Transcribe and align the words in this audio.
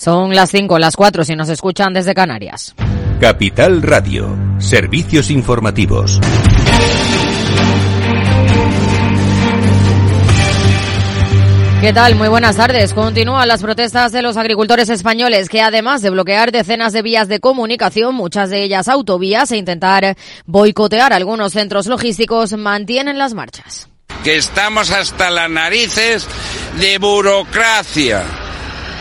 Son 0.00 0.34
las 0.34 0.50
5, 0.50 0.78
las 0.78 0.96
4 0.96 1.24
si 1.24 1.36
nos 1.36 1.50
escuchan 1.50 1.92
desde 1.92 2.14
Canarias. 2.14 2.74
Capital 3.20 3.82
Radio, 3.82 4.34
servicios 4.56 5.30
informativos. 5.30 6.18
¿Qué 11.82 11.92
tal? 11.92 12.14
Muy 12.14 12.28
buenas 12.28 12.56
tardes. 12.56 12.94
Continúan 12.94 13.46
las 13.46 13.60
protestas 13.60 14.10
de 14.12 14.22
los 14.22 14.38
agricultores 14.38 14.88
españoles 14.88 15.50
que 15.50 15.60
además 15.60 16.00
de 16.00 16.08
bloquear 16.08 16.50
decenas 16.50 16.94
de 16.94 17.02
vías 17.02 17.28
de 17.28 17.40
comunicación, 17.40 18.14
muchas 18.14 18.48
de 18.48 18.62
ellas 18.62 18.88
autovías, 18.88 19.52
e 19.52 19.58
intentar 19.58 20.16
boicotear 20.46 21.12
algunos 21.12 21.52
centros 21.52 21.86
logísticos, 21.86 22.54
mantienen 22.54 23.18
las 23.18 23.34
marchas. 23.34 23.90
Que 24.24 24.38
estamos 24.38 24.92
hasta 24.92 25.28
las 25.30 25.50
narices 25.50 26.26
de 26.80 26.96
burocracia. 26.96 28.49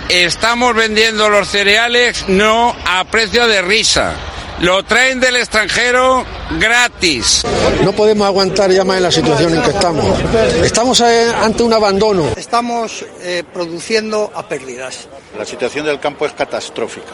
Estamos 0.10 0.76
vendiendo 0.76 1.30
los 1.30 1.48
cereales 1.48 2.26
no 2.28 2.76
a 2.86 3.04
precio 3.06 3.48
de 3.48 3.62
risa 3.62 4.16
lo 4.62 4.84
traen 4.84 5.20
del 5.20 5.38
extranjero 5.38 6.26
gratis. 6.60 7.44
No 7.84 7.94
podemos 7.94 8.28
aguantar 8.28 8.70
ya 8.72 8.84
más 8.84 8.98
en 8.98 9.04
la 9.04 9.12
situación 9.12 9.56
en 9.56 9.62
que 9.62 9.70
estamos. 9.70 10.20
Estamos 10.64 11.00
eh, 11.02 11.32
ante 11.34 11.64
un 11.64 11.74
abandono. 11.74 12.34
Estamos 12.36 13.06
eh, 13.22 13.44
produciendo 13.54 14.32
a 14.36 14.48
pérdidas. 14.48 15.08
La 15.38 15.46
situación 15.46 15.86
del 15.86 16.00
campo 16.00 16.26
es 16.26 16.34
catastrófica. 16.34 17.14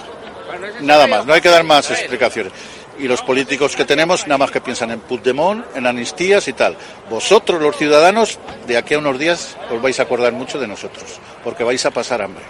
Nada 0.82 1.06
más, 1.06 1.26
no 1.26 1.34
hay 1.34 1.42
que 1.42 1.50
dar 1.50 1.64
más 1.64 1.92
explicaciones. 1.92 2.52
Y 2.98 3.08
los 3.08 3.22
políticos 3.22 3.76
que 3.76 3.86
tenemos 3.86 4.26
nada 4.26 4.38
más 4.38 4.52
que 4.52 4.62
piensan 4.62 4.90
en 4.92 5.02
Puigdemont, 5.02 5.66
en 5.76 5.86
amnistías 5.86 6.48
y 6.48 6.54
tal. 6.54 6.78
Vosotros, 7.10 7.62
los 7.62 7.76
ciudadanos, 7.76 8.40
de 8.66 8.78
aquí 8.78 8.94
a 8.94 9.00
unos 9.00 9.20
días 9.20 9.58
os 9.70 9.82
vais 9.82 10.00
a 10.00 10.04
acordar 10.04 10.32
mucho 10.32 10.60
de 10.60 10.68
nosotros, 10.68 11.20
porque 11.44 11.64
vais 11.64 11.86
a 11.86 11.92
pasar 11.92 12.22
hambre. 12.22 12.44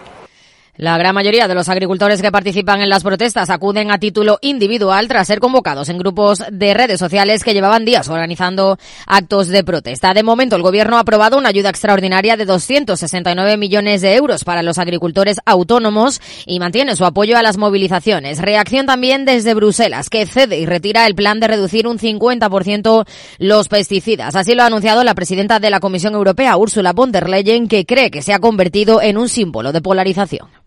La 0.77 0.97
gran 0.97 1.15
mayoría 1.15 1.47
de 1.47 1.55
los 1.55 1.69
agricultores 1.69 2.21
que 2.21 2.33
participan 2.33 2.81
en 2.81 2.89
las 2.89 3.01
protestas 3.01 3.49
acuden 3.49 3.91
a 3.91 3.97
título 3.97 4.39
individual 4.41 5.07
tras 5.07 5.27
ser 5.27 5.39
convocados 5.39 5.87
en 5.87 5.97
grupos 5.97 6.43
de 6.51 6.73
redes 6.73 6.99
sociales 6.99 7.45
que 7.45 7.53
llevaban 7.53 7.85
días 7.85 8.09
organizando 8.09 8.77
actos 9.07 9.47
de 9.47 9.63
protesta. 9.63 10.13
De 10.13 10.21
momento, 10.21 10.57
el 10.57 10.63
Gobierno 10.63 10.97
ha 10.97 11.01
aprobado 11.01 11.37
una 11.37 11.47
ayuda 11.47 11.69
extraordinaria 11.69 12.35
de 12.35 12.43
269 12.43 13.55
millones 13.55 14.01
de 14.01 14.15
euros 14.15 14.43
para 14.43 14.63
los 14.63 14.77
agricultores 14.77 15.37
autónomos 15.45 16.19
y 16.45 16.59
mantiene 16.59 16.97
su 16.97 17.05
apoyo 17.05 17.37
a 17.37 17.41
las 17.41 17.55
movilizaciones. 17.57 18.39
Reacción 18.39 18.85
también 18.85 19.23
desde 19.23 19.53
Bruselas, 19.53 20.09
que 20.09 20.25
cede 20.25 20.59
y 20.59 20.65
retira 20.65 21.07
el 21.07 21.15
plan 21.15 21.39
de 21.39 21.47
reducir 21.47 21.87
un 21.87 21.99
50% 21.99 23.05
los 23.37 23.69
pesticidas. 23.69 24.35
Así 24.35 24.55
lo 24.55 24.63
ha 24.63 24.65
anunciado 24.65 25.05
la 25.05 25.15
presidenta 25.15 25.61
de 25.61 25.69
la 25.69 25.79
Comisión 25.79 26.15
Europea, 26.15 26.57
Ursula 26.57 26.91
von 26.91 27.13
der 27.13 27.29
Leyen, 27.29 27.69
que 27.69 27.85
cree 27.85 28.11
que 28.11 28.21
se 28.21 28.33
ha 28.33 28.39
convertido 28.39 29.01
en 29.01 29.17
un 29.17 29.29
símbolo 29.29 29.71
de 29.71 29.81
polarización. 29.81 30.64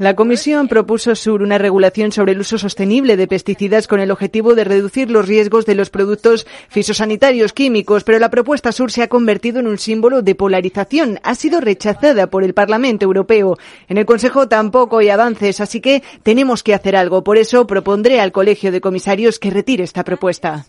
La 0.00 0.16
Comisión 0.16 0.66
propuso 0.66 1.14
SUR 1.14 1.42
una 1.42 1.58
regulación 1.58 2.10
sobre 2.10 2.32
el 2.32 2.40
uso 2.40 2.56
sostenible 2.56 3.18
de 3.18 3.28
pesticidas 3.28 3.86
con 3.86 4.00
el 4.00 4.10
objetivo 4.10 4.54
de 4.54 4.64
reducir 4.64 5.10
los 5.10 5.28
riesgos 5.28 5.66
de 5.66 5.74
los 5.74 5.90
productos 5.90 6.46
fisosanitarios 6.70 7.52
químicos, 7.52 8.02
pero 8.02 8.18
la 8.18 8.30
propuesta 8.30 8.72
SUR 8.72 8.90
se 8.90 9.02
ha 9.02 9.08
convertido 9.08 9.60
en 9.60 9.66
un 9.66 9.76
símbolo 9.76 10.22
de 10.22 10.34
polarización. 10.34 11.20
Ha 11.22 11.34
sido 11.34 11.60
rechazada 11.60 12.28
por 12.28 12.44
el 12.44 12.54
Parlamento 12.54 13.04
Europeo. 13.04 13.58
En 13.88 13.98
el 13.98 14.06
Consejo 14.06 14.48
tampoco 14.48 14.96
hay 14.96 15.10
avances, 15.10 15.60
así 15.60 15.82
que 15.82 16.02
tenemos 16.22 16.62
que 16.62 16.72
hacer 16.72 16.96
algo. 16.96 17.22
Por 17.22 17.36
eso 17.36 17.66
propondré 17.66 18.22
al 18.22 18.32
Colegio 18.32 18.72
de 18.72 18.80
Comisarios 18.80 19.38
que 19.38 19.50
retire 19.50 19.84
esta 19.84 20.02
propuesta. 20.02 20.64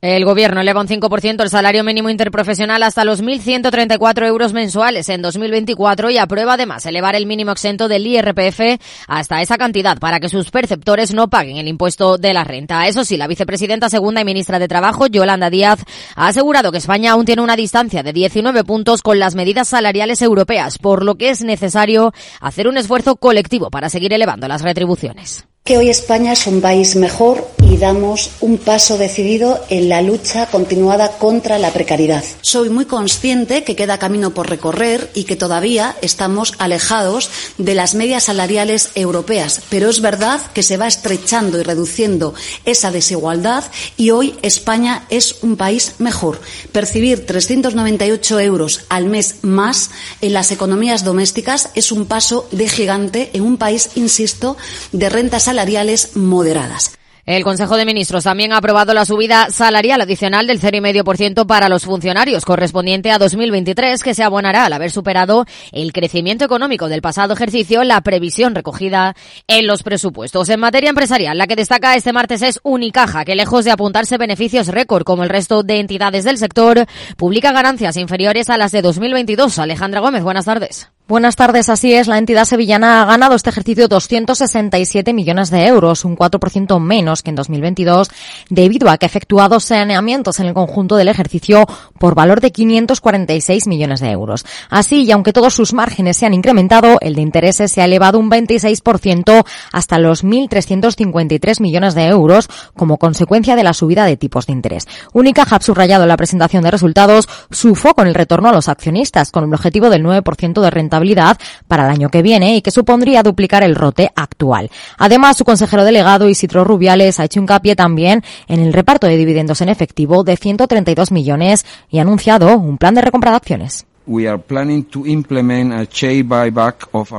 El 0.00 0.24
gobierno 0.24 0.60
eleva 0.60 0.80
un 0.80 0.86
5% 0.86 1.42
el 1.42 1.50
salario 1.50 1.82
mínimo 1.82 2.08
interprofesional 2.08 2.84
hasta 2.84 3.04
los 3.04 3.20
1.134 3.20 4.26
euros 4.28 4.52
mensuales 4.52 5.08
en 5.08 5.22
2024 5.22 6.10
y 6.10 6.18
aprueba 6.18 6.52
además 6.54 6.86
elevar 6.86 7.16
el 7.16 7.26
mínimo 7.26 7.50
exento 7.50 7.88
del 7.88 8.06
IRPF 8.06 8.80
hasta 9.08 9.42
esa 9.42 9.58
cantidad 9.58 9.98
para 9.98 10.20
que 10.20 10.28
sus 10.28 10.52
perceptores 10.52 11.12
no 11.14 11.26
paguen 11.26 11.56
el 11.56 11.66
impuesto 11.66 12.16
de 12.16 12.32
la 12.32 12.44
renta. 12.44 12.86
Eso 12.86 13.04
sí, 13.04 13.16
la 13.16 13.26
vicepresidenta 13.26 13.90
segunda 13.90 14.20
y 14.20 14.24
ministra 14.24 14.60
de 14.60 14.68
Trabajo, 14.68 15.08
Yolanda 15.08 15.50
Díaz, 15.50 15.84
ha 16.14 16.28
asegurado 16.28 16.70
que 16.70 16.78
España 16.78 17.10
aún 17.10 17.24
tiene 17.24 17.42
una 17.42 17.56
distancia 17.56 18.04
de 18.04 18.12
19 18.12 18.62
puntos 18.62 19.02
con 19.02 19.18
las 19.18 19.34
medidas 19.34 19.66
salariales 19.66 20.22
europeas, 20.22 20.78
por 20.78 21.04
lo 21.04 21.16
que 21.16 21.30
es 21.30 21.42
necesario 21.42 22.12
hacer 22.40 22.68
un 22.68 22.76
esfuerzo 22.76 23.16
colectivo 23.16 23.68
para 23.68 23.88
seguir 23.88 24.12
elevando 24.12 24.46
las 24.46 24.62
retribuciones 24.62 25.48
que 25.68 25.76
hoy 25.76 25.90
España 25.90 26.32
es 26.32 26.46
un 26.46 26.62
país 26.62 26.96
mejor 26.96 27.46
y 27.70 27.76
damos 27.76 28.30
un 28.40 28.56
paso 28.56 28.96
decidido 28.96 29.62
en 29.68 29.90
la 29.90 30.00
lucha 30.00 30.46
continuada 30.46 31.18
contra 31.18 31.58
la 31.58 31.74
precariedad. 31.74 32.24
Soy 32.40 32.70
muy 32.70 32.86
consciente 32.86 33.64
que 33.64 33.76
queda 33.76 33.98
camino 33.98 34.32
por 34.32 34.48
recorrer 34.48 35.10
y 35.12 35.24
que 35.24 35.36
todavía 35.36 35.94
estamos 36.00 36.54
alejados 36.56 37.28
de 37.58 37.74
las 37.74 37.94
medias 37.94 38.24
salariales 38.24 38.92
europeas, 38.94 39.60
pero 39.68 39.90
es 39.90 40.00
verdad 40.00 40.40
que 40.54 40.62
se 40.62 40.78
va 40.78 40.86
estrechando 40.86 41.60
y 41.60 41.62
reduciendo 41.64 42.32
esa 42.64 42.90
desigualdad 42.90 43.64
y 43.98 44.08
hoy 44.12 44.36
España 44.40 45.04
es 45.10 45.42
un 45.42 45.58
país 45.58 45.96
mejor. 45.98 46.40
Percibir 46.72 47.26
398 47.26 48.40
euros 48.40 48.86
al 48.88 49.04
mes 49.04 49.34
más 49.42 49.90
en 50.22 50.32
las 50.32 50.50
economías 50.50 51.04
domésticas 51.04 51.68
es 51.74 51.92
un 51.92 52.06
paso 52.06 52.48
de 52.52 52.70
gigante 52.70 53.28
en 53.34 53.42
un 53.42 53.58
país, 53.58 53.90
insisto, 53.96 54.56
de 54.92 55.10
rentas 55.10 55.42
salariales 55.42 55.57
salariales 55.58 56.16
moderadas. 56.16 56.92
El 57.28 57.44
Consejo 57.44 57.76
de 57.76 57.84
Ministros 57.84 58.24
también 58.24 58.54
ha 58.54 58.56
aprobado 58.56 58.94
la 58.94 59.04
subida 59.04 59.50
salarial 59.50 60.00
adicional 60.00 60.46
del 60.46 60.62
0,5% 60.62 61.44
para 61.44 61.68
los 61.68 61.84
funcionarios, 61.84 62.46
correspondiente 62.46 63.12
a 63.12 63.18
2023, 63.18 64.02
que 64.02 64.14
se 64.14 64.22
abonará 64.22 64.64
al 64.64 64.72
haber 64.72 64.90
superado 64.90 65.44
el 65.70 65.92
crecimiento 65.92 66.46
económico 66.46 66.88
del 66.88 67.02
pasado 67.02 67.34
ejercicio, 67.34 67.84
la 67.84 68.00
previsión 68.00 68.54
recogida 68.54 69.14
en 69.46 69.66
los 69.66 69.82
presupuestos. 69.82 70.48
En 70.48 70.60
materia 70.60 70.88
empresarial, 70.88 71.36
la 71.36 71.46
que 71.46 71.56
destaca 71.56 71.96
este 71.96 72.14
martes 72.14 72.40
es 72.40 72.60
Unicaja, 72.62 73.26
que 73.26 73.34
lejos 73.34 73.66
de 73.66 73.72
apuntarse 73.72 74.16
beneficios 74.16 74.68
récord 74.68 75.04
como 75.04 75.22
el 75.22 75.28
resto 75.28 75.62
de 75.62 75.80
entidades 75.80 76.24
del 76.24 76.38
sector, 76.38 76.86
publica 77.18 77.52
ganancias 77.52 77.98
inferiores 77.98 78.48
a 78.48 78.56
las 78.56 78.72
de 78.72 78.80
2022. 78.80 79.58
Alejandra 79.58 80.00
Gómez, 80.00 80.22
buenas 80.22 80.46
tardes. 80.46 80.88
Buenas 81.08 81.36
tardes, 81.36 81.70
así 81.70 81.94
es. 81.94 82.06
La 82.06 82.18
entidad 82.18 82.44
sevillana 82.44 83.00
ha 83.00 83.06
ganado 83.06 83.34
este 83.34 83.48
ejercicio 83.48 83.88
267 83.88 85.14
millones 85.14 85.50
de 85.50 85.66
euros, 85.66 86.04
un 86.04 86.18
4% 86.18 86.78
menos 86.80 87.17
que 87.22 87.30
en 87.30 87.36
2022, 87.36 88.10
debido 88.50 88.90
a 88.90 88.98
que 88.98 89.06
ha 89.06 89.08
efectuado 89.08 89.60
saneamientos 89.60 90.40
en 90.40 90.46
el 90.46 90.54
conjunto 90.54 90.96
del 90.96 91.08
ejercicio 91.08 91.66
por 91.98 92.14
valor 92.14 92.40
de 92.40 92.52
546 92.52 93.66
millones 93.66 94.00
de 94.00 94.10
euros. 94.10 94.44
Así, 94.70 95.04
y 95.04 95.12
aunque 95.12 95.32
todos 95.32 95.54
sus 95.54 95.72
márgenes 95.72 96.16
se 96.16 96.26
han 96.26 96.34
incrementado, 96.34 96.98
el 97.00 97.14
de 97.14 97.22
intereses 97.22 97.72
se 97.72 97.82
ha 97.82 97.84
elevado 97.84 98.18
un 98.18 98.30
26% 98.30 99.44
hasta 99.72 99.98
los 99.98 100.24
1.353 100.24 101.60
millones 101.60 101.94
de 101.94 102.06
euros 102.06 102.48
como 102.74 102.98
consecuencia 102.98 103.56
de 103.56 103.64
la 103.64 103.72
subida 103.72 104.04
de 104.04 104.16
tipos 104.16 104.46
de 104.46 104.52
interés. 104.52 104.86
Unicaja 105.12 105.56
ha 105.56 105.60
subrayado 105.60 106.02
en 106.02 106.08
la 106.08 106.16
presentación 106.16 106.62
de 106.62 106.70
resultados 106.70 107.28
su 107.50 107.74
foco 107.74 108.02
en 108.02 108.08
el 108.08 108.14
retorno 108.14 108.48
a 108.48 108.52
los 108.52 108.68
accionistas, 108.68 109.30
con 109.30 109.44
el 109.44 109.54
objetivo 109.54 109.90
del 109.90 110.04
9% 110.04 110.60
de 110.60 110.70
rentabilidad 110.70 111.38
para 111.66 111.84
el 111.84 111.90
año 111.90 112.08
que 112.10 112.22
viene 112.22 112.56
y 112.56 112.62
que 112.62 112.70
supondría 112.70 113.22
duplicar 113.22 113.62
el 113.62 113.74
rote 113.74 114.10
actual. 114.14 114.70
Además, 114.98 115.36
su 115.36 115.44
consejero 115.44 115.84
delegado 115.84 116.28
Isidro 116.28 116.64
Rubiales 116.64 117.07
ha 117.18 117.24
hecho 117.24 117.40
hincapié 117.40 117.76
también 117.76 118.22
en 118.46 118.60
el 118.60 118.72
reparto 118.72 119.06
de 119.06 119.16
dividendos 119.16 119.60
en 119.60 119.68
efectivo 119.68 120.24
de 120.24 120.36
132 120.36 121.12
millones 121.12 121.64
y 121.90 121.98
ha 121.98 122.02
anunciado 122.02 122.56
un 122.56 122.78
plan 122.78 122.94
de 122.94 123.02
recompra 123.02 123.30
de 123.30 123.36
acciones. 123.36 123.86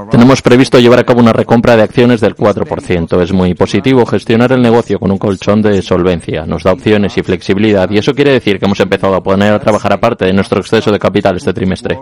Tenemos 0.10 0.42
previsto 0.42 0.80
llevar 0.80 1.00
a 1.00 1.04
cabo 1.04 1.20
una 1.20 1.34
recompra 1.34 1.76
de 1.76 1.84
acciones 1.84 2.20
del 2.20 2.36
4%. 2.36 3.22
Es 3.22 3.32
muy 3.32 3.54
positivo 3.54 4.06
gestionar 4.08 4.52
el 4.52 4.62
negocio 4.62 4.98
con 4.98 5.12
un 5.12 5.20
colchón 5.20 5.62
de 5.62 5.84
solvencia. 5.84 6.48
Nos 6.48 6.64
da 6.64 6.72
opciones 6.72 7.16
y 7.18 7.22
flexibilidad 7.22 7.88
y 7.92 8.00
eso 8.00 8.16
quiere 8.16 8.32
decir 8.32 8.58
que 8.58 8.66
hemos 8.66 8.80
empezado 8.80 9.14
a 9.14 9.22
poner 9.22 9.54
a 9.54 9.59
trabajar 9.59 9.94
aparte 9.94 10.26
de 10.26 10.34
nuestro 10.34 10.62
exceso 10.62 10.92
de 10.92 10.97
capital 10.97 11.38
este 11.38 11.53
trimestre. 11.53 12.00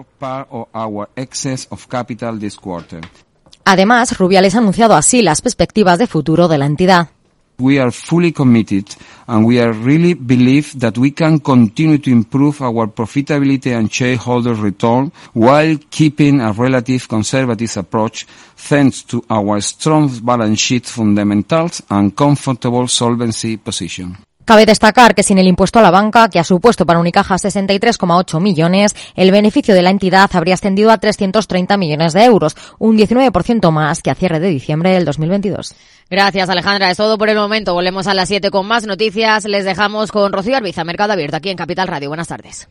Además, 3.66 4.18
Rubiales 4.18 4.56
ha 4.56 4.60
anunciado 4.60 4.96
así 4.96 5.22
las 5.22 5.42
perspectivas 5.42 6.00
de 6.00 6.08
futuro 6.08 6.48
de 6.48 6.58
la 6.58 6.66
entidad. 6.66 7.10
We 7.60 7.80
are 7.80 7.92
fully 7.92 8.32
committed 8.32 8.96
and 9.28 9.46
we 9.46 9.60
are 9.60 9.74
really 9.74 10.14
believe 10.14 10.80
that 10.80 10.98
we 10.98 11.12
can 11.12 11.40
continue 11.40 11.98
to 11.98 12.12
improve 12.12 12.62
our 12.62 12.88
profitability 12.88 13.78
and 13.78 13.92
shareholder 13.92 14.54
return 14.54 15.12
while 15.34 15.76
keeping 15.90 16.40
a 16.40 16.52
relative 16.52 17.08
conservative 17.08 17.76
approach 17.78 18.26
thanks 18.56 19.02
to 19.04 19.24
our 19.30 19.60
strong 19.62 20.08
balance 20.20 20.60
sheet 20.60 20.86
fundamentals 20.86 21.82
and 21.90 22.16
comfortable 22.16 22.88
solvency 22.88 23.58
position. 23.58 24.16
Cabe 24.48 24.66
destacar 24.66 25.14
que 25.14 25.24
sin 25.24 25.40
el 25.40 25.48
impuesto 25.48 25.80
a 25.80 25.82
la 25.82 25.92
banca, 25.92 26.30
que 26.30 26.40
ha 26.40 26.44
supuesto 26.46 26.86
para 26.86 27.00
Unicaja 27.00 27.36
63,8 27.36 28.40
millones, 28.40 28.96
el 29.18 29.30
beneficio 29.30 29.76
de 29.76 29.82
la 29.82 29.90
entidad 29.90 30.30
habría 30.32 30.54
ascendido 30.54 30.90
a 30.90 30.98
330 30.98 31.76
millones 31.76 32.14
de 32.14 32.24
euros, 32.24 32.56
un 32.80 32.98
19% 32.98 33.72
más 33.72 34.02
que 34.02 34.10
a 34.10 34.16
cierre 34.16 34.40
de 34.40 34.48
diciembre 34.48 34.92
del 34.92 35.04
2022. 35.04 35.76
Gracias, 36.10 36.48
Alejandra. 36.48 36.90
Es 36.90 36.96
todo 36.96 37.18
por 37.18 37.28
el 37.28 37.36
momento. 37.36 37.74
Volvemos 37.74 38.08
a 38.08 38.14
las 38.14 38.30
7 38.30 38.50
con 38.50 38.66
más 38.66 38.86
noticias. 38.86 39.44
Les 39.44 39.66
dejamos 39.66 40.14
con 40.14 40.32
Rocío 40.32 40.56
Arbiza, 40.56 40.86
Mercado 40.86 41.12
Abierto, 41.12 41.36
aquí 41.36 41.50
en 41.50 41.58
Capital 41.58 41.90
Radio. 41.90 42.08
Buenas 42.08 42.30
tardes. 42.30 42.70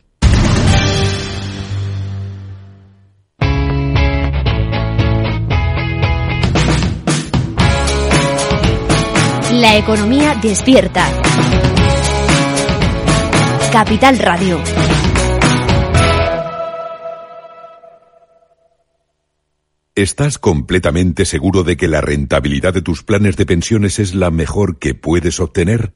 La 9.57 9.75
economía 9.75 10.35
despierta. 10.39 11.11
Capital 13.71 14.19
Radio. 14.19 14.61
¿Estás 19.95 20.37
completamente 20.37 21.25
seguro 21.25 21.63
de 21.63 21.75
que 21.75 21.87
la 21.87 22.01
rentabilidad 22.01 22.71
de 22.71 22.83
tus 22.83 23.01
planes 23.01 23.35
de 23.35 23.47
pensiones 23.47 23.97
es 23.97 24.13
la 24.13 24.29
mejor 24.29 24.77
que 24.77 24.93
puedes 24.93 25.39
obtener? 25.39 25.95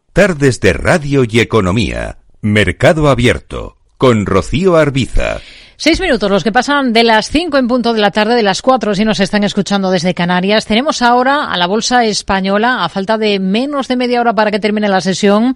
Tardes 0.13 0.59
de 0.59 0.73
Radio 0.73 1.23
y 1.23 1.39
Economía. 1.39 2.17
Mercado 2.41 3.07
Abierto. 3.09 3.77
Con 3.97 4.25
Rocío 4.25 4.75
Arbiza. 4.75 5.39
Seis 5.83 5.99
minutos, 5.99 6.29
los 6.29 6.43
que 6.43 6.51
pasan 6.51 6.93
de 6.93 7.03
las 7.03 7.31
cinco 7.31 7.57
en 7.57 7.67
punto 7.67 7.91
de 7.91 7.99
la 7.99 8.11
tarde, 8.11 8.35
de 8.35 8.43
las 8.43 8.61
cuatro 8.61 8.93
si 8.93 9.03
nos 9.03 9.19
están 9.19 9.43
escuchando 9.43 9.89
desde 9.89 10.13
Canarias. 10.13 10.67
Tenemos 10.67 11.01
ahora 11.01 11.45
a 11.45 11.57
la 11.57 11.65
Bolsa 11.65 12.05
Española, 12.05 12.85
a 12.85 12.89
falta 12.89 13.17
de 13.17 13.39
menos 13.39 13.87
de 13.87 13.95
media 13.95 14.21
hora 14.21 14.35
para 14.35 14.51
que 14.51 14.59
termine 14.59 14.87
la 14.87 15.01
sesión, 15.01 15.55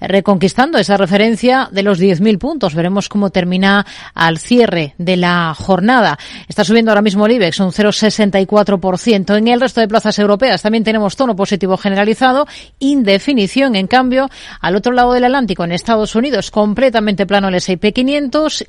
reconquistando 0.00 0.78
esa 0.78 0.96
referencia 0.96 1.68
de 1.72 1.82
los 1.82 2.00
10.000 2.00 2.38
puntos. 2.38 2.76
Veremos 2.76 3.08
cómo 3.08 3.30
termina 3.30 3.84
al 4.14 4.38
cierre 4.38 4.94
de 4.98 5.16
la 5.16 5.52
jornada. 5.58 6.20
Está 6.46 6.62
subiendo 6.62 6.92
ahora 6.92 7.02
mismo 7.02 7.26
el 7.26 7.32
IBEX 7.32 7.58
un 7.58 7.72
0,64%. 7.72 9.36
En 9.36 9.48
el 9.48 9.60
resto 9.60 9.80
de 9.80 9.88
plazas 9.88 10.16
europeas 10.20 10.62
también 10.62 10.84
tenemos 10.84 11.16
tono 11.16 11.34
positivo 11.34 11.76
generalizado, 11.78 12.46
indefinición, 12.78 13.74
en 13.74 13.88
cambio, 13.88 14.30
al 14.60 14.76
otro 14.76 14.92
lado 14.92 15.14
del 15.14 15.24
Atlántico, 15.24 15.64
en 15.64 15.72
Estados 15.72 16.14
Unidos, 16.14 16.52
completamente 16.52 17.26
plano 17.26 17.48
el 17.48 17.56
S&P 17.56 17.92
500, 17.92 18.66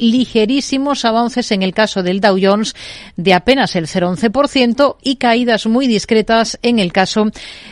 avances 1.03 1.51
en 1.51 1.63
el 1.63 1.73
caso 1.73 2.03
del 2.03 2.21
Dow 2.21 2.37
Jones 2.41 2.75
de 3.17 3.33
apenas 3.33 3.75
el 3.75 3.87
0,11% 3.87 4.97
y 5.01 5.17
caídas 5.17 5.65
muy 5.65 5.87
discretas 5.87 6.57
en 6.61 6.79
el 6.79 6.93
caso 6.93 7.25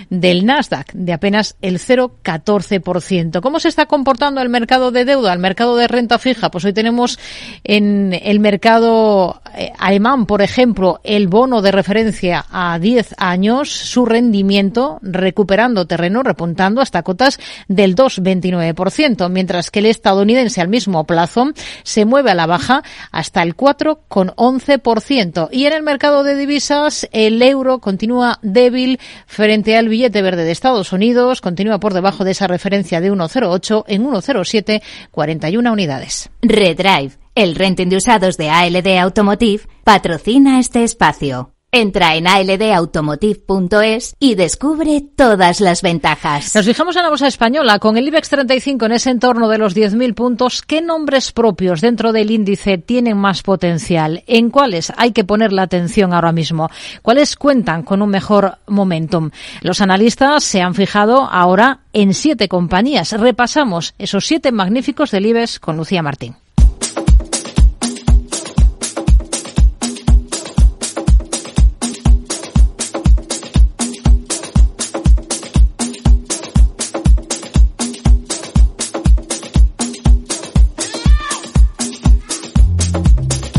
del 0.10 0.46
Nasdaq 0.46 0.92
de 0.94 1.14
apenas 1.14 1.56
el 1.62 1.80
0,14%. 1.80 3.42
¿Cómo 3.42 3.60
se 3.60 3.70
está 3.70 3.86
comportando 3.86 4.42
el 4.42 4.50
mercado 4.50 4.92
de 4.92 5.06
deuda, 5.06 5.32
el 5.34 5.40
mercado 5.40 5.76
de 5.78 5.88
renta 5.88 6.20
fija? 6.20 6.52
Pues 6.52 6.66
hoy 6.66 6.74
tenemos 6.74 7.20
en 7.64 8.20
el 8.24 8.40
mercado 8.40 9.42
eh, 9.56 9.72
alemán, 9.78 10.26
por 10.26 10.42
ejemplo, 10.42 11.00
el 11.04 11.28
bono 11.28 11.62
de 11.62 11.72
referencia 11.72 12.46
a 12.52 12.80
10 12.80 13.16
años, 13.18 13.70
su 13.70 14.06
rendimiento 14.06 15.00
recuperando 15.02 15.86
terreno, 15.86 16.24
repuntando 16.24 16.82
hasta 16.82 17.04
cotas 17.04 17.40
del 17.68 17.96
2,29%, 17.96 19.30
mientras 19.30 19.70
que 19.70 19.80
el 19.80 19.86
estadounidense 19.86 20.62
al 20.62 20.70
mismo 20.70 21.04
plazo 21.06 21.52
se 21.84 22.06
mueve 22.06 22.32
a 22.32 22.36
la 22.36 22.46
baja 22.46 22.84
hasta 23.14 23.42
el 23.44 23.56
4,11%. 23.56 25.48
Y 25.52 25.66
en 25.66 25.74
el 25.74 25.84
mercado 25.84 26.24
de 26.24 26.36
divisas, 26.36 27.08
el 27.14 27.42
euro 27.42 27.80
continúa 27.80 28.40
débil 28.42 29.00
frente 29.26 29.78
al 29.78 29.88
billete 29.88 30.22
verde 30.22 30.44
de 30.44 30.52
Estados 30.52 30.92
Unidos, 30.92 31.40
continúa 31.40 31.80
por 31.80 31.94
debajo 31.94 32.26
de 32.26 32.32
esa 32.32 32.48
referencia 32.48 33.00
de 33.00 33.14
1,08 33.14 33.86
en 33.88 34.04
1,07, 34.04 34.82
41 35.12 35.72
unidades. 35.72 36.30
Redrive, 36.42 37.14
el 37.36 37.56
renting 37.56 37.88
de 37.88 37.98
usados 37.98 38.36
de 38.36 38.50
ALD 38.50 38.98
Automotive, 39.00 39.64
patrocina 39.86 40.60
este 40.60 40.84
espacio. 40.84 41.53
Entra 41.76 42.14
en 42.14 42.28
aldautomotive.es 42.28 44.16
y 44.20 44.36
descubre 44.36 45.02
todas 45.16 45.60
las 45.60 45.82
ventajas. 45.82 46.54
Nos 46.54 46.68
fijamos 46.68 46.96
en 46.96 47.02
la 47.02 47.10
bolsa 47.10 47.26
española 47.26 47.80
con 47.80 47.98
el 47.98 48.08
IBEX 48.10 48.30
35 48.30 48.86
en 48.86 48.92
ese 48.92 49.10
entorno 49.10 49.50
de 49.50 49.58
los 49.58 49.76
10.000 49.76 50.14
puntos. 50.14 50.62
¿Qué 50.62 50.84
nombres 50.84 51.32
propios 51.32 51.82
dentro 51.82 52.12
del 52.12 52.30
índice 52.30 52.78
tienen 52.78 53.18
más 53.18 53.42
potencial? 53.42 54.24
¿En 54.28 54.52
cuáles 54.52 54.94
hay 54.98 55.14
que 55.14 55.24
poner 55.24 55.52
la 55.52 55.64
atención 55.64 56.14
ahora 56.14 56.32
mismo? 56.32 56.70
¿Cuáles 57.02 57.36
cuentan 57.36 57.82
con 57.82 58.04
un 58.04 58.10
mejor 58.10 58.60
momentum? 58.68 59.32
Los 59.62 59.82
analistas 59.82 60.44
se 60.44 60.62
han 60.62 60.76
fijado 60.76 61.24
ahora 61.24 61.80
en 61.92 62.14
siete 62.14 62.48
compañías. 62.48 63.14
Repasamos 63.14 63.96
esos 63.98 64.28
siete 64.28 64.52
magníficos 64.52 65.10
del 65.10 65.26
IBEX 65.26 65.60
con 65.60 65.78
Lucía 65.78 66.04
Martín. 66.04 66.36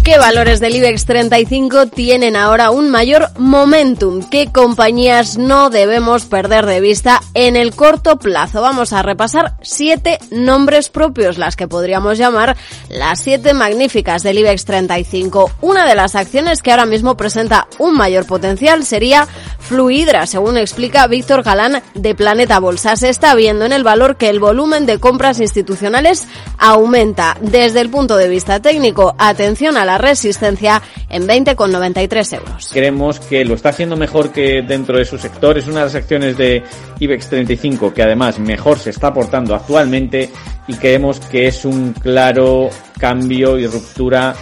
¿Qué 0.05 0.19
valores 0.19 0.61
del 0.61 0.77
IBEX 0.77 1.07
35 1.07 1.87
tienen 1.87 2.37
ahora 2.37 2.71
un 2.71 2.91
mayor 2.91 3.31
momentum? 3.39 4.23
¿Qué 4.29 4.53
compañías 4.53 5.39
no 5.39 5.71
debemos 5.71 6.27
perder 6.27 6.67
de 6.67 6.83
vista 6.83 7.23
en 7.33 7.57
el 7.57 7.75
corto 7.75 8.19
plazo? 8.19 8.61
Vamos 8.61 8.93
a 8.93 9.01
repasar 9.01 9.55
siete 9.63 10.19
nombres 10.31 10.91
propios, 10.91 11.39
las 11.39 11.57
que 11.57 11.69
podríamos 11.69 12.19
llamar 12.19 12.55
las 12.91 13.21
siete 13.21 13.55
magníficas 13.55 14.23
del 14.23 14.41
IBEX 14.41 14.67
35. 14.67 15.51
Una 15.63 15.89
de 15.89 15.95
las 15.95 16.15
acciones 16.17 16.61
que 16.61 16.71
ahora 16.71 16.85
mismo 16.85 17.17
presenta 17.17 17.67
un 17.79 17.97
mayor 17.97 18.27
potencial 18.27 18.85
sería 18.85 19.27
Fluidra, 19.59 20.27
según 20.27 20.59
explica 20.59 21.07
Víctor 21.07 21.43
Galán 21.43 21.83
de 21.95 22.15
Planeta 22.15 22.61
Bolsa. 22.61 22.97
Se 22.97 23.09
está 23.09 23.35
viendo 23.35 23.65
en 23.65 23.73
el 23.73 23.83
valor 23.83 24.17
que 24.17 24.29
el 24.29 24.39
volumen 24.39 24.85
de 24.85 25.01
compras 25.01 25.41
institucionales 25.41 26.29
aumenta. 26.59 27.39
Desde 27.41 27.81
el 27.81 27.89
punto 27.89 28.19
de 28.19 28.29
vista 28.29 28.61
técnico, 28.61 29.15
atención 29.17 29.79
a 29.79 29.87
la 29.87 29.94
resistencia 29.99 30.83
en 31.09 31.27
20,93 31.27 32.37
euros. 32.37 32.71
Creemos 32.73 33.21
que 33.21 33.45
lo 33.45 33.55
está 33.55 33.71
haciendo 33.71 33.97
mejor 33.97 34.33
que 34.33 34.63
dentro 34.63 34.99
de 34.99 35.05
su 35.05 35.19
sector. 35.19 35.59
Es 35.59 35.67
una 35.67 35.81
de 35.81 35.85
las 35.87 35.95
acciones 35.95 36.37
de 36.37 36.63
IBEX 37.01 37.29
35 37.29 37.93
que 37.93 38.03
además 38.03 38.39
mejor 38.39 38.79
se 38.79 38.91
está 38.91 39.09
aportando 39.09 39.55
actualmente 39.55 40.31
y 40.67 40.75
creemos 40.75 41.21
que 41.21 41.47
es 41.47 41.65
un 41.65 41.93
claro 41.93 42.71
cambio 42.99 43.59
y 43.59 43.67
ruptura 43.67 44.35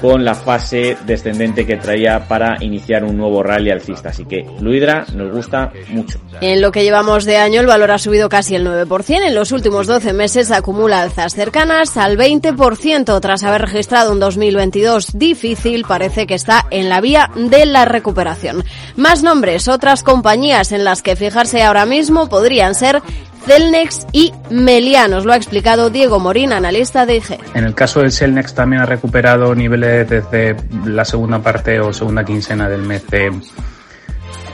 con 0.00 0.24
la 0.24 0.34
fase 0.34 0.96
descendente 1.06 1.66
que 1.66 1.76
traía 1.76 2.26
para 2.28 2.56
iniciar 2.60 3.04
un 3.04 3.16
nuevo 3.16 3.42
rally 3.42 3.70
alcista. 3.70 4.10
Así 4.10 4.24
que 4.24 4.46
Fluidra 4.58 5.04
nos 5.14 5.32
gusta 5.32 5.72
mucho. 5.88 6.18
En 6.40 6.60
lo 6.60 6.70
que 6.70 6.84
llevamos 6.84 7.24
de 7.24 7.38
año, 7.38 7.60
el 7.60 7.66
valor 7.66 7.90
ha 7.90 7.98
subido 7.98 8.28
casi 8.28 8.54
el 8.54 8.66
9%. 8.66 9.26
En 9.26 9.34
los 9.34 9.52
últimos 9.52 9.86
12 9.86 10.12
meses 10.12 10.50
acumula 10.50 11.02
alzas 11.02 11.34
cercanas 11.34 11.96
al 11.96 12.16
20%. 12.16 13.20
Tras 13.20 13.42
haber 13.42 13.62
registrado 13.62 14.12
un 14.12 14.20
2022 14.20 15.18
difícil, 15.18 15.84
parece 15.86 16.26
que 16.26 16.34
está 16.34 16.66
en 16.70 16.88
la 16.88 17.00
vía 17.00 17.30
de 17.34 17.66
la 17.66 17.84
recuperación. 17.84 18.64
Más 18.96 19.22
nombres, 19.22 19.68
otras 19.68 20.02
compañías 20.02 20.72
en 20.72 20.84
las 20.84 21.02
que 21.02 21.16
fijarse 21.16 21.62
ahora 21.62 21.86
mismo 21.86 22.28
podrían 22.28 22.74
ser 22.74 23.02
Celnex 23.46 24.08
y 24.10 24.32
Meliá. 24.50 25.06
Nos 25.06 25.24
lo 25.24 25.32
ha 25.32 25.36
explicado 25.36 25.88
Diego 25.88 26.18
Morín, 26.18 26.52
analista 26.52 27.06
de 27.06 27.16
IG. 27.16 27.38
En 27.54 27.64
el 27.64 27.74
caso 27.74 28.00
del 28.00 28.10
Celnex 28.10 28.54
también 28.54 28.82
ha 28.82 28.86
recuperado 28.86 29.54
niveles 29.54 30.08
desde 30.10 30.56
la 30.84 31.04
segunda 31.04 31.38
parte 31.38 31.78
o 31.78 31.92
segunda 31.92 32.24
quincena 32.24 32.68
del 32.68 32.82
mes 32.82 33.06
de, 33.06 33.32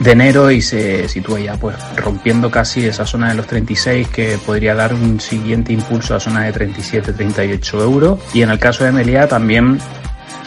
enero 0.05 0.51
y 0.51 0.61
se 0.61 1.09
sitúa 1.09 1.41
ya 1.41 1.55
pues 1.55 1.75
rompiendo 1.97 2.51
casi 2.51 2.85
esa 2.87 3.07
zona 3.07 3.31
de 3.31 3.37
los 3.37 3.47
36 3.47 4.09
que 4.09 4.39
podría 4.45 4.75
dar 4.75 4.93
un 4.93 5.21
siguiente 5.21 5.73
impulso 5.73 6.15
a 6.15 6.21
zona 6.21 6.45
de 6.45 6.53
37-38 6.53 7.81
euros. 7.81 8.21
Y 8.35 8.43
en 8.43 8.51
el 8.51 8.59
caso 8.59 8.85
de 8.85 8.93
Meliá 8.93 9.27
también 9.27 9.79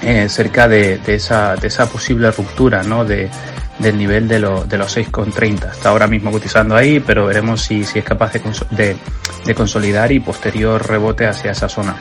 eh, 0.04 0.30
cerca 0.30 0.68
de, 0.68 1.00
esa, 1.08 1.56
de 1.56 1.68
esa 1.68 1.90
posible 1.90 2.30
ruptura 2.30 2.84
¿no? 2.84 3.06
de, 3.06 3.28
del 3.80 3.98
nivel 3.98 4.28
de, 4.28 4.40
los 4.40 4.68
6,30. 4.68 5.72
Está 5.72 5.90
ahora 5.90 6.08
mismo 6.08 6.32
cotizando 6.32 6.76
ahí, 6.76 7.00
pero 7.00 7.26
veremos 7.26 7.62
si, 7.62 7.84
si 7.84 8.00
es 8.00 8.06
capaz 8.06 8.34
de, 8.34 8.96
de 9.46 9.56
consolidar 9.56 10.12
y 10.12 10.20
posterior 10.20 10.88
rebote 10.88 11.28
hacia 11.28 11.52
esa 11.52 11.70
zona. 11.70 11.96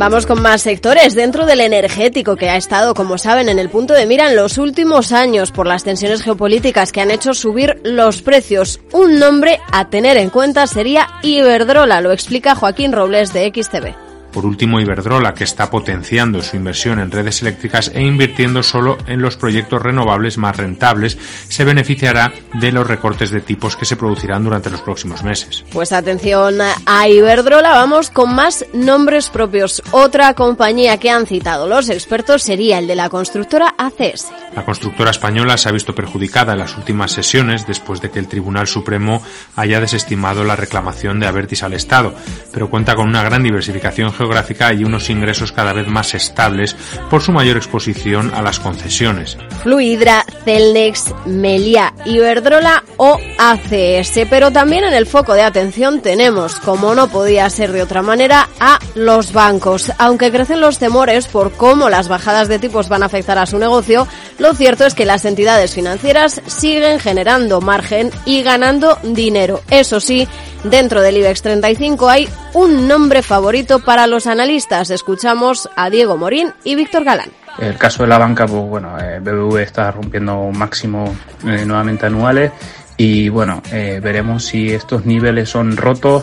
Vamos 0.00 0.24
con 0.24 0.40
más 0.40 0.62
sectores 0.62 1.14
dentro 1.14 1.44
del 1.44 1.60
energético 1.60 2.34
que 2.34 2.48
ha 2.48 2.56
estado, 2.56 2.94
como 2.94 3.18
saben, 3.18 3.50
en 3.50 3.58
el 3.58 3.68
punto 3.68 3.92
de 3.92 4.06
mira 4.06 4.30
en 4.30 4.36
los 4.36 4.56
últimos 4.56 5.12
años 5.12 5.52
por 5.52 5.66
las 5.66 5.84
tensiones 5.84 6.22
geopolíticas 6.22 6.90
que 6.90 7.02
han 7.02 7.10
hecho 7.10 7.34
subir 7.34 7.78
los 7.84 8.22
precios. 8.22 8.80
Un 8.92 9.18
nombre 9.18 9.60
a 9.70 9.90
tener 9.90 10.16
en 10.16 10.30
cuenta 10.30 10.66
sería 10.66 11.06
Iberdrola, 11.20 12.00
lo 12.00 12.12
explica 12.12 12.54
Joaquín 12.54 12.92
Robles 12.92 13.34
de 13.34 13.52
XTV. 13.54 14.09
Por 14.32 14.46
último, 14.46 14.80
Iberdrola, 14.80 15.34
que 15.34 15.44
está 15.44 15.70
potenciando 15.70 16.42
su 16.42 16.56
inversión 16.56 16.98
en 16.98 17.10
redes 17.10 17.42
eléctricas 17.42 17.90
e 17.94 18.02
invirtiendo 18.02 18.62
solo 18.62 18.98
en 19.06 19.22
los 19.22 19.36
proyectos 19.36 19.82
renovables 19.82 20.38
más 20.38 20.56
rentables, 20.56 21.18
se 21.48 21.64
beneficiará 21.64 22.32
de 22.54 22.72
los 22.72 22.86
recortes 22.86 23.30
de 23.30 23.40
tipos 23.40 23.76
que 23.76 23.84
se 23.84 23.96
producirán 23.96 24.44
durante 24.44 24.70
los 24.70 24.80
próximos 24.82 25.22
meses. 25.22 25.64
Pues 25.72 25.92
atención 25.92 26.58
a 26.86 27.08
Iberdrola, 27.08 27.70
vamos 27.70 28.10
con 28.10 28.34
más 28.34 28.64
nombres 28.72 29.30
propios. 29.30 29.82
Otra 29.90 30.34
compañía 30.34 30.98
que 30.98 31.10
han 31.10 31.26
citado 31.26 31.68
los 31.68 31.88
expertos 31.88 32.42
sería 32.42 32.78
el 32.78 32.86
de 32.86 32.96
la 32.96 33.08
constructora 33.08 33.74
ACS. 33.76 34.28
La 34.54 34.64
constructora 34.64 35.10
española 35.10 35.56
se 35.56 35.68
ha 35.68 35.72
visto 35.72 35.94
perjudicada 35.94 36.52
en 36.52 36.58
las 36.58 36.76
últimas 36.76 37.12
sesiones 37.12 37.66
después 37.66 38.00
de 38.00 38.10
que 38.10 38.18
el 38.18 38.28
Tribunal 38.28 38.66
Supremo 38.66 39.22
haya 39.56 39.80
desestimado 39.80 40.44
la 40.44 40.56
reclamación 40.56 41.20
de 41.20 41.26
Avertis 41.26 41.62
al 41.62 41.72
Estado, 41.72 42.14
pero 42.52 42.68
cuenta 42.68 42.94
con 42.94 43.08
una 43.08 43.22
gran 43.22 43.42
diversificación 43.42 44.12
geográfica 44.20 44.74
y 44.74 44.84
unos 44.84 45.08
ingresos 45.08 45.50
cada 45.50 45.72
vez 45.72 45.88
más 45.88 46.12
estables 46.12 46.76
por 47.08 47.22
su 47.22 47.32
mayor 47.32 47.56
exposición 47.56 48.30
a 48.34 48.42
las 48.42 48.60
concesiones. 48.60 49.38
Fluidra, 49.62 50.26
Celnex, 50.44 51.14
Melia, 51.24 51.94
Iberdrola 52.04 52.84
o 52.98 53.18
ACS. 53.38 54.26
Pero 54.28 54.50
también 54.50 54.84
en 54.84 54.92
el 54.92 55.06
foco 55.06 55.32
de 55.32 55.42
atención 55.42 56.02
tenemos, 56.02 56.56
como 56.56 56.94
no 56.94 57.08
podía 57.08 57.48
ser 57.48 57.72
de 57.72 57.82
otra 57.82 58.02
manera, 58.02 58.48
a 58.60 58.78
los 58.94 59.32
bancos. 59.32 59.90
Aunque 59.96 60.30
crecen 60.30 60.60
los 60.60 60.78
temores 60.78 61.26
por 61.26 61.52
cómo 61.52 61.88
las 61.88 62.08
bajadas 62.08 62.48
de 62.48 62.58
tipos 62.58 62.90
van 62.90 63.02
a 63.02 63.06
afectar 63.06 63.38
a 63.38 63.46
su 63.46 63.58
negocio, 63.58 64.06
lo 64.38 64.52
cierto 64.52 64.84
es 64.84 64.94
que 64.94 65.06
las 65.06 65.24
entidades 65.24 65.74
financieras 65.74 66.42
siguen 66.46 67.00
generando 67.00 67.62
margen 67.62 68.10
y 68.26 68.42
ganando 68.42 68.98
dinero. 69.02 69.62
Eso 69.70 69.98
sí, 69.98 70.28
dentro 70.64 71.02
del 71.02 71.16
IBEX 71.16 71.42
35 71.42 72.08
hay 72.08 72.28
un 72.54 72.88
nombre 72.88 73.22
favorito 73.22 73.80
para 73.80 74.06
los 74.06 74.26
analistas. 74.26 74.90
Escuchamos 74.90 75.68
a 75.76 75.90
Diego 75.90 76.16
Morín 76.16 76.52
y 76.64 76.74
Víctor 76.74 77.04
Galán. 77.04 77.30
El 77.58 77.76
caso 77.76 78.04
de 78.04 78.08
la 78.08 78.18
banca, 78.18 78.46
pues 78.46 78.62
bueno, 78.62 78.96
eh, 78.98 79.18
BBV 79.20 79.58
está 79.58 79.90
rompiendo 79.90 80.38
un 80.40 80.56
máximo 80.56 81.14
eh, 81.46 81.64
nuevamente 81.66 82.06
anuales 82.06 82.52
y 82.96 83.28
bueno, 83.28 83.62
eh, 83.72 84.00
veremos 84.02 84.44
si 84.44 84.70
estos 84.70 85.04
niveles 85.04 85.48
son 85.48 85.76
rotos 85.76 86.22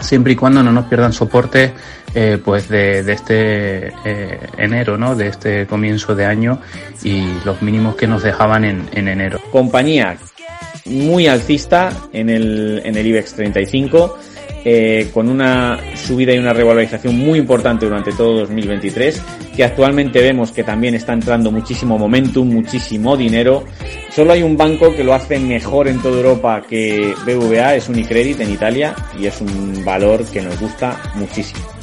siempre 0.00 0.32
y 0.32 0.36
cuando 0.36 0.62
no 0.62 0.72
nos 0.72 0.86
pierdan 0.86 1.12
soporte 1.12 1.72
pues 2.44 2.68
de, 2.68 3.00
este 3.12 3.92
enero, 4.56 4.96
¿no? 4.96 5.16
De 5.16 5.26
este 5.26 5.66
comienzo 5.66 6.14
de 6.14 6.24
año 6.24 6.60
y 7.02 7.26
los 7.44 7.60
mínimos 7.60 7.96
que 7.96 8.06
nos 8.06 8.22
dejaban 8.22 8.64
en, 8.64 8.88
en 8.92 9.08
enero. 9.08 9.40
Compañía 9.50 10.16
muy 10.86 11.26
alcista 11.26 11.90
en 12.12 12.30
el, 12.30 12.82
en 12.84 12.96
el 12.96 13.06
IBEX 13.06 13.34
35 13.34 14.18
eh, 14.66 15.10
con 15.12 15.28
una 15.28 15.78
subida 15.94 16.32
y 16.32 16.38
una 16.38 16.54
revalorización 16.54 17.18
muy 17.18 17.38
importante 17.38 17.84
durante 17.84 18.12
todo 18.12 18.40
2023, 18.40 19.20
que 19.54 19.62
actualmente 19.62 20.22
vemos 20.22 20.52
que 20.52 20.64
también 20.64 20.94
está 20.94 21.12
entrando 21.12 21.50
muchísimo 21.50 21.98
momentum, 21.98 22.48
muchísimo 22.48 23.14
dinero. 23.14 23.64
Solo 24.10 24.32
hay 24.32 24.42
un 24.42 24.56
banco 24.56 24.96
que 24.96 25.04
lo 25.04 25.12
hace 25.12 25.38
mejor 25.38 25.86
en 25.88 26.00
toda 26.00 26.16
Europa 26.16 26.62
que 26.66 27.14
BVA, 27.26 27.74
es 27.74 27.90
Unicredit 27.90 28.40
en 28.40 28.52
Italia, 28.52 28.94
y 29.20 29.26
es 29.26 29.38
un 29.42 29.84
valor 29.84 30.24
que 30.24 30.40
nos 30.40 30.58
gusta 30.58 30.98
muchísimo. 31.14 31.73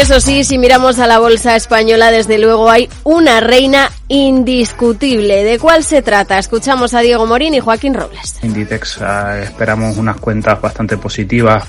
Eso 0.00 0.18
sí, 0.18 0.44
si 0.44 0.56
miramos 0.56 0.98
a 0.98 1.06
la 1.06 1.18
bolsa 1.18 1.56
española, 1.56 2.10
desde 2.10 2.38
luego 2.38 2.70
hay 2.70 2.88
una 3.04 3.40
reina 3.40 3.90
indiscutible. 4.08 5.44
¿De 5.44 5.58
cuál 5.58 5.84
se 5.84 6.00
trata? 6.00 6.38
Escuchamos 6.38 6.94
a 6.94 7.00
Diego 7.00 7.26
Morín 7.26 7.52
y 7.52 7.60
Joaquín 7.60 7.92
Robles. 7.92 8.38
Inditex 8.42 9.02
ah, 9.02 9.38
esperamos 9.42 9.98
unas 9.98 10.16
cuentas 10.16 10.58
bastante 10.58 10.96
positivas 10.96 11.64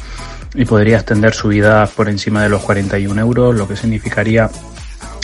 y 0.55 0.63
podría 0.63 0.95
extender 0.95 1.33
su 1.33 1.49
vida 1.49 1.85
por 1.87 2.07
encima 2.07 2.41
de 2.41 2.47
los 2.47 2.61
41 2.61 3.19
euros, 3.19 3.53
lo 3.53 3.67
que 3.67 3.75
significaría 3.75 4.49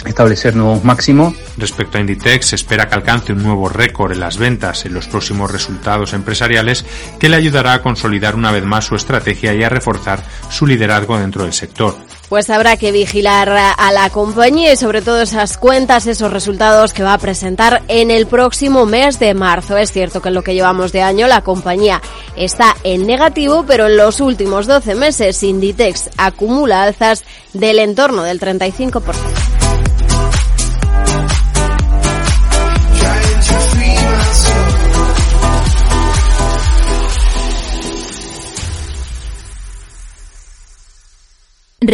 establecer 0.05 0.55
nuevos 0.55 0.83
máximos. 0.83 1.33
Respecto 1.57 1.97
a 1.97 2.01
Inditex, 2.01 2.47
se 2.47 2.55
espera 2.55 2.87
que 2.87 2.95
alcance 2.95 3.33
un 3.33 3.43
nuevo 3.43 3.69
récord 3.69 4.11
en 4.11 4.19
las 4.19 4.37
ventas 4.37 4.85
en 4.85 4.93
los 4.93 5.07
próximos 5.07 5.51
resultados 5.51 6.13
empresariales 6.13 6.85
que 7.19 7.29
le 7.29 7.35
ayudará 7.35 7.73
a 7.73 7.81
consolidar 7.81 8.35
una 8.35 8.51
vez 8.51 8.63
más 8.63 8.85
su 8.85 8.95
estrategia 8.95 9.53
y 9.53 9.63
a 9.63 9.69
reforzar 9.69 10.23
su 10.49 10.65
liderazgo 10.67 11.17
dentro 11.17 11.43
del 11.43 11.53
sector. 11.53 11.95
Pues 12.29 12.49
habrá 12.49 12.75
que 12.75 12.91
vigilar 12.91 13.49
a 13.49 13.91
la 13.93 14.09
compañía 14.09 14.73
y 14.73 14.75
sobre 14.75 15.01
todo 15.01 15.21
esas 15.21 15.57
cuentas, 15.57 16.07
esos 16.07 16.31
resultados 16.31 16.91
que 16.91 17.01
va 17.01 17.13
a 17.13 17.17
presentar 17.17 17.83
en 17.87 18.11
el 18.11 18.27
próximo 18.27 18.85
mes 18.85 19.17
de 19.17 19.33
marzo. 19.33 19.77
Es 19.77 19.93
cierto 19.93 20.21
que 20.21 20.27
en 20.27 20.35
lo 20.35 20.43
que 20.43 20.53
llevamos 20.53 20.91
de 20.91 21.01
año 21.01 21.27
la 21.27 21.41
compañía 21.41 22.01
está 22.35 22.75
en 22.83 23.07
negativo, 23.07 23.63
pero 23.65 23.87
en 23.87 23.95
los 23.95 24.19
últimos 24.19 24.67
12 24.67 24.95
meses 24.95 25.41
Inditex 25.41 26.09
acumula 26.17 26.83
alzas 26.83 27.23
del 27.53 27.79
entorno 27.79 28.23
del 28.23 28.41
35%. 28.41 29.56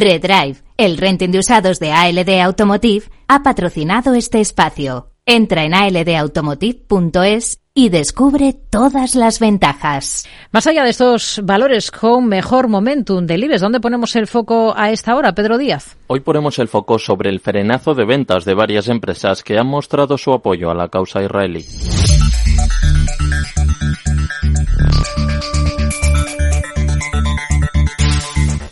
Redrive, 0.03 0.57
el 0.75 0.97
renting 0.97 1.29
de 1.31 1.39
usados 1.39 1.79
de 1.79 1.93
ALD 1.93 2.41
Automotive, 2.41 3.05
ha 3.29 3.41
patrocinado 3.41 4.13
este 4.15 4.41
espacio. 4.41 5.11
Entra 5.25 5.63
en 5.63 5.73
aldautomotive.es 5.73 7.59
y 7.73 7.87
descubre 7.87 8.53
todas 8.69 9.15
las 9.15 9.39
ventajas. 9.39 10.27
Más 10.51 10.67
allá 10.67 10.83
de 10.83 10.89
estos 10.89 11.39
valores 11.43 11.89
con 11.89 12.27
mejor 12.27 12.67
momentum 12.67 13.25
del 13.25 13.45
IBEX, 13.45 13.61
¿dónde 13.61 13.79
ponemos 13.79 14.15
el 14.17 14.27
foco 14.27 14.73
a 14.75 14.91
esta 14.91 15.15
hora, 15.15 15.33
Pedro 15.33 15.57
Díaz? 15.57 15.95
Hoy 16.07 16.19
ponemos 16.19 16.59
el 16.59 16.67
foco 16.67 16.99
sobre 16.99 17.29
el 17.29 17.39
frenazo 17.39 17.95
de 17.95 18.05
ventas 18.05 18.43
de 18.43 18.53
varias 18.53 18.89
empresas 18.89 19.41
que 19.41 19.57
han 19.57 19.67
mostrado 19.67 20.17
su 20.17 20.33
apoyo 20.33 20.69
a 20.69 20.75
la 20.75 20.89
causa 20.89 21.23
israelí. 21.23 21.65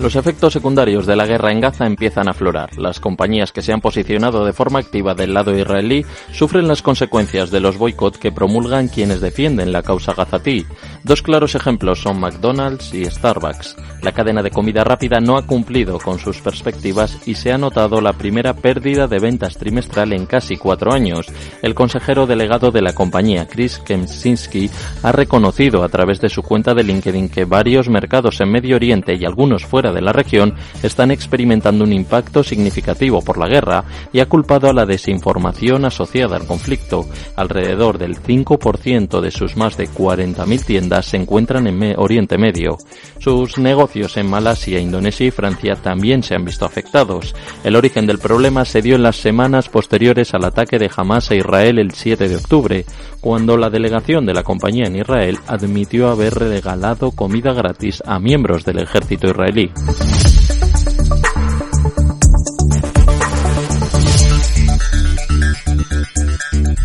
Los 0.02 0.16
efectos 0.16 0.54
secundarios 0.54 1.06
de 1.06 1.16
la 1.16 1.28
guerra 1.28 1.52
en 1.52 1.60
Gaza 1.60 1.86
empiezan 1.86 2.28
a 2.28 2.32
aflorar. 2.32 2.76
Las 2.76 3.00
compañías 3.00 3.52
que 3.52 3.62
se 3.62 3.72
han 3.72 3.82
posicionado 3.82 4.44
de 4.44 4.52
forma 4.52 4.80
activa 4.80 5.14
del 5.14 5.32
lado 5.32 5.56
israelí 5.56 6.04
sufren 6.32 6.68
las 6.68 6.82
consecuencias 6.82 7.52
de 7.52 7.60
los 7.60 7.78
boicots 7.78 8.18
que 8.18 8.32
promulgan 8.32 8.88
quienes 8.88 9.22
defienden 9.22 9.72
la 9.72 9.84
causa 9.84 10.16
gazatí. 10.16 10.66
Dos 11.04 11.22
claros 11.22 11.54
ejemplos 11.54 12.02
son 12.02 12.20
McDonald's 12.20 12.96
y 12.96 13.06
Starbucks. 13.06 13.76
La 14.02 14.12
cadena 14.12 14.42
de 14.42 14.50
comida 14.50 14.84
rápida 14.84 15.20
no 15.20 15.38
ha 15.38 15.46
cumplido 15.46 16.00
con 16.00 16.18
sus 16.18 16.42
perspectivas 16.42 17.20
y 17.28 17.36
se 17.36 17.52
ha 17.52 17.60
notado 17.60 18.02
la 18.02 18.14
primera 18.14 18.56
pérdida 18.56 19.06
de 19.06 19.20
ventas 19.20 19.56
trimestral 19.56 20.14
en 20.14 20.26
casi 20.26 20.58
cuatro 20.58 20.94
años. 20.94 21.28
El 21.62 21.76
consejero 21.76 22.26
delegado 22.26 22.72
de 22.72 22.82
la 22.82 22.94
compañía, 22.94 23.48
Chris 23.48 23.78
Kemczynski, 23.78 24.72
ha 25.04 25.12
reconocido 25.12 25.84
a 25.84 25.90
través 25.90 26.20
de 26.22 26.30
su 26.30 26.42
cuenta 26.42 26.74
de 26.74 26.84
LinkedIn 26.84 27.30
que 27.30 27.46
varios 27.46 27.88
mercados 27.88 28.42
en 28.42 28.52
Medio 28.52 28.78
Oriente 28.78 29.14
y 29.14 29.26
algunos 29.26 29.64
fuera 29.64 29.91
de 29.94 30.02
la 30.02 30.14
región 30.14 30.56
están 30.84 31.12
experimentando 31.12 31.84
un 31.84 31.94
impacto 31.94 32.44
significativo 32.44 33.22
por 33.22 33.38
la 33.38 33.48
guerra 33.48 33.84
y 34.14 34.20
ha 34.20 34.30
culpado 34.30 34.70
a 34.70 34.74
la 34.74 34.86
desinformación 34.86 35.86
asociada 35.86 36.38
al 36.38 36.48
conflicto. 36.48 37.06
Alrededor 37.36 37.98
del 37.98 38.22
5% 38.22 39.22
de 39.22 39.32
sus 39.32 39.58
más 39.58 39.78
de 39.78 39.90
40.000 39.90 40.66
tiendas 40.66 41.06
se 41.06 41.18
encuentran 41.18 41.68
en 41.68 41.96
Oriente 41.98 42.38
Medio. 42.38 42.78
Sus 43.20 43.58
negocios 43.58 44.18
en 44.18 44.30
Malasia, 44.30 44.80
Indonesia 44.80 45.26
y 45.28 45.32
Francia 45.32 45.76
también 45.76 46.24
se 46.24 46.36
han 46.36 46.46
visto 46.46 46.66
afectados. 46.66 47.36
El 47.64 47.76
origen 47.76 48.08
del 48.08 48.20
problema 48.20 48.66
se 48.66 48.82
dio 48.82 48.96
en 48.96 49.04
las 49.04 49.18
semanas 49.18 49.70
posteriores 49.70 50.34
al 50.34 50.46
ataque 50.46 50.80
de 50.80 50.90
Hamas 50.96 51.32
a 51.32 51.36
Israel 51.36 51.80
el 51.80 51.92
7 51.92 52.28
de 52.28 52.36
octubre, 52.36 52.86
cuando 53.20 53.58
la 53.58 53.70
delegación 53.70 54.26
de 54.26 54.34
la 54.34 54.44
compañía 54.44 54.86
en 54.86 54.96
Israel 54.96 55.40
admitió 55.48 56.10
haber 56.10 56.34
regalado 56.34 57.12
comida 57.12 57.54
gratis 57.54 58.02
a 58.06 58.20
miembros 58.20 58.66
del 58.66 58.80
ejército 58.80 59.28
israelí. 59.28 59.72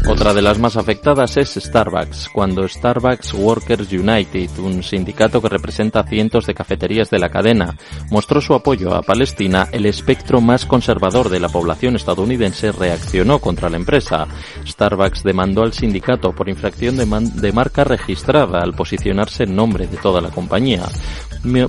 Otra 0.09 0.33
de 0.33 0.41
las 0.41 0.59
más 0.59 0.77
afectadas 0.77 1.37
es 1.37 1.55
Starbucks, 1.55 2.31
cuando 2.33 2.67
Starbucks 2.67 3.35
Workers 3.35 3.93
United, 3.93 4.51
un 4.59 4.83
sindicato 4.83 5.43
que 5.43 5.49
representa 5.49 6.05
cientos 6.05 6.47
de 6.47 6.55
cafeterías 6.55 7.11
de 7.11 7.19
la 7.19 7.29
cadena, 7.29 7.77
mostró 8.11 8.41
su 8.41 8.55
apoyo 8.55 8.95
a 8.95 9.03
Palestina, 9.03 9.69
el 9.73 9.85
espectro 9.85 10.41
más 10.41 10.65
conservador 10.65 11.29
de 11.29 11.41
la 11.41 11.49
población 11.49 11.97
estadounidense 11.97 12.73
reaccionó 12.73 13.41
contra 13.41 13.69
la 13.69 13.77
empresa. 13.77 14.27
Starbucks 14.65 15.23
demandó 15.23 15.63
al 15.63 15.73
sindicato 15.73 16.33
por 16.33 16.49
infracción 16.49 16.97
de, 16.97 17.53
marca 17.53 17.85
registrada 17.85 18.61
al 18.61 18.75
posicionarse 18.75 19.43
en 19.43 19.55
nombre 19.55 19.87
de 19.87 19.97
toda 19.97 20.21
la 20.21 20.31
compañía. 20.31 20.85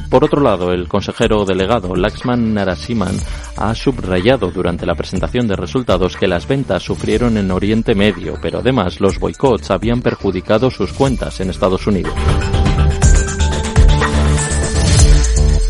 Por 0.09 0.23
otro 0.23 0.41
lado, 0.41 0.71
el 0.71 0.87
consejero 0.87 1.45
delegado 1.45 1.95
Laxman 1.95 2.53
Narasimhan 2.53 3.15
ha 3.57 3.75
subrayado 3.75 4.49
durante 4.49 4.85
la 4.85 4.95
presentación 4.95 5.47
de 5.47 5.55
resultados 5.55 6.17
que 6.17 6.27
las 6.27 6.47
ventas 6.47 6.83
sufrieron 6.83 7.37
en 7.37 7.51
Oriente 7.51 7.93
Medio, 7.93 8.35
pero 8.41 8.59
además 8.59 8.99
los 8.99 9.19
boicots 9.19 9.69
habían 9.69 10.01
perjudicado 10.01 10.71
sus 10.71 10.93
cuentas 10.93 11.39
en 11.41 11.49
Estados 11.49 11.85
Unidos. 11.85 12.13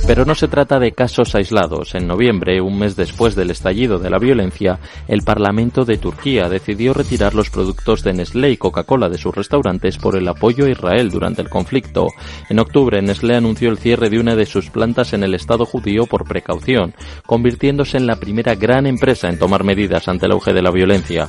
Pero 0.07 0.23
no 0.23 0.35
se 0.35 0.47
trata 0.47 0.79
de 0.79 0.93
casos 0.93 1.35
aislados. 1.35 1.93
En 1.93 2.07
noviembre, 2.07 2.61
un 2.61 2.79
mes 2.79 2.95
después 2.95 3.35
del 3.35 3.51
estallido 3.51 3.99
de 3.99 4.09
la 4.09 4.19
violencia, 4.19 4.79
el 5.09 5.21
Parlamento 5.23 5.83
de 5.83 5.97
Turquía 5.97 6.47
decidió 6.47 6.93
retirar 6.93 7.35
los 7.35 7.49
productos 7.49 8.03
de 8.03 8.13
Nestlé 8.13 8.51
y 8.51 8.57
Coca-Cola 8.57 9.09
de 9.09 9.17
sus 9.17 9.35
restaurantes 9.35 9.97
por 9.97 10.15
el 10.15 10.29
apoyo 10.29 10.63
a 10.63 10.69
Israel 10.69 11.11
durante 11.11 11.41
el 11.41 11.49
conflicto. 11.49 12.07
En 12.49 12.59
octubre, 12.59 13.01
Nestlé 13.01 13.35
anunció 13.35 13.69
el 13.69 13.79
cierre 13.79 14.09
de 14.09 14.17
una 14.17 14.37
de 14.37 14.45
sus 14.45 14.69
plantas 14.69 15.11
en 15.11 15.23
el 15.23 15.33
Estado 15.33 15.65
judío 15.65 16.05
por 16.05 16.23
precaución, 16.23 16.93
convirtiéndose 17.25 17.97
en 17.97 18.07
la 18.07 18.15
primera 18.15 18.55
gran 18.55 18.87
empresa 18.87 19.27
en 19.27 19.37
tomar 19.37 19.65
medidas 19.65 20.07
ante 20.07 20.25
el 20.25 20.31
auge 20.31 20.53
de 20.53 20.61
la 20.61 20.71
violencia. 20.71 21.27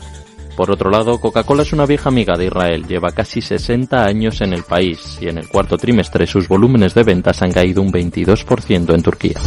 Por 0.59 0.73
otro 0.73 0.91
lado, 0.91 1.21
Coca-Cola 1.21 1.63
es 1.63 1.73
una 1.73 1.87
vieja 1.87 2.09
amiga 2.09 2.37
de 2.37 2.47
Israel, 2.47 2.85
lleva 2.85 3.13
casi 3.13 3.41
60 3.41 4.05
años 4.05 4.41
en 4.41 4.53
el 4.53 4.65
país 4.65 5.17
y 5.21 5.29
en 5.29 5.39
el 5.39 5.47
cuarto 5.47 5.77
trimestre 5.77 6.27
sus 6.27 6.49
volúmenes 6.49 6.95
de 6.95 7.05
ventas 7.05 7.41
han 7.43 7.53
caído 7.53 7.81
un 7.81 7.93
22% 7.93 8.93
en 8.93 9.01
Turquía. 9.01 9.39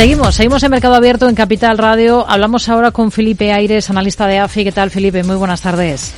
Seguimos, 0.00 0.34
seguimos 0.34 0.62
en 0.62 0.70
Mercado 0.70 0.94
Abierto 0.94 1.28
en 1.28 1.34
Capital 1.34 1.76
Radio. 1.76 2.24
Hablamos 2.26 2.70
ahora 2.70 2.90
con 2.90 3.12
Felipe 3.12 3.52
Aires, 3.52 3.90
analista 3.90 4.26
de 4.26 4.38
AFI. 4.38 4.64
¿Qué 4.64 4.72
tal, 4.72 4.90
Felipe? 4.90 5.22
Muy 5.24 5.36
buenas 5.36 5.60
tardes. 5.60 6.14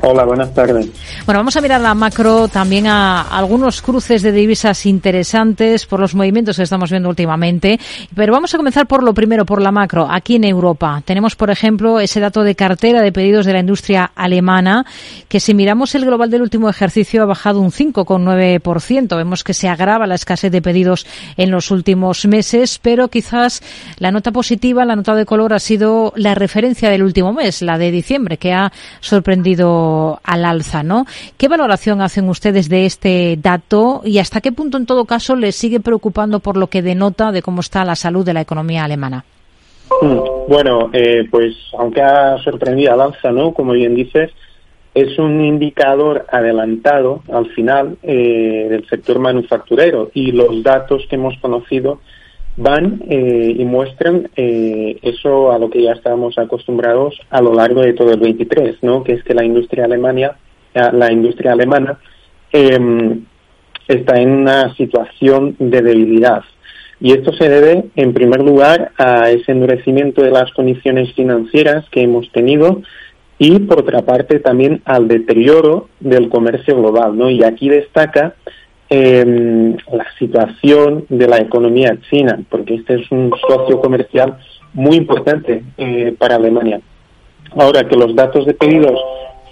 Hola, 0.00 0.24
buenas 0.24 0.54
tardes. 0.54 0.88
Bueno, 1.26 1.40
vamos 1.40 1.56
a 1.56 1.60
mirar 1.60 1.80
la 1.80 1.92
macro, 1.92 2.46
también 2.46 2.86
a 2.86 3.22
algunos 3.22 3.82
cruces 3.82 4.22
de 4.22 4.30
divisas 4.30 4.86
interesantes 4.86 5.86
por 5.86 5.98
los 5.98 6.14
movimientos 6.14 6.56
que 6.56 6.62
estamos 6.62 6.90
viendo 6.90 7.08
últimamente. 7.08 7.80
Pero 8.14 8.32
vamos 8.32 8.54
a 8.54 8.58
comenzar 8.58 8.86
por 8.86 9.02
lo 9.02 9.12
primero, 9.12 9.44
por 9.44 9.60
la 9.60 9.72
macro. 9.72 10.06
Aquí 10.08 10.36
en 10.36 10.44
Europa 10.44 11.02
tenemos, 11.04 11.34
por 11.34 11.50
ejemplo, 11.50 11.98
ese 11.98 12.20
dato 12.20 12.44
de 12.44 12.54
cartera 12.54 13.02
de 13.02 13.10
pedidos 13.10 13.44
de 13.44 13.54
la 13.54 13.58
industria 13.58 14.12
alemana, 14.14 14.86
que 15.26 15.40
si 15.40 15.52
miramos 15.52 15.92
el 15.96 16.04
global 16.04 16.30
del 16.30 16.42
último 16.42 16.70
ejercicio 16.70 17.24
ha 17.24 17.26
bajado 17.26 17.60
un 17.60 17.72
5,9%. 17.72 19.16
Vemos 19.16 19.42
que 19.42 19.52
se 19.52 19.68
agrava 19.68 20.06
la 20.06 20.14
escasez 20.14 20.52
de 20.52 20.62
pedidos 20.62 21.06
en 21.36 21.50
los 21.50 21.72
últimos 21.72 22.24
meses, 22.24 22.78
pero 22.80 23.08
quizás 23.08 23.62
la 23.98 24.12
nota 24.12 24.30
positiva, 24.30 24.84
la 24.84 24.94
nota 24.94 25.16
de 25.16 25.26
color 25.26 25.54
ha 25.54 25.58
sido 25.58 26.12
la 26.14 26.36
referencia 26.36 26.88
del 26.88 27.02
último 27.02 27.32
mes, 27.32 27.62
la 27.62 27.78
de 27.78 27.90
diciembre, 27.90 28.36
que 28.36 28.52
ha 28.52 28.72
sorprendido 29.00 29.87
al 30.22 30.44
alza, 30.44 30.82
¿no? 30.82 31.04
¿Qué 31.36 31.48
valoración 31.48 32.00
hacen 32.00 32.28
ustedes 32.28 32.68
de 32.68 32.86
este 32.86 33.38
dato 33.40 34.02
y 34.04 34.18
hasta 34.18 34.40
qué 34.40 34.52
punto, 34.52 34.76
en 34.78 34.86
todo 34.86 35.04
caso, 35.04 35.36
les 35.36 35.56
sigue 35.56 35.80
preocupando 35.80 36.40
por 36.40 36.56
lo 36.56 36.68
que 36.68 36.82
denota 36.82 37.32
de 37.32 37.42
cómo 37.42 37.60
está 37.60 37.84
la 37.84 37.96
salud 37.96 38.24
de 38.24 38.34
la 38.34 38.40
economía 38.40 38.84
alemana? 38.84 39.24
Mm, 40.02 40.48
bueno, 40.48 40.90
eh, 40.92 41.26
pues 41.30 41.54
aunque 41.78 42.02
ha 42.02 42.38
sorprendido 42.38 42.92
al 42.92 43.00
alza, 43.00 43.30
¿no? 43.32 43.52
Como 43.52 43.72
bien 43.72 43.94
dices, 43.94 44.30
es 44.94 45.18
un 45.18 45.44
indicador 45.44 46.26
adelantado 46.30 47.22
al 47.32 47.46
final 47.54 47.98
eh, 48.02 48.66
del 48.68 48.86
sector 48.88 49.18
manufacturero 49.18 50.10
y 50.14 50.32
los 50.32 50.62
datos 50.62 51.06
que 51.08 51.16
hemos 51.16 51.38
conocido 51.38 52.00
van 52.58 53.04
eh, 53.08 53.54
y 53.56 53.64
muestran 53.64 54.28
eh, 54.34 54.98
eso 55.02 55.52
a 55.52 55.58
lo 55.58 55.70
que 55.70 55.82
ya 55.82 55.92
estábamos 55.92 56.36
acostumbrados 56.38 57.18
a 57.30 57.40
lo 57.40 57.54
largo 57.54 57.82
de 57.82 57.92
todo 57.92 58.12
el 58.12 58.20
23, 58.20 58.82
¿no? 58.82 59.04
Que 59.04 59.12
es 59.12 59.22
que 59.22 59.32
la 59.32 59.44
industria 59.44 59.84
alemania, 59.84 60.36
la 60.74 61.12
industria 61.12 61.52
alemana 61.52 61.98
em, 62.52 63.24
está 63.86 64.20
en 64.20 64.30
una 64.30 64.74
situación 64.74 65.54
de 65.58 65.82
debilidad. 65.82 66.42
Y 67.00 67.12
esto 67.12 67.32
se 67.32 67.48
debe, 67.48 67.84
en 67.94 68.12
primer 68.12 68.42
lugar, 68.42 68.90
a 68.98 69.30
ese 69.30 69.52
endurecimiento 69.52 70.22
de 70.22 70.32
las 70.32 70.52
condiciones 70.52 71.14
financieras 71.14 71.88
que 71.90 72.02
hemos 72.02 72.30
tenido 72.32 72.82
y, 73.38 73.60
por 73.60 73.80
otra 73.80 74.02
parte, 74.02 74.40
también 74.40 74.82
al 74.84 75.06
deterioro 75.06 75.88
del 76.00 76.28
comercio 76.28 76.76
global, 76.76 77.16
¿no? 77.16 77.30
Y 77.30 77.44
aquí 77.44 77.68
destaca 77.68 78.34
eh, 78.90 79.76
la 79.92 80.06
situación 80.18 81.04
de 81.08 81.28
la 81.28 81.38
economía 81.38 81.96
china, 82.10 82.38
porque 82.48 82.76
este 82.76 82.94
es 82.94 83.10
un 83.10 83.32
socio 83.48 83.80
comercial 83.80 84.38
muy 84.72 84.96
importante 84.96 85.62
eh, 85.76 86.14
para 86.18 86.36
Alemania. 86.36 86.80
Ahora 87.56 87.88
que 87.88 87.96
los 87.96 88.14
datos 88.14 88.46
de 88.46 88.54
pedidos 88.54 88.98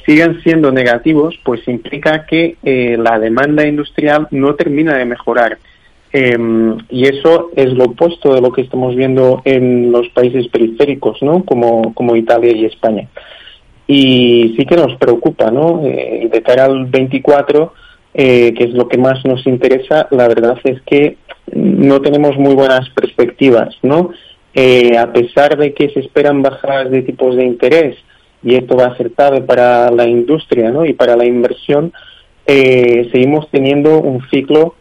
sigan 0.07 0.41
siendo 0.43 0.71
negativos, 0.71 1.39
pues 1.45 1.67
implica 1.69 2.25
que 2.27 2.57
eh, 2.63 2.97
la 2.99 3.19
demanda 3.19 3.67
industrial 3.67 4.29
no 4.31 4.55
termina 4.55 4.97
de 4.97 5.05
mejorar. 5.05 5.59
Em, 6.13 6.79
y 6.89 7.07
eso 7.07 7.51
es 7.57 7.73
lo 7.73 7.85
opuesto 7.85 8.33
de 8.33 8.41
lo 8.41 8.53
que 8.53 8.63
estamos 8.63 8.95
viendo 8.95 9.43
en 9.45 9.91
los 9.91 10.09
países 10.11 10.49
periféricos, 10.49 11.21
¿no? 11.23 11.45
Como, 11.45 11.93
como 11.95 12.17
Italia 12.17 12.53
y 12.53 12.65
España. 12.65 13.09
Y 13.89 14.55
sí 14.57 14.65
que 14.65 14.77
nos 14.77 14.97
preocupa, 14.97 15.51
¿no? 15.51 15.83
Eh, 15.85 16.29
de 16.33 16.43
cara 16.43 16.65
al 16.67 16.87
24, 16.87 17.75
eh, 18.19 18.55
que 18.55 18.65
es 18.65 18.71
lo 18.71 18.89
que 18.89 18.97
más 18.97 19.23
nos 19.27 19.47
interesa, 19.47 20.09
la 20.11 20.27
verdad 20.27 20.59
es 20.65 20.81
que 20.87 21.19
no 21.53 22.01
tenemos 22.01 22.39
muy 22.39 22.55
buenas 22.55 22.89
perspectivas, 22.89 23.77
¿no? 23.83 24.09
Eh, 24.55 24.97
a 24.97 25.13
pesar 25.13 25.59
de 25.59 25.75
que 25.75 25.91
se 25.91 26.01
esperan 26.01 26.41
bajadas 26.41 26.91
de 26.91 27.03
tipos 27.03 27.37
de 27.37 27.45
interés, 27.45 27.99
y 28.43 28.55
esto 28.55 28.75
va 28.75 28.87
a 28.87 28.97
ser 28.97 29.11
clave 29.11 29.43
para 29.43 29.91
la 29.91 30.09
industria 30.09 30.71
¿no? 30.71 30.87
y 30.87 30.95
para 30.95 31.15
la 31.15 31.27
inversión, 31.27 31.93
eh, 32.47 33.07
seguimos 33.13 33.51
teniendo 33.51 34.01
un 34.01 34.27
ciclo 34.31 34.77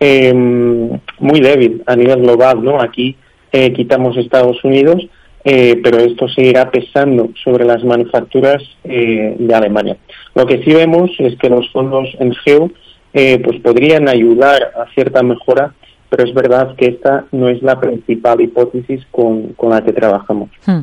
muy 0.00 1.40
débil 1.40 1.82
a 1.86 1.94
nivel 1.94 2.22
global. 2.22 2.64
¿no? 2.64 2.80
Aquí 2.80 3.16
quitamos 3.52 4.16
Estados 4.16 4.64
Unidos, 4.64 5.06
pero 5.44 5.98
esto 5.98 6.26
seguirá 6.28 6.70
pesando 6.70 7.28
sobre 7.44 7.66
las 7.66 7.84
manufacturas 7.84 8.62
de 8.82 9.54
Alemania. 9.54 9.98
Lo 10.34 10.46
que 10.46 10.62
sí 10.62 10.72
vemos 10.72 11.10
es 11.18 11.36
que 11.38 11.48
los 11.48 11.70
fondos 11.70 12.08
en 12.18 12.32
GEO 12.34 12.70
eh, 13.12 13.40
pues 13.44 13.60
podrían 13.60 14.08
ayudar 14.08 14.72
a 14.76 14.92
cierta 14.94 15.22
mejora 15.22 15.74
pero 16.10 16.24
es 16.24 16.34
verdad 16.34 16.74
que 16.76 16.86
esta 16.86 17.24
no 17.30 17.48
es 17.48 17.62
la 17.62 17.78
principal 17.78 18.40
hipótesis 18.40 19.00
con, 19.12 19.54
la 19.62 19.80
que 19.80 19.92
trabajamos. 19.92 20.50
Hmm. 20.66 20.80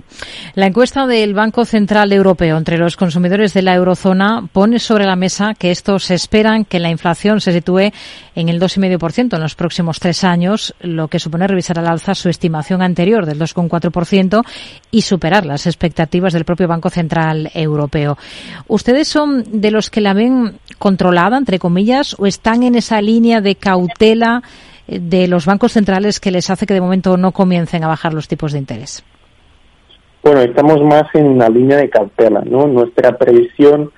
La 0.56 0.68
encuesta 0.68 1.06
del 1.06 1.34
Banco 1.34 1.66
Central 1.66 2.14
Europeo 2.14 2.58
entre 2.58 2.78
los 2.78 2.96
consumidores 2.96 3.54
de 3.54 3.62
la 3.62 3.76
eurozona 3.76 4.48
pone 4.52 4.80
sobre 4.80 5.06
la 5.06 5.18
mesa 5.18 5.54
que 5.54 5.70
estos 5.70 6.10
esperan 6.12 6.64
que 6.64 6.80
la 6.80 6.90
inflación 6.90 7.42
se 7.42 7.52
sitúe 7.52 7.92
en 8.36 8.50
el 8.50 8.60
2,5% 8.62 9.36
en 9.36 9.42
los 9.42 9.56
próximos 9.56 10.00
tres 10.00 10.24
años, 10.24 10.74
lo 10.80 11.10
que 11.10 11.20
supone 11.20 11.46
revisar 11.46 11.78
al 11.78 11.88
alza 11.88 12.16
su 12.16 12.30
estimación 12.30 12.82
anterior 12.82 13.26
del 13.26 13.38
2,4% 13.38 14.44
y 14.92 15.02
superar 15.02 15.46
las 15.46 15.68
expectativas 15.68 16.32
del 16.32 16.46
propio 16.46 16.70
Banco 16.70 16.90
Central 16.90 17.52
Europeo. 17.54 18.18
¿Ustedes 18.68 19.10
son 19.10 19.44
de 19.52 19.72
los 19.72 19.90
que 19.90 20.00
la 20.00 20.14
ven 20.14 20.60
controlada, 20.78 21.38
entre 21.38 21.60
comillas, 21.60 22.16
o 22.18 22.26
están 22.26 22.64
en 22.64 22.76
esa 22.76 23.02
línea 23.02 23.42
de 23.42 23.56
cautela 23.56 24.44
de 24.88 25.28
los 25.28 25.46
bancos 25.46 25.74
centrales 25.74 26.20
que 26.20 26.32
les 26.32 26.50
hace 26.50 26.66
que 26.66 26.74
de 26.74 26.82
momento 26.82 27.18
no 27.18 27.32
comiencen 27.32 27.84
a 27.84 27.88
bajar 27.88 28.14
los 28.14 28.28
tipos 28.28 28.54
de 28.54 28.60
interés? 28.60 29.04
Bueno, 30.24 30.42
estamos 30.42 30.82
más 30.84 31.04
en 31.14 31.26
una 31.26 31.50
línea 31.50 31.78
de 31.78 31.90
cautela, 31.90 32.42
¿no? 32.46 32.68
Nuestra 32.68 33.18
previsión 33.18 33.92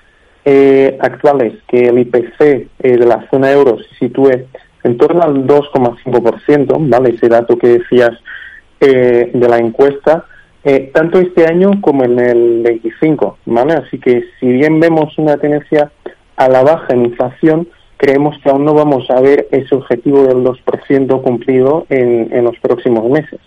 eh, 0.44 0.96
actual 1.00 1.42
es 1.42 1.54
que 1.68 1.88
el 1.88 1.98
IPC 1.98 2.40
eh, 2.40 2.68
de 2.78 3.06
la 3.06 3.28
zona 3.30 3.50
euro 3.50 3.78
se 3.78 4.06
sitúe 4.06 4.46
en 4.82 4.96
torno 4.96 5.22
al 5.22 5.46
2,5%, 5.46 6.88
¿vale? 6.88 7.14
Ese 7.14 7.28
dato 7.28 7.58
que 7.58 7.78
decías 7.78 8.12
eh, 8.80 9.30
de 9.32 9.48
la 9.48 9.58
encuesta, 9.58 10.24
eh, 10.64 10.90
tanto 10.94 11.18
este 11.18 11.46
año 11.46 11.80
como 11.80 12.04
en 12.04 12.18
el 12.18 12.62
25, 12.62 13.38
¿vale? 13.46 13.74
Así 13.74 13.98
que 13.98 14.24
si 14.38 14.46
bien 14.46 14.80
vemos 14.80 15.16
una 15.18 15.36
tendencia 15.36 15.90
a 16.36 16.48
la 16.48 16.62
baja 16.62 16.94
en 16.94 17.06
inflación, 17.06 17.68
creemos 18.00 18.34
que 18.42 18.48
aún 18.48 18.64
no 18.64 18.72
vamos 18.72 19.10
a 19.10 19.20
ver 19.20 19.46
ese 19.50 19.74
objetivo 19.74 20.22
del 20.22 20.38
2% 20.38 21.22
cumplido 21.22 21.84
en, 21.90 22.32
en 22.32 22.44
los 22.44 22.58
próximos 22.58 23.04
meses. 23.10 23.38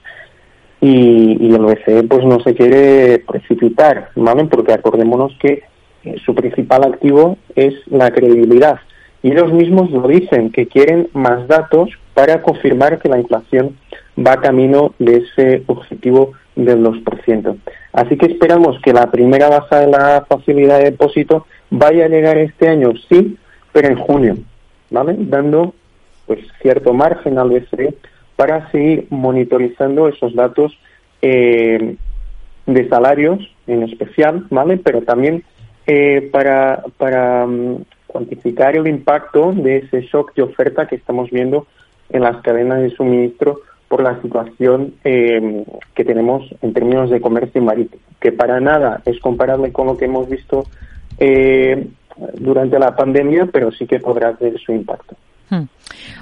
Y, 0.79 1.37
y, 1.39 1.55
el 1.55 1.65
BCE 1.65 2.03
pues 2.03 2.23
no 2.23 2.39
se 2.41 2.53
quiere 2.53 3.17
precipitar, 3.19 4.09
¿vale? 4.15 4.45
Porque 4.45 4.73
acordémonos 4.73 5.35
que 5.39 5.63
eh, 6.03 6.15
su 6.23 6.35
principal 6.35 6.83
activo 6.83 7.37
es 7.55 7.73
la 7.87 8.11
credibilidad. 8.11 8.79
Y 9.23 9.31
ellos 9.31 9.51
mismos 9.51 9.89
lo 9.89 10.07
dicen, 10.07 10.51
que 10.51 10.67
quieren 10.67 11.09
más 11.13 11.47
datos 11.47 11.89
para 12.13 12.43
confirmar 12.43 12.99
que 12.99 13.09
la 13.09 13.19
inflación 13.19 13.75
va 14.15 14.39
camino 14.39 14.93
de 14.99 15.23
ese 15.23 15.63
objetivo 15.65 16.33
del 16.55 16.83
2%. 16.83 17.57
Así 17.93 18.17
que 18.17 18.27
esperamos 18.27 18.79
que 18.83 18.93
la 18.93 19.09
primera 19.09 19.49
baja 19.49 19.79
de 19.79 19.87
la 19.87 20.25
facilidad 20.29 20.77
de 20.77 20.91
depósito 20.91 21.47
vaya 21.71 22.05
a 22.05 22.09
llegar 22.09 22.37
este 22.37 22.67
año, 22.67 22.91
sí, 23.09 23.37
pero 23.73 23.89
en 23.89 23.97
junio, 23.97 24.37
¿vale? 24.89 25.15
Dando 25.19 25.73
pues 26.25 26.39
cierto 26.61 26.93
margen 26.93 27.37
al 27.37 27.49
BCE 27.49 27.95
para 28.37 28.71
seguir 28.71 29.07
monitorizando 29.09 30.07
esos 30.07 30.33
datos 30.33 30.77
eh, 31.21 31.95
de 32.65 32.89
salarios 32.89 33.39
en 33.67 33.83
especial, 33.83 34.45
¿vale? 34.49 34.77
Pero 34.77 35.01
también 35.01 35.43
eh, 35.85 36.29
para, 36.31 36.83
para 36.97 37.45
um, 37.45 37.83
cuantificar 38.07 38.75
el 38.77 38.87
impacto 38.87 39.51
de 39.51 39.77
ese 39.77 40.01
shock 40.03 40.33
de 40.35 40.43
oferta 40.43 40.87
que 40.87 40.95
estamos 40.95 41.29
viendo 41.29 41.67
en 42.09 42.21
las 42.21 42.37
cadenas 42.37 42.81
de 42.81 42.91
suministro 42.91 43.59
por 43.89 44.01
la 44.01 44.21
situación 44.21 44.93
eh, 45.03 45.65
que 45.93 46.05
tenemos 46.05 46.43
en 46.61 46.73
términos 46.73 47.09
de 47.09 47.21
comercio 47.21 47.61
marítimo, 47.61 48.01
que 48.19 48.31
para 48.31 48.59
nada 48.59 49.01
es 49.05 49.19
comparable 49.19 49.71
con 49.71 49.87
lo 49.87 49.97
que 49.97 50.05
hemos 50.05 50.29
visto 50.29 50.65
eh, 51.19 51.87
durante 52.35 52.79
la 52.79 52.95
pandemia, 52.95 53.47
pero 53.51 53.71
sí 53.71 53.85
que 53.85 53.99
podrá 53.99 54.33
tener 54.33 54.59
su 54.59 54.71
impacto. 54.71 55.15
Hmm. 55.49 55.65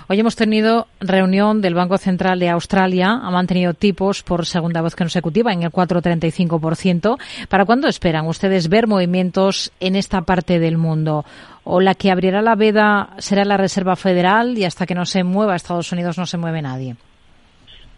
Hoy 0.10 0.20
hemos 0.20 0.36
tenido 0.36 0.88
reunión 1.00 1.62
del 1.62 1.76
Banco 1.76 1.98
Central 1.98 2.40
de 2.40 2.50
Australia. 2.50 3.20
Ha 3.22 3.32
mantenido 3.32 3.74
tipos 3.74 4.24
por 4.24 4.46
segunda 4.46 4.82
vez 4.82 4.96
consecutiva 4.96 5.54
en 5.54 5.64
el 5.64 5.72
4,35%. 5.72 7.18
¿Para 7.48 7.66
cuándo 7.66 7.88
esperan 7.88 8.28
ustedes 8.28 8.68
ver 8.68 8.88
movimientos 8.88 9.72
en 9.80 9.96
esta 9.96 10.22
parte 10.22 10.60
del 10.60 10.78
mundo? 10.78 11.24
¿O 11.64 11.80
la 11.80 11.96
que 11.96 12.12
abrirá 12.12 12.42
la 12.42 12.56
veda 12.56 13.12
será 13.20 13.46
la 13.46 13.58
Reserva 13.58 13.96
Federal 13.96 14.58
y 14.58 14.66
hasta 14.66 14.86
que 14.86 14.96
no 14.96 15.06
se 15.06 15.24
mueva 15.24 15.56
Estados 15.56 15.92
Unidos 15.92 16.18
no 16.18 16.26
se 16.26 16.38
mueve 16.38 16.62
nadie? 16.62 16.96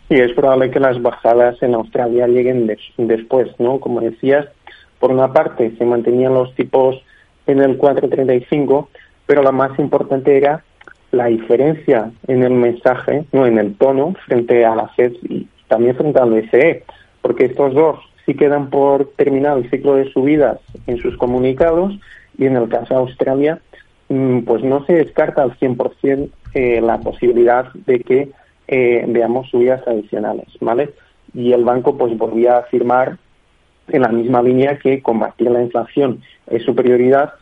Sí, 0.09 0.15
es 0.15 0.33
probable 0.33 0.69
que 0.69 0.79
las 0.79 1.01
bajadas 1.01 1.55
en 1.63 1.73
Australia 1.73 2.27
lleguen 2.27 2.69
después, 2.97 3.47
¿no? 3.57 3.79
Como 3.79 4.01
decías, 4.01 4.45
por 4.99 5.11
una 5.11 5.31
parte 5.31 5.75
se 5.77 5.85
mantenían 5.85 6.33
los 6.33 6.53
tipos 6.55 7.01
en 7.47 7.59
el 7.59 7.77
4,35, 7.77 8.87
pero 9.25 9.43
la 9.43 9.51
más 9.51 9.77
importante 9.79 10.37
era 10.37 10.63
la 11.11 11.27
diferencia 11.27 12.11
en 12.27 12.43
el 12.43 12.53
mensaje, 12.53 13.25
no 13.31 13.45
en 13.45 13.59
el 13.59 13.75
tono, 13.75 14.15
frente 14.25 14.65
a 14.65 14.75
la 14.75 14.87
FED 14.89 15.13
y 15.29 15.47
también 15.67 15.95
frente 15.95 16.19
al 16.19 16.31
BCE, 16.31 16.83
porque 17.21 17.45
estos 17.45 17.73
dos 17.73 17.99
sí 18.25 18.33
quedan 18.35 18.69
por 18.69 19.11
terminar 19.15 19.57
el 19.57 19.69
ciclo 19.69 19.95
de 19.95 20.11
subidas 20.11 20.59
en 20.87 20.97
sus 20.97 21.15
comunicados 21.17 21.93
y 22.37 22.45
en 22.45 22.55
el 22.55 22.67
caso 22.69 22.93
de 22.93 22.99
Australia, 23.01 23.59
mm, 24.09 24.39
pues 24.39 24.63
no 24.63 24.85
se 24.85 24.93
descarta 24.93 25.43
al 25.43 25.57
100% 25.59 26.29
eh, 26.53 26.81
la 26.81 26.99
posibilidad 26.99 27.71
de 27.73 27.99
que 27.99 28.29
eh, 28.67 29.05
veamos 29.07 29.49
subidas 29.49 29.85
adicionales, 29.87 30.47
¿vale? 30.61 30.91
Y 31.33 31.51
el 31.51 31.63
banco 31.63 31.97
pues 31.97 32.17
volvía 32.17 32.55
a 32.55 32.59
afirmar 32.59 33.17
en 33.87 34.01
la 34.01 34.09
misma 34.09 34.41
línea 34.41 34.77
que 34.77 35.01
combatir 35.01 35.51
la 35.51 35.61
inflación 35.61 36.21
es 36.47 36.63
su 36.63 36.75
prioridad 36.75 37.33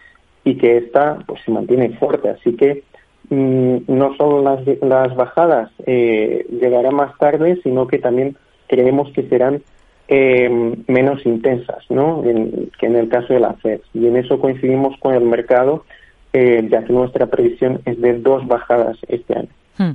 y 0.43 0.56
que 0.58 0.77
esta 0.77 1.19
pues 1.25 1.41
se 1.43 1.51
mantiene 1.51 1.89
fuerte, 1.97 2.30
así 2.30 2.56
que 2.56 2.84
Mm, 3.32 3.84
no 3.88 4.13
solo 4.17 4.41
las, 4.41 4.60
las 4.82 5.15
bajadas 5.15 5.71
eh, 5.86 6.45
llegarán 6.51 6.95
más 6.95 7.17
tarde, 7.17 7.62
sino 7.63 7.88
que 7.88 7.97
también 7.97 8.36
creemos 8.67 9.10
que 9.13 9.23
serán 9.30 9.63
eh, 10.10 10.75
menos 10.88 11.25
intensas, 11.25 11.86
¿no? 11.89 12.21
que 12.23 12.86
en 12.86 12.95
el 12.97 13.08
caso 13.08 13.34
de 13.34 13.39
la 13.39 13.54
FED. 13.54 13.80
Y 13.93 14.08
en 14.08 14.17
eso 14.17 14.38
coincidimos 14.38 14.97
con 14.99 15.15
el 15.15 15.23
mercado, 15.23 15.86
eh, 16.34 16.67
ya 16.69 16.84
que 16.84 16.91
nuestra 16.91 17.27
previsión 17.27 17.82
es 17.86 18.01
de 18.01 18.19
dos 18.19 18.45
bajadas 18.47 18.97
este 19.08 19.34
año. 19.34 19.49
Hmm. 19.77 19.91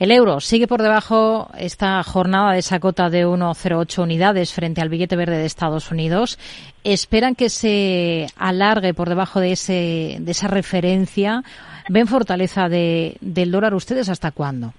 El 0.00 0.10
euro 0.10 0.40
sigue 0.40 0.66
por 0.66 0.82
debajo 0.82 1.48
esta 1.56 2.02
jornada 2.02 2.54
de 2.54 2.58
esa 2.58 2.80
cota 2.80 3.08
de 3.08 3.24
1,08 3.24 4.02
unidades 4.02 4.52
frente 4.52 4.80
al 4.80 4.88
billete 4.88 5.14
verde 5.14 5.36
de 5.36 5.46
Estados 5.46 5.92
Unidos. 5.92 6.38
¿Esperan 6.82 7.36
que 7.36 7.50
se 7.50 8.26
alargue 8.36 8.94
por 8.94 9.08
debajo 9.08 9.38
de, 9.38 9.52
ese, 9.52 10.16
de 10.18 10.30
esa 10.32 10.48
referencia 10.48 11.44
¿Ven 11.92 12.06
fortaleza 12.06 12.68
de, 12.68 13.16
del 13.20 13.50
dólar 13.50 13.74
ustedes 13.74 14.08
hasta 14.08 14.30
cuándo? 14.30 14.72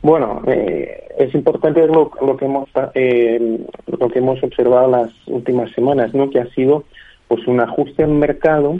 Bueno, 0.00 0.42
eh, 0.46 1.08
es 1.18 1.34
importante 1.34 1.86
lo, 1.86 2.10
que 2.38 2.46
hemos 2.46 2.70
eh, 2.94 3.66
lo 3.86 4.08
que 4.08 4.18
hemos 4.18 4.42
observado 4.42 4.90
las 4.90 5.10
últimas 5.26 5.70
semanas, 5.72 6.14
¿no? 6.14 6.30
Que 6.30 6.40
ha 6.40 6.46
sido 6.54 6.84
pues 7.28 7.46
un 7.46 7.60
ajuste 7.60 8.04
en 8.04 8.18
mercado 8.18 8.76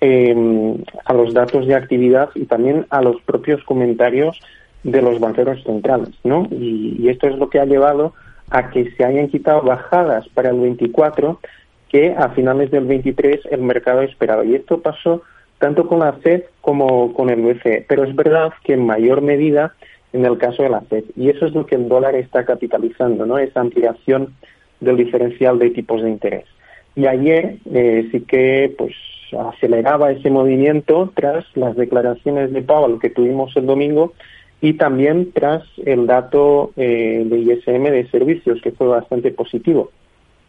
eh, 0.00 0.76
a 1.04 1.12
los 1.12 1.34
datos 1.34 1.66
de 1.66 1.74
actividad 1.74 2.30
y 2.36 2.44
también 2.44 2.86
a 2.90 3.02
los 3.02 3.20
propios 3.22 3.64
comentarios 3.64 4.38
de 4.82 5.02
los 5.02 5.20
banqueros 5.20 5.62
centrales, 5.64 6.10
¿no? 6.24 6.46
Y, 6.50 6.96
y 6.98 7.08
esto 7.08 7.28
es 7.28 7.36
lo 7.36 7.50
que 7.50 7.60
ha 7.60 7.64
llevado 7.64 8.14
a 8.50 8.70
que 8.70 8.90
se 8.92 9.04
hayan 9.04 9.28
quitado 9.28 9.62
bajadas 9.62 10.28
para 10.30 10.50
el 10.50 10.60
24 10.60 11.38
que 11.88 12.14
a 12.16 12.30
finales 12.30 12.70
del 12.70 12.84
23 12.84 13.40
el 13.50 13.62
mercado 13.62 14.02
esperaba. 14.02 14.44
Y 14.44 14.54
esto 14.54 14.80
pasó 14.80 15.22
tanto 15.58 15.86
con 15.86 16.00
la 16.00 16.14
FED 16.14 16.44
como 16.60 17.12
con 17.14 17.30
el 17.30 17.42
BCE. 17.42 17.84
Pero 17.88 18.04
es 18.04 18.14
verdad 18.14 18.52
que 18.64 18.74
en 18.74 18.86
mayor 18.86 19.20
medida 19.20 19.74
en 20.12 20.24
el 20.24 20.38
caso 20.38 20.62
de 20.62 20.70
la 20.70 20.80
FED. 20.80 21.04
Y 21.16 21.28
eso 21.30 21.46
es 21.46 21.52
lo 21.52 21.66
que 21.66 21.76
el 21.76 21.88
dólar 21.88 22.14
está 22.14 22.44
capitalizando, 22.44 23.26
¿no? 23.26 23.38
Esa 23.38 23.60
ampliación 23.60 24.34
del 24.80 24.96
diferencial 24.96 25.58
de 25.58 25.70
tipos 25.70 26.02
de 26.02 26.10
interés. 26.10 26.44
Y 26.96 27.06
ayer 27.06 27.56
eh, 27.72 28.08
sí 28.10 28.20
que 28.22 28.74
pues 28.76 28.94
aceleraba 29.38 30.10
ese 30.10 30.30
movimiento 30.30 31.12
tras 31.14 31.44
las 31.54 31.76
declaraciones 31.76 32.52
de 32.52 32.62
Powell 32.62 32.98
que 32.98 33.10
tuvimos 33.10 33.56
el 33.56 33.66
domingo 33.66 34.12
y 34.60 34.74
también 34.74 35.32
tras 35.32 35.64
el 35.84 36.06
dato 36.06 36.72
eh, 36.76 37.22
de 37.24 37.38
ISM 37.38 37.84
de 37.84 38.08
servicios 38.10 38.60
que 38.62 38.72
fue 38.72 38.88
bastante 38.88 39.30
positivo. 39.30 39.90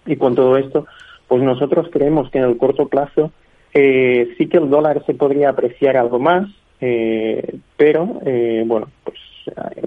Y 0.06 0.16
con 0.18 0.36
todo 0.36 0.58
esto, 0.58 0.86
pues 1.28 1.42
nosotros 1.42 1.88
creemos 1.92 2.30
que 2.30 2.40
en 2.40 2.46
el 2.46 2.58
corto 2.58 2.88
plazo 2.90 3.32
eh, 3.74 4.34
sí 4.38 4.48
que 4.48 4.58
el 4.58 4.70
dólar 4.70 5.04
se 5.06 5.14
podría 5.14 5.50
apreciar 5.50 5.96
algo 5.96 6.20
más, 6.20 6.50
eh, 6.82 7.56
pero 7.78 8.20
eh, 8.26 8.64
bueno, 8.66 8.88
pues 9.04 9.18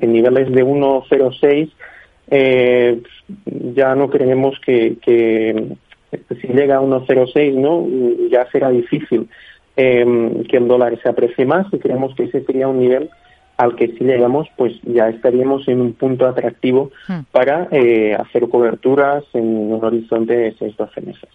en 0.01 0.13
niveles 0.13 0.51
de 0.51 0.65
1,06 0.65 1.71
eh, 2.31 3.03
ya 3.75 3.95
no 3.95 4.09
creemos 4.09 4.59
que, 4.61 4.97
que 5.03 5.77
si 6.41 6.49
llega 6.49 6.77
a 6.77 6.81
1,06 6.81 7.55
no 7.55 7.87
ya 8.31 8.51
será 8.51 8.71
difícil 8.71 9.29
eh, 9.77 10.45
que 10.49 10.57
el 10.57 10.69
dólar 10.69 10.99
se 11.03 11.09
aprecie 11.09 11.45
más 11.45 11.67
y 11.73 11.79
creemos 11.79 12.15
que 12.15 12.25
ese 12.25 12.45
sería 12.45 12.69
un 12.69 12.79
nivel 12.79 13.11
al 13.57 13.77
que 13.77 13.89
si 13.89 14.05
llegamos, 14.05 14.49
pues 14.57 14.73
ya 14.83 15.09
estaríamos 15.09 15.67
en 15.69 15.81
un 15.81 15.93
punto 15.93 16.27
atractivo 16.27 16.91
hmm. 17.09 17.21
para 17.31 17.69
eh, 17.71 18.15
hacer 18.15 18.49
coberturas 18.49 19.25
en 19.33 19.45
un 19.73 19.85
horizonte 19.85 20.37
de 20.37 20.57
6-12 20.57 21.03
meses. 21.07 21.29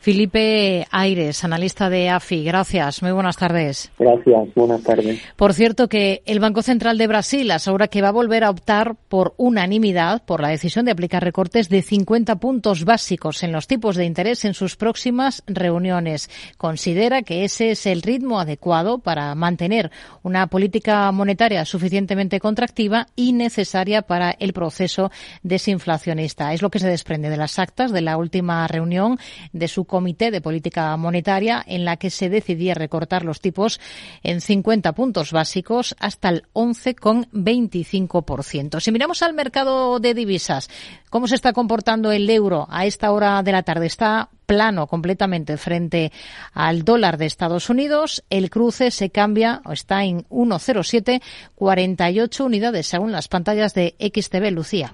Felipe 0.00 0.86
Aires, 0.90 1.42
analista 1.44 1.90
de 1.90 2.10
AFI, 2.10 2.44
gracias. 2.44 3.02
Muy 3.02 3.12
buenas 3.12 3.36
tardes. 3.36 3.90
Gracias, 3.98 4.54
buenas 4.54 4.82
tardes. 4.82 5.20
Por 5.36 5.54
cierto, 5.54 5.88
que 5.88 6.22
el 6.26 6.40
Banco 6.40 6.62
Central 6.62 6.98
de 6.98 7.06
Brasil 7.06 7.50
asegura 7.50 7.88
que 7.88 8.02
va 8.02 8.08
a 8.08 8.12
volver 8.12 8.44
a 8.44 8.50
optar 8.50 8.96
por 9.08 9.34
unanimidad 9.36 10.24
por 10.24 10.40
la 10.40 10.48
decisión 10.48 10.84
de 10.84 10.92
aplicar 10.92 11.24
recortes 11.24 11.68
de 11.68 11.82
50 11.82 12.36
puntos 12.36 12.84
básicos 12.84 13.42
en 13.42 13.52
los 13.52 13.66
tipos 13.66 13.96
de 13.96 14.04
interés 14.04 14.44
en 14.44 14.54
sus 14.54 14.76
próximas 14.76 15.42
reuniones. 15.46 16.30
Considera 16.56 17.22
que 17.22 17.44
ese 17.44 17.70
es 17.70 17.86
el 17.86 18.02
ritmo 18.02 18.40
adecuado 18.40 18.98
para 18.98 19.34
mantener 19.34 19.90
una 20.22 20.46
política 20.46 21.10
monetaria 21.12 21.64
suficientemente 21.64 22.40
contractiva 22.40 23.06
y 23.16 23.32
necesaria 23.32 24.02
para 24.02 24.30
el 24.32 24.52
proceso 24.52 25.10
desinflacionista. 25.42 26.52
Es 26.52 26.62
lo 26.62 26.70
que 26.70 26.78
se 26.78 26.88
desprende 26.88 27.30
de 27.30 27.36
las 27.36 27.58
actas 27.58 27.92
de 27.92 28.02
la 28.02 28.16
última 28.16 28.66
reunión 28.66 29.18
de 29.52 29.68
su 29.68 29.84
comité 29.86 30.30
de 30.30 30.40
política 30.40 30.96
monetaria 30.96 31.60
en 31.66 31.84
la 31.84 31.96
que 31.96 32.10
se 32.10 32.28
decidía 32.28 32.74
recortar 32.74 33.24
los 33.24 33.40
tipos 33.40 33.80
en 34.22 34.40
50 34.40 34.92
puntos 34.92 35.32
básicos 35.32 35.96
hasta 35.98 36.28
el 36.28 36.44
11,25%. 36.52 38.78
Si 38.80 38.92
miramos 38.92 39.22
al 39.22 39.34
mercado 39.34 39.98
de 40.00 40.14
divisas, 40.14 40.68
¿cómo 41.10 41.28
se 41.28 41.34
está 41.34 41.52
comportando 41.52 42.12
el 42.12 42.30
euro 42.30 42.66
a 42.70 42.86
esta 42.86 43.12
hora 43.12 43.42
de 43.42 43.52
la 43.52 43.62
tarde? 43.62 43.84
Está 43.86 44.30
plano 44.46 44.86
completamente 44.86 45.56
frente 45.56 46.12
al 46.52 46.84
dólar 46.84 47.16
de 47.18 47.26
Estados 47.26 47.68
Unidos. 47.68 48.24
El 48.30 48.48
cruce 48.50 48.90
se 48.90 49.10
cambia 49.10 49.60
o 49.64 49.72
está 49.72 50.04
en 50.04 50.24
1,0748 50.28 52.44
unidades 52.44 52.86
según 52.86 53.12
las 53.12 53.28
pantallas 53.28 53.74
de 53.74 53.94
XTB 53.98 54.50
Lucía. 54.52 54.92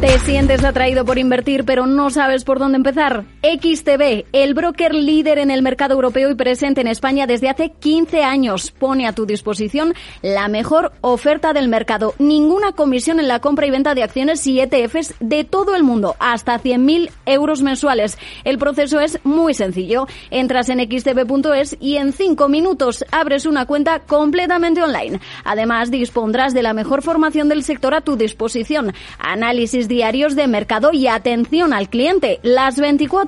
¿Te 0.00 0.16
sientes 0.20 0.62
atraído 0.62 1.04
por 1.04 1.18
invertir 1.18 1.64
pero 1.64 1.84
no 1.86 2.10
sabes 2.10 2.44
por 2.44 2.60
dónde 2.60 2.76
empezar? 2.76 3.24
XTB, 3.42 4.26
el 4.32 4.54
broker 4.54 4.92
líder 4.92 5.38
en 5.38 5.52
el 5.52 5.62
mercado 5.62 5.94
europeo 5.94 6.28
y 6.28 6.34
presente 6.34 6.80
en 6.80 6.88
España 6.88 7.28
desde 7.28 7.48
hace 7.48 7.70
15 7.70 8.24
años, 8.24 8.72
pone 8.72 9.06
a 9.06 9.12
tu 9.12 9.26
disposición 9.26 9.94
la 10.22 10.48
mejor 10.48 10.90
oferta 11.02 11.52
del 11.52 11.68
mercado. 11.68 12.14
Ninguna 12.18 12.72
comisión 12.72 13.20
en 13.20 13.28
la 13.28 13.38
compra 13.38 13.66
y 13.66 13.70
venta 13.70 13.94
de 13.94 14.02
acciones 14.02 14.44
y 14.48 14.58
ETFs 14.58 15.14
de 15.20 15.44
todo 15.44 15.76
el 15.76 15.84
mundo, 15.84 16.16
hasta 16.18 16.58
100.000 16.58 17.10
euros 17.26 17.62
mensuales. 17.62 18.18
El 18.42 18.58
proceso 18.58 18.98
es 18.98 19.20
muy 19.22 19.54
sencillo. 19.54 20.08
Entras 20.30 20.68
en 20.68 20.80
xtb.es 20.80 21.76
y 21.78 21.96
en 21.96 22.12
5 22.12 22.48
minutos 22.48 23.04
abres 23.12 23.46
una 23.46 23.66
cuenta 23.66 24.00
completamente 24.00 24.82
online. 24.82 25.20
Además, 25.44 25.92
dispondrás 25.92 26.54
de 26.54 26.62
la 26.62 26.72
mejor 26.72 27.02
formación 27.02 27.48
del 27.48 27.62
sector 27.62 27.94
a 27.94 28.00
tu 28.00 28.16
disposición. 28.16 28.94
Análisis 29.20 29.86
diarios 29.86 30.34
de 30.34 30.48
mercado 30.48 30.90
y 30.92 31.06
atención 31.06 31.72
al 31.72 31.88
cliente 31.88 32.40
las 32.42 32.80
24 32.80 33.27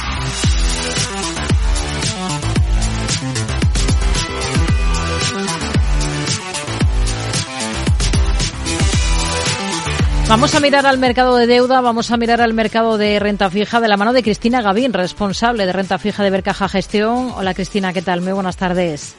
Vamos 10.31 10.55
a 10.55 10.61
mirar 10.61 10.85
al 10.85 10.97
mercado 10.97 11.35
de 11.35 11.45
deuda, 11.45 11.81
vamos 11.81 12.09
a 12.09 12.15
mirar 12.15 12.39
al 12.39 12.53
mercado 12.53 12.97
de 12.97 13.19
renta 13.19 13.49
fija 13.49 13.81
de 13.81 13.89
la 13.89 13.97
mano 13.97 14.13
de 14.13 14.23
Cristina 14.23 14.61
Gavín, 14.61 14.93
responsable 14.93 15.65
de 15.65 15.73
renta 15.73 15.97
fija 15.99 16.23
de 16.23 16.29
Bercaja 16.29 16.69
Gestión. 16.69 17.33
Hola 17.35 17.53
Cristina, 17.53 17.91
¿qué 17.91 18.01
tal? 18.01 18.21
Muy 18.21 18.31
buenas 18.31 18.55
tardes. 18.55 19.13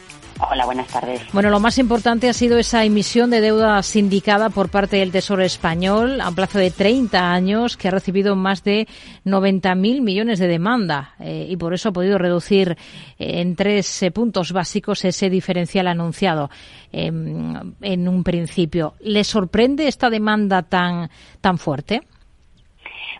Hola, 0.51 0.65
buenas 0.65 0.89
tardes. 0.89 1.23
Bueno, 1.33 1.51
lo 1.51 1.61
más 1.61 1.79
importante 1.79 2.29
ha 2.29 2.33
sido 2.33 2.59
esa 2.59 2.85
emisión 2.85 3.31
de 3.31 3.41
deuda 3.41 3.83
sindicada 3.83 4.51
por 4.51 4.71
parte 4.71 4.97
del 4.97 5.13
Tesoro 5.13 5.43
Español 5.43 6.21
a 6.21 6.29
un 6.29 6.35
plazo 6.35 6.59
de 6.59 6.71
30 6.71 7.33
años 7.33 7.77
que 7.77 7.89
ha 7.89 7.91
recibido 7.91 8.35
más 8.35 8.65
de 8.65 8.89
90.000 9.25 10.01
millones 10.03 10.39
de 10.39 10.49
demanda 10.49 11.15
eh, 11.21 11.47
y 11.49 11.57
por 11.57 11.75
eso 11.75 11.91
ha 11.91 11.93
podido 11.93 12.19
reducir 12.19 12.77
eh, 13.19 13.41
en 13.41 13.55
tres 13.55 14.03
eh, 14.03 14.11
puntos 14.11 14.53
básicos 14.53 15.05
ese 15.05 15.31
diferencial 15.31 15.87
anunciado 15.87 16.51
em, 16.91 17.75
en 17.81 18.09
un 18.09 18.25
principio. 18.25 18.95
¿Le 19.01 19.25
sorprende 19.25 19.87
esta 19.87 20.11
demanda 20.11 20.63
tan, 20.63 21.09
tan 21.41 21.59
fuerte? 21.59 22.03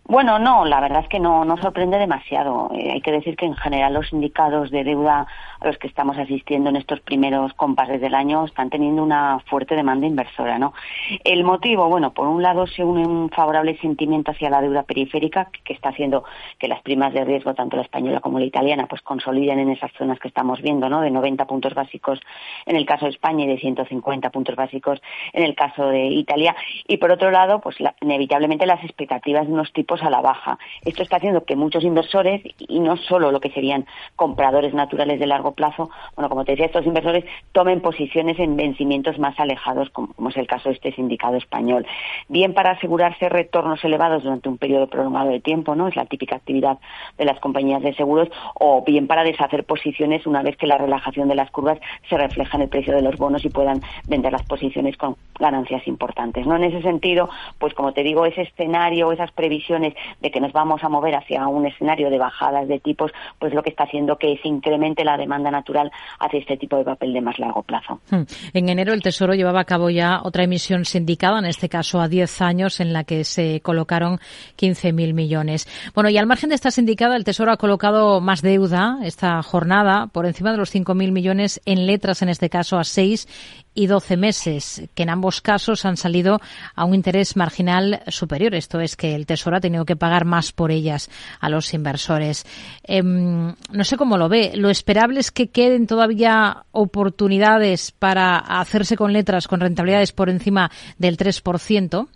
Bueno, 0.05 0.41
no, 0.41 0.65
la 0.65 0.81
verdad 0.81 1.03
es 1.03 1.09
que 1.09 1.21
no, 1.21 1.45
no 1.45 1.57
sorprende 1.59 1.97
demasiado. 1.97 2.71
hay 2.73 3.01
que 3.01 3.13
decir 3.13 3.37
que 3.37 3.47
en 3.47 3.55
general 3.55 3.95
los 3.95 4.09
sindicados 4.09 4.71
de 4.71 4.83
deuda 4.83 5.27
a 5.61 5.67
los 5.67 5.79
que 5.79 5.87
estamos 5.87 6.19
asistiendo 6.19 6.71
en 6.71 6.77
estos 6.77 7.01
primeros 7.01 7.53
compases 7.55 8.01
del 8.01 8.15
año 8.15 8.45
están 8.45 8.69
teniendo 8.69 9.03
una 9.03 9.39
fuerte 9.47 9.77
demanda 9.77 10.07
inversora, 10.07 10.59
¿no? 10.59 10.75
El 11.23 11.45
motivo, 11.45 11.89
bueno, 11.89 12.13
por 12.13 12.27
un 12.27 12.43
lado 12.43 12.67
se 12.67 12.83
une 12.83 13.07
un 13.07 13.31
favorable 13.31 13.79
sentimiento 13.79 14.33
hacia 14.33 14.51
la 14.51 14.61
deuda 14.61 14.83
periférica 14.83 15.51
que 15.65 15.73
está 15.73 15.91
haciendo 15.91 16.25
que 16.59 16.67
las 16.67 16.83
primas 16.83 17.15
de 17.15 17.25
riesgo, 17.25 17.55
tanto 17.55 17.77
la 17.77 17.83
española 17.83 18.21
como 18.21 18.41
la 18.41 18.45
italiana, 18.45 18.87
pues 18.89 19.03
consoliden 19.03 19.61
en 19.61 19.71
esas 19.71 19.93
zonas 19.93 20.19
que 20.19 20.29
estamos 20.29 20.61
viendo, 20.63 20.89
¿no? 20.89 21.01
De 21.01 21.13
90 21.13 21.47
puntos 21.47 21.75
básicos 21.75 22.19
en 22.67 22.75
el 22.75 22.87
caso 22.87 23.05
de 23.05 23.13
España 23.13 23.45
y 23.45 23.49
de 23.49 23.59
150 23.59 24.31
puntos 24.31 24.57
básicos 24.57 25.01
en 25.33 25.45
el 25.45 25.55
caso 25.55 25.87
de 25.87 26.07
Italia. 26.07 26.57
Y 26.89 26.97
por 26.97 27.13
otro 27.13 27.31
lado, 27.31 27.61
pues 27.61 27.77
inevitablemente 28.01 28.67
las 28.67 28.83
expectativas 28.83 29.47
de 29.47 29.53
unos 29.53 29.73
tipos 29.73 29.92
a 30.01 30.11
la 30.11 30.21
baja. 30.21 30.59
Esto 30.85 31.03
está 31.03 31.17
haciendo 31.17 31.45
que 31.45 31.57
muchos 31.57 31.85
inversores, 31.85 32.43
y 32.59 32.81
no 32.81 32.97
solo 32.97 33.33
lo 33.33 33.41
que 33.41 33.51
serían 33.51 33.87
compradores 34.17 34.73
naturales 34.73 35.19
de 35.19 35.27
largo 35.27 35.53
plazo, 35.53 35.91
bueno, 36.15 36.29
como 36.29 36.45
te 36.45 36.53
decía, 36.53 36.67
estos 36.67 36.87
inversores 36.87 37.25
tomen 37.53 37.81
posiciones 37.81 38.39
en 38.39 38.57
vencimientos 38.57 39.19
más 39.19 39.39
alejados, 39.39 39.91
como, 39.91 40.29
es 40.29 40.37
el 40.37 40.47
caso 40.47 40.69
de 40.69 40.77
este 40.77 40.93
sindicado 40.93 41.37
español. 41.37 41.87
Bien 42.29 42.55
para 42.55 42.71
asegurarse 42.73 43.29
retornos 43.29 43.85
elevados 43.85 44.23
durante 44.23 44.49
un 44.49 44.59
periodo 44.59 44.87
prolongado 44.87 45.31
de 45.31 45.41
tiempo, 45.41 45.75
¿no? 45.75 45.89
Es 45.89 45.97
la 45.97 46.07
típica 46.07 46.37
actividad 46.37 46.79
de 47.19 47.25
las 47.25 47.41
compañías 47.41 47.83
de 47.83 47.95
seguros, 47.95 48.29
o 48.55 48.83
bien 48.85 49.07
para 49.07 49.25
deshacer 49.25 49.65
posiciones 49.65 50.27
una 50.27 50.43
vez 50.43 50.57
que 50.57 50.67
la 50.67 50.79
relajación 50.79 51.29
de 51.29 51.35
las 51.35 51.51
curvas 51.51 51.79
se 52.09 52.17
refleja 52.17 52.57
en 52.57 52.63
el 52.63 52.69
precio 52.69 52.95
de 52.95 53.03
los 53.03 53.17
bonos 53.17 53.45
y 53.45 53.49
puedan 53.49 53.83
vender 54.07 54.33
las 54.33 54.45
posiciones 54.45 54.97
con 54.97 55.17
ganancias 55.39 55.87
importantes, 55.89 56.47
¿no? 56.47 56.57
En 56.57 56.65
ese 56.65 56.83
sentido, 56.83 57.29
pues 57.59 57.75
como 57.75 57.93
te 57.93 58.03
digo, 58.03 58.27
ese 58.27 58.43
escenario, 58.43 59.13
esas 59.13 59.33
previsiones 59.33 59.82
de 59.83 60.31
que 60.31 60.41
nos 60.41 60.53
vamos 60.53 60.83
a 60.85 60.89
mover 60.89 61.15
hacia 61.15 61.47
un 61.47 61.67
escenario 61.67 62.11
de 62.11 62.19
bajadas 62.19 62.69
de 62.69 62.79
tipos, 62.79 63.11
pues 63.39 63.53
lo 63.53 63.63
que 63.63 63.71
está 63.71 63.85
haciendo 63.85 64.17
que 64.17 64.39
se 64.43 64.49
incremente 64.49 65.05
la 65.05 65.17
demanda 65.17 65.51
natural 65.51 65.91
hacia 66.19 66.41
este 66.41 66.57
tipo 66.57 66.77
de 66.77 66.85
papel 66.85 67.13
de 67.13 67.21
más 67.21 67.39
largo 67.39 67.63
plazo. 67.63 68.01
Hmm. 68.11 68.23
En 68.55 68.69
enero 68.69 68.93
el 68.93 69.03
Tesoro 69.03 69.35
llevaba 69.35 69.61
a 69.61 69.65
cabo 69.65 69.91
ya 69.91 70.21
otra 70.23 70.45
emisión 70.45 70.85
sindicada, 70.85 71.39
en 71.39 71.47
este 71.47 71.69
caso 71.69 72.01
a 72.01 72.09
10 72.09 72.43
años, 72.43 72.81
en 72.81 72.93
la 72.93 73.05
que 73.05 73.25
se 73.25 73.61
colocaron 73.61 74.19
15.000 74.59 75.15
millones. 75.15 75.67
Bueno, 75.95 76.11
y 76.11 76.19
al 76.19 76.27
margen 76.27 76.51
de 76.51 76.55
esta 76.55 76.71
sindicada, 76.71 77.17
el 77.17 77.25
Tesoro 77.25 77.53
ha 77.53 77.57
colocado 77.57 78.21
más 78.21 78.43
deuda 78.43 78.99
esta 79.03 79.43
jornada, 79.43 80.07
por 80.09 80.27
encima 80.27 80.53
de 80.53 80.59
los 80.59 80.75
5.000 80.75 81.13
millones 81.13 81.61
en 81.65 81.87
letras, 81.87 82.23
en 82.23 82.29
este 82.29 82.49
caso 82.51 82.79
a 82.79 82.85
6 82.85 83.27
y 83.75 83.87
12 83.87 84.17
meses, 84.17 84.83
que 84.95 85.03
en 85.03 85.11
ambos 85.11 85.41
casos 85.41 85.85
han 85.85 85.97
salido 85.97 86.41
a 86.75 86.85
un 86.85 86.95
interés 86.95 87.37
marginal 87.37 88.03
superior. 88.09 88.55
Esto 88.55 88.81
es 88.81 88.97
que 88.97 89.15
el 89.15 89.27
Tesoro 89.27 89.57
ha 89.57 89.61
tenido 89.61 89.85
que 89.85 89.97
pagar 89.97 90.25
más 90.25 90.53
por 90.53 90.71
ellas 90.71 91.11
a 91.41 91.49
los 91.49 91.73
inversores. 91.75 92.45
Em, 92.85 93.55
no 93.71 93.85
sé 93.85 93.97
cómo 93.97 94.19
lo 94.19 94.29
ve. 94.29 94.53
Lo 94.55 94.71
esperable 94.71 95.21
es 95.21 95.31
que 95.31 95.49
queden 95.49 95.87
todavía 95.87 96.65
oportunidades 96.73 97.93
para 97.93 98.39
hacerse 98.39 98.97
con 98.97 99.13
letras 99.13 99.49
con 99.49 99.61
rentabilidades 99.61 100.13
por 100.13 100.29
encima 100.29 100.71
del 100.99 101.17
3%. 101.17 102.09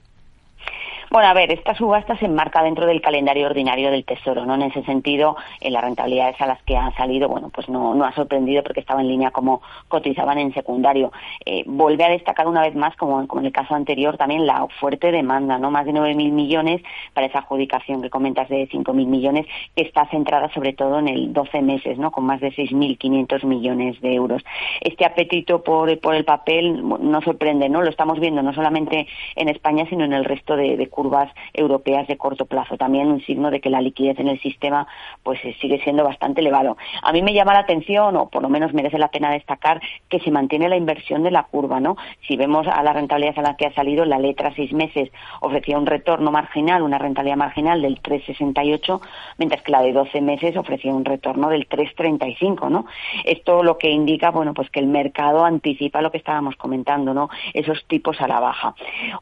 Bueno, 1.08 1.28
a 1.28 1.34
ver, 1.34 1.52
esta 1.52 1.74
subasta 1.74 2.16
se 2.18 2.26
enmarca 2.26 2.62
dentro 2.64 2.84
del 2.84 3.00
calendario 3.00 3.46
ordinario 3.46 3.92
del 3.92 4.04
Tesoro, 4.04 4.44
¿no? 4.44 4.54
En 4.54 4.62
ese 4.62 4.82
sentido, 4.82 5.36
en 5.60 5.72
las 5.72 5.84
rentabilidades 5.84 6.40
a 6.40 6.46
las 6.46 6.60
que 6.64 6.76
han 6.76 6.92
salido, 6.94 7.28
bueno, 7.28 7.48
pues 7.50 7.68
no, 7.68 7.94
no 7.94 8.04
ha 8.04 8.12
sorprendido 8.12 8.64
porque 8.64 8.80
estaba 8.80 9.00
en 9.00 9.08
línea 9.08 9.30
como 9.30 9.62
cotizaban 9.86 10.38
en 10.38 10.52
secundario. 10.52 11.12
Eh, 11.44 11.62
vuelve 11.66 12.04
a 12.04 12.08
destacar 12.08 12.48
una 12.48 12.62
vez 12.62 12.74
más, 12.74 12.96
como, 12.96 13.26
como, 13.28 13.40
en 13.40 13.46
el 13.46 13.52
caso 13.52 13.74
anterior, 13.76 14.16
también 14.16 14.46
la 14.46 14.66
fuerte 14.80 15.12
demanda, 15.12 15.58
¿no? 15.58 15.70
Más 15.70 15.86
de 15.86 15.92
9.000 15.92 16.32
millones 16.32 16.82
para 17.14 17.28
esa 17.28 17.38
adjudicación 17.38 18.02
que 18.02 18.10
comentas 18.10 18.48
de 18.48 18.68
5.000 18.68 19.06
millones, 19.06 19.46
que 19.76 19.84
está 19.84 20.06
centrada 20.06 20.52
sobre 20.52 20.72
todo 20.72 20.98
en 20.98 21.06
el 21.06 21.32
12 21.32 21.62
meses, 21.62 21.98
¿no? 21.98 22.10
Con 22.10 22.24
más 22.24 22.40
de 22.40 22.52
6.500 22.52 23.44
millones 23.44 24.00
de 24.00 24.12
euros. 24.12 24.42
Este 24.80 25.04
apetito 25.04 25.62
por, 25.62 25.98
por 26.00 26.16
el 26.16 26.24
papel 26.24 26.82
no 26.82 27.22
sorprende, 27.22 27.68
¿no? 27.68 27.82
Lo 27.82 27.90
estamos 27.90 28.18
viendo 28.18 28.42
no 28.42 28.52
solamente 28.52 29.06
en 29.36 29.48
España, 29.48 29.86
sino 29.88 30.04
en 30.04 30.12
el 30.12 30.24
resto 30.24 30.56
de, 30.56 30.76
de 30.76 30.88
curvas 30.96 31.30
europeas 31.52 32.08
de 32.08 32.16
corto 32.16 32.46
plazo. 32.46 32.78
También 32.78 33.08
un 33.08 33.20
signo 33.20 33.50
de 33.50 33.60
que 33.60 33.68
la 33.68 33.82
liquidez 33.82 34.18
en 34.18 34.28
el 34.28 34.40
sistema 34.40 34.88
pues 35.22 35.38
eh, 35.44 35.54
sigue 35.60 35.78
siendo 35.84 36.02
bastante 36.04 36.40
elevado. 36.40 36.78
A 37.02 37.12
mí 37.12 37.22
me 37.22 37.34
llama 37.34 37.52
la 37.52 37.60
atención, 37.60 38.16
o 38.16 38.30
por 38.30 38.42
lo 38.42 38.48
menos 38.48 38.72
merece 38.72 38.98
la 38.98 39.08
pena 39.08 39.30
destacar, 39.30 39.80
que 40.08 40.20
se 40.20 40.30
mantiene 40.30 40.70
la 40.70 40.76
inversión 40.76 41.22
de 41.22 41.30
la 41.30 41.42
curva, 41.42 41.80
¿no? 41.80 41.96
Si 42.26 42.36
vemos 42.36 42.66
a 42.66 42.82
la 42.82 42.94
rentabilidad 42.94 43.38
a 43.38 43.42
la 43.42 43.56
que 43.56 43.66
ha 43.66 43.74
salido, 43.74 44.06
la 44.06 44.18
letra 44.18 44.54
seis 44.56 44.72
meses 44.72 45.10
ofrecía 45.40 45.76
un 45.76 45.86
retorno 45.86 46.32
marginal, 46.32 46.82
una 46.82 46.98
rentabilidad 46.98 47.36
marginal 47.36 47.82
del 47.82 48.00
3,68, 48.00 49.00
mientras 49.36 49.62
que 49.62 49.72
la 49.72 49.82
de 49.82 49.92
12 49.92 50.22
meses 50.22 50.56
ofrecía 50.56 50.94
un 50.94 51.04
retorno 51.04 51.50
del 51.50 51.68
3,35, 51.68 52.70
¿no? 52.70 52.86
Esto 53.24 53.62
lo 53.62 53.76
que 53.76 53.90
indica, 53.90 54.30
bueno, 54.30 54.54
pues 54.54 54.70
que 54.70 54.80
el 54.80 54.86
mercado 54.86 55.44
anticipa 55.44 56.00
lo 56.00 56.10
que 56.10 56.18
estábamos 56.18 56.56
comentando, 56.56 57.12
¿no? 57.12 57.28
Esos 57.52 57.84
tipos 57.86 58.18
a 58.22 58.28
la 58.28 58.40
baja. 58.40 58.74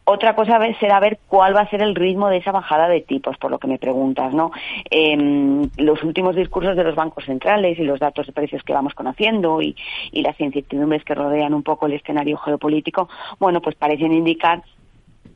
Otra 0.05 0.37
cosa 0.37 0.61
será 0.79 1.01
ver 1.01 1.19
cuál 1.29 1.57
va 1.57 1.64
a 1.65 1.71
ser 1.71 1.83
el 1.83 1.95
ritmo 1.95 2.29
de 2.29 2.39
esa 2.39 2.53
bajada 2.53 2.89
de 2.89 3.01
tipos, 3.01 3.37
por 3.39 3.51
lo 3.51 3.59
que 3.59 3.67
me 3.67 3.79
preguntas, 3.79 4.33
¿no? 4.33 4.53
Em, 4.91 5.69
los 5.77 6.03
últimos 6.03 6.37
discursos 6.37 6.77
de 6.77 6.85
los 6.85 6.95
bancos 6.95 7.25
centrales 7.25 7.79
y 7.79 7.83
los 7.83 8.01
datos 8.01 8.27
de 8.27 8.33
precios 8.33 8.63
que 8.63 8.73
vamos 8.73 8.95
conociendo 8.95 9.61
y, 9.61 9.77
y 10.13 10.23
las 10.23 10.41
incertidumbres 10.41 11.05
que 11.05 11.15
rodean 11.15 11.55
un 11.55 11.63
poco 11.63 11.87
el 11.87 11.95
escenario 11.95 12.37
geopolítico, 12.39 13.09
bueno, 13.39 13.61
pues 13.61 13.75
parecen 13.77 14.13
indicar 14.13 14.63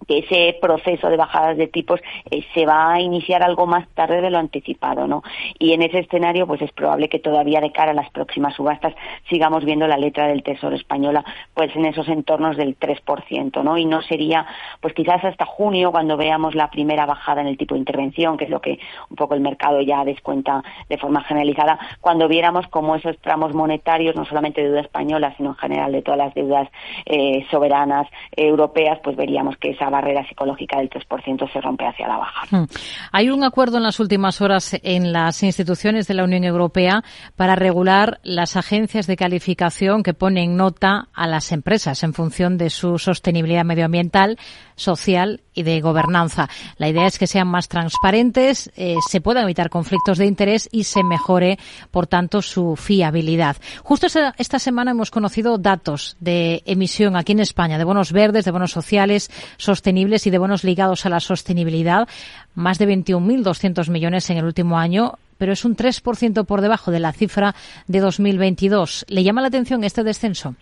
que 0.06 0.18
ese 0.18 0.58
proceso 0.61 1.08
de 1.08 1.16
bajadas 1.16 1.56
de 1.56 1.66
tipos 1.66 2.00
eh, 2.30 2.44
se 2.54 2.66
va 2.66 2.92
a 2.92 3.00
iniciar 3.00 3.42
algo 3.42 3.66
más 3.66 3.88
tarde 3.94 4.20
de 4.20 4.30
lo 4.30 4.38
anticipado, 4.38 5.06
¿no? 5.06 5.22
Y 5.58 5.72
en 5.72 5.82
ese 5.82 6.00
escenario, 6.00 6.46
pues 6.46 6.62
es 6.62 6.72
probable 6.72 7.08
que 7.08 7.18
todavía 7.18 7.61
de 7.61 7.72
cara 7.72 7.90
a 7.90 7.94
las 7.94 8.11
próximas 8.11 8.54
subastas 8.54 8.94
sigamos 9.28 9.64
viendo 9.64 9.87
la 9.87 9.96
letra 9.96 10.28
del 10.28 10.42
Tesoro 10.42 10.76
española, 10.76 11.24
pues 11.54 11.74
en 11.76 11.84
esos 11.84 12.08
entornos 12.08 12.56
del 12.56 12.78
3%, 12.78 13.62
¿no? 13.62 13.78
Y 13.78 13.84
no 13.84 14.02
sería, 14.02 14.46
pues 14.80 14.94
quizás 14.94 15.24
hasta 15.24 15.44
junio, 15.44 15.92
cuando 15.92 16.16
veamos 16.16 16.54
la 16.54 16.70
primera 16.70 17.06
bajada 17.06 17.40
en 17.40 17.48
el 17.48 17.56
tipo 17.56 17.74
de 17.74 17.80
intervención, 17.80 18.37
que 18.37 18.44
es 18.44 18.50
lo 18.50 18.61
que 18.61 18.78
un 19.11 19.16
poco 19.16 19.34
el 19.34 19.40
mercado 19.40 19.80
ya 19.80 20.04
descuenta 20.04 20.62
de 20.88 20.98
forma 20.98 21.22
generalizada, 21.24 21.78
cuando 22.00 22.28
viéramos 22.28 22.66
cómo 22.68 22.96
esos 22.96 23.18
tramos 23.18 23.54
monetarios, 23.54 24.16
no 24.16 24.24
solamente 24.24 24.61
de 24.61 24.68
deuda 24.68 24.80
española, 24.80 25.34
sino 25.37 25.50
en 25.50 25.56
general 25.56 25.92
de 25.92 26.02
todas 26.02 26.18
las 26.18 26.34
deudas 26.34 26.68
eh, 27.06 27.44
soberanas 27.50 28.06
europeas, 28.37 28.98
pues 29.02 29.16
veríamos 29.16 29.56
que 29.56 29.70
esa 29.70 29.88
barrera 29.90 30.27
psicológica 30.29 30.79
del 30.79 30.90
3% 30.90 31.53
se 31.53 31.61
rompe 31.61 31.87
hacia 31.87 32.09
la 32.09 32.18
baja. 32.18 32.46
Hmm. 32.51 32.66
Hay 33.12 33.31
un 33.31 33.44
acuerdo 33.44 33.79
en 33.79 33.83
las 33.83 34.01
últimas 34.01 34.40
horas 34.40 34.77
en 34.83 35.12
las 35.12 35.42
instituciones 35.42 36.07
de 36.07 36.14
la 36.14 36.24
Unión 36.24 36.44
Europea 36.44 37.03
para 37.37 37.57
regular 37.57 38.20
las 38.22 38.57
agencias 38.57 39.07
de 39.07 39.16
calificación 39.16 40.03
que 40.03 40.14
ponen 40.14 40.57
nota 40.57 41.09
a 41.12 41.27
las 41.27 41.53
empresas 41.53 42.03
en 42.03 42.14
función 42.14 42.59
de 42.59 42.70
su 42.70 42.98
sostenibilidad 42.98 43.64
medioambiental, 43.64 44.38
social 44.77 45.42
y 45.55 45.64
de 45.64 45.81
gobernanza. 45.81 46.48
La 46.77 46.88
idea 46.88 47.07
es 47.07 47.18
que 47.18 47.27
sean 47.27 47.48
más 47.48 47.68
transparentes, 47.68 48.70
eh, 48.77 48.94
se 49.09 49.20
puedan 49.20 49.44
evitar 49.44 49.70
conflictos 49.70 50.18
de 50.18 50.27
interés 50.27 50.68
y 50.70 50.85
se 50.85 51.03
mejore, 51.03 51.59
por 51.90 52.07
tanto, 52.07 52.42
su 52.42 52.77
fiabilidad. 52.77 53.57
Justo 53.83 54.07
esta 54.07 54.59
semana 54.59 54.92
hemos 54.92 55.11
conocido 55.11 55.59
datos 55.59 56.16
de 56.20 56.62
emisión 56.64 57.16
aquí 57.16 57.33
en 57.33 57.40
España 57.40 57.79
de 57.79 57.85
bonos 57.85 58.12
verdes, 58.12 58.44
de 58.44 58.51
bonos 58.51 58.70
sociales, 58.70 59.31
sostenibles 59.57 59.77
y 60.26 60.30
de 60.30 60.38
bonos 60.38 60.64
ligados 60.64 61.06
a 61.06 61.08
la 61.08 61.20
sostenibilidad. 61.20 62.08
Más 62.54 62.78
de 62.78 62.88
21.200 62.88 63.90
millones 63.90 64.30
en 64.30 64.38
el 64.38 64.44
último 64.44 64.78
año 64.78 65.14
pero 65.38 65.52
es 65.52 65.64
un 65.64 65.76
3% 65.76 66.44
por 66.44 66.60
debajo 66.60 66.90
de 66.90 66.98
la 66.98 67.12
cifra 67.12 67.54
de 67.86 68.00
2022. 68.00 69.06
¿Le 69.08 69.22
llama 69.22 69.40
la 69.40 69.48
atención 69.48 69.84
este 69.84 70.02
descenso? 70.02 70.56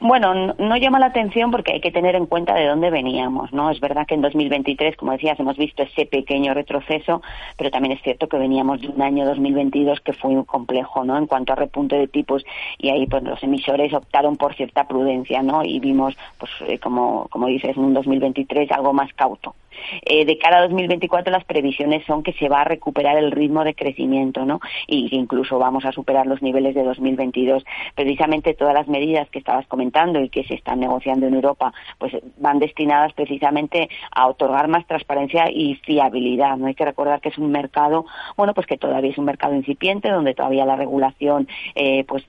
Bueno, 0.00 0.54
no, 0.58 0.76
llama 0.76 0.98
la 0.98 1.06
atención 1.06 1.50
porque 1.50 1.72
hay 1.72 1.80
que 1.80 1.90
tener 1.90 2.14
en 2.16 2.26
cuenta 2.26 2.54
de 2.54 2.66
dónde 2.66 2.90
veníamos, 2.90 3.52
¿no? 3.52 3.70
Es 3.70 3.80
verdad 3.80 4.06
que 4.06 4.14
en 4.14 4.20
2023, 4.20 4.96
como 4.96 5.12
decías, 5.12 5.38
hemos 5.40 5.56
visto 5.56 5.82
ese 5.82 6.06
pequeño 6.06 6.54
retroceso, 6.54 7.22
pero 7.56 7.70
también 7.70 7.92
es 7.92 8.02
cierto 8.02 8.28
que 8.28 8.38
veníamos 8.38 8.80
de 8.80 8.88
un 8.88 9.00
año 9.02 9.24
2022 9.26 10.00
que 10.00 10.12
fue 10.12 10.30
muy 10.30 10.44
complejo, 10.44 11.04
¿no? 11.04 11.16
En 11.16 11.26
cuanto 11.26 11.52
a 11.52 11.56
repunte 11.56 11.96
de 11.96 12.08
tipos 12.08 12.44
y 12.78 12.90
ahí 12.90 13.06
pues 13.06 13.22
los 13.22 13.42
emisores 13.42 13.92
optaron 13.94 14.36
por 14.36 14.54
cierta 14.54 14.86
prudencia, 14.86 15.42
¿no? 15.42 15.64
Y 15.64 15.80
vimos, 15.80 16.16
pues 16.38 16.50
eh, 16.68 16.78
como, 16.78 17.26
como 17.30 17.46
dices, 17.46 17.76
en 17.76 17.84
un 17.84 17.94
2023 17.94 18.70
algo 18.72 18.92
más 18.92 19.12
cauto. 19.14 19.54
Eh, 20.02 20.24
de 20.24 20.38
cara 20.38 20.58
a 20.58 20.62
2024 20.62 21.32
las 21.32 21.44
previsiones 21.44 22.04
son 22.06 22.22
que 22.22 22.32
se 22.34 22.48
va 22.48 22.62
a 22.62 22.64
recuperar 22.64 23.16
el 23.16 23.30
ritmo 23.30 23.64
de 23.64 23.74
crecimiento, 23.74 24.44
¿no? 24.44 24.60
Y 24.86 25.08
que 25.10 25.16
incluso 25.16 25.58
vamos 25.58 25.84
a 25.84 25.92
superar 25.92 26.26
los 26.26 26.42
niveles 26.42 26.74
de 26.74 26.82
2022. 26.82 27.64
Precisamente 27.94 28.54
todas 28.54 28.74
las 28.74 28.88
medidas 28.88 29.28
que 29.30 29.38
estabas 29.38 29.66
comentando 29.76 30.22
y 30.22 30.30
que 30.30 30.42
se 30.44 30.54
están 30.54 30.80
negociando 30.80 31.26
en 31.26 31.34
Europa, 31.34 31.74
pues 31.98 32.14
van 32.38 32.58
destinadas 32.58 33.12
precisamente 33.12 33.90
a 34.10 34.26
otorgar 34.26 34.68
más 34.68 34.86
transparencia 34.86 35.50
y 35.50 35.74
fiabilidad. 35.74 36.56
No 36.56 36.66
hay 36.66 36.74
que 36.74 36.86
recordar 36.86 37.20
que 37.20 37.28
es 37.28 37.36
un 37.36 37.50
mercado, 37.50 38.06
bueno, 38.38 38.54
pues 38.54 38.66
que 38.66 38.78
todavía 38.78 39.10
es 39.10 39.18
un 39.18 39.26
mercado 39.26 39.54
incipiente, 39.54 40.10
donde 40.10 40.32
todavía 40.32 40.64
la 40.64 40.76
regulación, 40.76 41.46
eh, 41.74 42.04
pues 42.08 42.24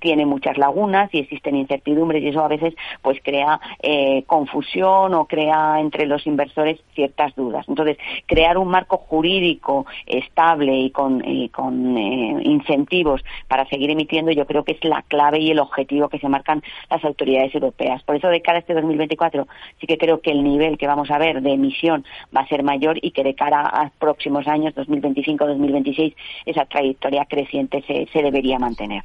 tiene 0.00 0.26
muchas 0.26 0.58
lagunas 0.58 1.10
y 1.12 1.18
existen 1.18 1.56
incertidumbres 1.56 2.22
y 2.22 2.28
eso 2.28 2.42
a 2.42 2.48
veces 2.48 2.74
pues 3.02 3.18
crea 3.22 3.60
eh, 3.82 4.24
confusión 4.26 5.14
o 5.14 5.26
crea 5.26 5.78
entre 5.78 6.06
los 6.06 6.26
inversores 6.26 6.80
ciertas 6.94 7.36
dudas. 7.36 7.66
Entonces, 7.68 7.98
crear 8.26 8.58
un 8.58 8.68
marco 8.68 8.96
jurídico 8.96 9.86
estable 10.06 10.74
y 10.74 10.90
con, 10.90 11.22
con 11.52 11.96
eh, 11.98 12.40
incentivos 12.42 13.22
para 13.46 13.66
seguir 13.66 13.90
emitiendo 13.90 14.32
yo 14.32 14.46
creo 14.46 14.64
que 14.64 14.72
es 14.72 14.84
la 14.84 15.02
clave 15.02 15.38
y 15.38 15.50
el 15.50 15.60
objetivo 15.60 16.08
que 16.08 16.18
se 16.18 16.28
marcan 16.28 16.62
las 16.88 17.04
autoridades 17.04 17.54
europeas. 17.54 18.02
Por 18.02 18.16
eso 18.16 18.28
de 18.28 18.40
cara 18.42 18.58
a 18.58 18.60
este 18.60 18.74
2024 18.74 19.46
sí 19.80 19.86
que 19.86 19.98
creo 19.98 20.20
que 20.20 20.30
el 20.30 20.42
nivel 20.42 20.78
que 20.78 20.86
vamos 20.86 21.10
a 21.10 21.18
ver 21.18 21.42
de 21.42 21.52
emisión 21.52 22.04
va 22.34 22.42
a 22.42 22.48
ser 22.48 22.62
mayor 22.62 22.98
y 23.02 23.10
que 23.10 23.24
de 23.24 23.34
cara 23.34 23.60
a 23.60 23.90
próximos 23.98 24.46
años, 24.46 24.74
2025-2026, 24.74 26.14
esa 26.46 26.64
trayectoria 26.64 27.24
creciente 27.24 27.82
se, 27.86 28.06
se 28.12 28.22
debería 28.22 28.58
mantener. 28.58 29.02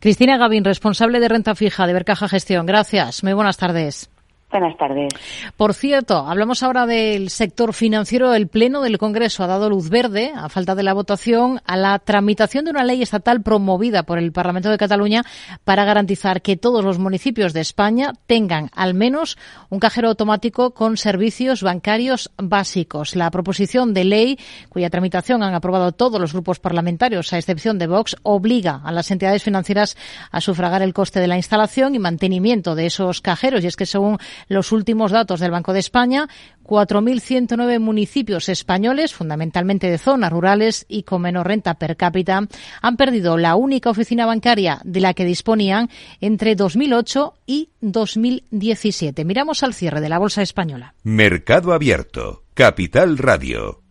Cristina 0.00 0.36
Gavín, 0.36 0.64
responsable 0.64 1.20
de 1.20 1.28
renta 1.28 1.54
fija 1.54 1.86
de 1.86 1.94
Bercaja 1.94 2.28
Gestión. 2.28 2.66
Gracias. 2.66 3.24
Muy 3.24 3.32
buenas 3.32 3.56
tardes. 3.56 4.13
Buenas 4.54 4.78
tardes. 4.78 5.12
Por 5.56 5.74
cierto, 5.74 6.28
hablamos 6.28 6.62
ahora 6.62 6.86
del 6.86 7.30
sector 7.30 7.74
financiero. 7.74 8.32
El 8.34 8.46
Pleno 8.46 8.82
del 8.82 8.98
Congreso 8.98 9.42
ha 9.42 9.48
dado 9.48 9.68
luz 9.68 9.90
verde, 9.90 10.32
a 10.32 10.48
falta 10.48 10.76
de 10.76 10.84
la 10.84 10.92
votación, 10.92 11.60
a 11.66 11.76
la 11.76 11.98
tramitación 11.98 12.64
de 12.64 12.70
una 12.70 12.84
ley 12.84 13.02
estatal 13.02 13.42
promovida 13.42 14.04
por 14.04 14.16
el 14.16 14.30
Parlamento 14.30 14.70
de 14.70 14.78
Cataluña 14.78 15.24
para 15.64 15.84
garantizar 15.84 16.40
que 16.40 16.56
todos 16.56 16.84
los 16.84 17.00
municipios 17.00 17.52
de 17.52 17.62
España 17.62 18.12
tengan 18.28 18.70
al 18.76 18.94
menos 18.94 19.38
un 19.70 19.80
cajero 19.80 20.06
automático 20.06 20.70
con 20.70 20.98
servicios 20.98 21.64
bancarios 21.64 22.30
básicos. 22.36 23.16
La 23.16 23.32
proposición 23.32 23.92
de 23.92 24.04
ley, 24.04 24.38
cuya 24.68 24.88
tramitación 24.88 25.42
han 25.42 25.56
aprobado 25.56 25.90
todos 25.90 26.20
los 26.20 26.32
grupos 26.32 26.60
parlamentarios, 26.60 27.32
a 27.32 27.38
excepción 27.38 27.76
de 27.80 27.88
Vox, 27.88 28.14
obliga 28.22 28.80
a 28.84 28.92
las 28.92 29.10
entidades 29.10 29.42
financieras 29.42 29.96
a 30.30 30.40
sufragar 30.40 30.82
el 30.82 30.94
coste 30.94 31.18
de 31.18 31.26
la 31.26 31.36
instalación 31.36 31.96
y 31.96 31.98
mantenimiento 31.98 32.76
de 32.76 32.86
esos 32.86 33.20
cajeros. 33.20 33.64
Y 33.64 33.66
es 33.66 33.74
que 33.74 33.84
según 33.84 34.18
los 34.48 34.72
últimos 34.72 35.12
datos 35.12 35.40
del 35.40 35.50
Banco 35.50 35.72
de 35.72 35.80
España, 35.80 36.28
4.109 36.64 37.78
municipios 37.78 38.48
españoles, 38.48 39.12
fundamentalmente 39.12 39.90
de 39.90 39.98
zonas 39.98 40.32
rurales 40.32 40.86
y 40.88 41.02
con 41.02 41.22
menor 41.22 41.46
renta 41.46 41.74
per 41.74 41.96
cápita, 41.96 42.42
han 42.80 42.96
perdido 42.96 43.36
la 43.36 43.54
única 43.54 43.90
oficina 43.90 44.26
bancaria 44.26 44.80
de 44.84 45.00
la 45.00 45.14
que 45.14 45.24
disponían 45.24 45.90
entre 46.20 46.56
2008 46.56 47.34
y 47.46 47.70
2017. 47.80 49.24
Miramos 49.24 49.62
al 49.62 49.74
cierre 49.74 50.00
de 50.00 50.08
la 50.08 50.18
Bolsa 50.18 50.42
Española. 50.42 50.94
Mercado 51.02 51.72
Abierto, 51.72 52.44
Capital 52.54 53.18
Radio. 53.18 53.83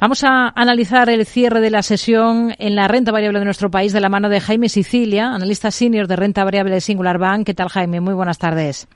Vamos 0.00 0.22
a 0.22 0.52
analizar 0.54 1.10
el 1.10 1.26
cierre 1.26 1.60
de 1.60 1.70
la 1.70 1.82
sesión 1.82 2.52
en 2.60 2.76
la 2.76 2.86
renta 2.86 3.10
variable 3.10 3.40
de 3.40 3.44
nuestro 3.44 3.68
país 3.68 3.92
de 3.92 4.00
la 4.00 4.08
mano 4.08 4.28
de 4.28 4.38
Jaime 4.38 4.68
Sicilia, 4.68 5.34
analista 5.34 5.72
senior 5.72 6.06
de 6.06 6.14
renta 6.14 6.44
variable 6.44 6.74
de 6.74 6.80
Singular 6.80 7.18
Bank. 7.18 7.44
¿Qué 7.44 7.52
tal, 7.52 7.68
Jaime? 7.68 8.00
Muy 8.00 8.14
buenas 8.14 8.38
tardes. 8.38 8.86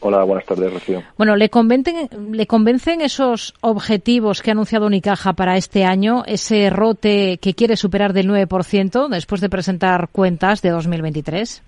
Hola, 0.00 0.24
buenas 0.24 0.44
tardes, 0.44 0.72
Rocío. 0.72 1.02
Bueno, 1.16 1.36
¿le 1.36 1.50
convencen, 1.50 2.08
¿le 2.32 2.48
convencen 2.48 3.00
esos 3.00 3.54
objetivos 3.60 4.42
que 4.42 4.50
ha 4.50 4.54
anunciado 4.54 4.86
Unicaja 4.86 5.34
para 5.34 5.56
este 5.56 5.84
año, 5.84 6.24
ese 6.26 6.68
rote 6.68 7.38
que 7.40 7.54
quiere 7.54 7.76
superar 7.76 8.12
del 8.12 8.28
9% 8.28 9.08
después 9.08 9.40
de 9.40 9.48
presentar 9.48 10.08
cuentas 10.10 10.62
de 10.62 10.70
2023? 10.70 11.62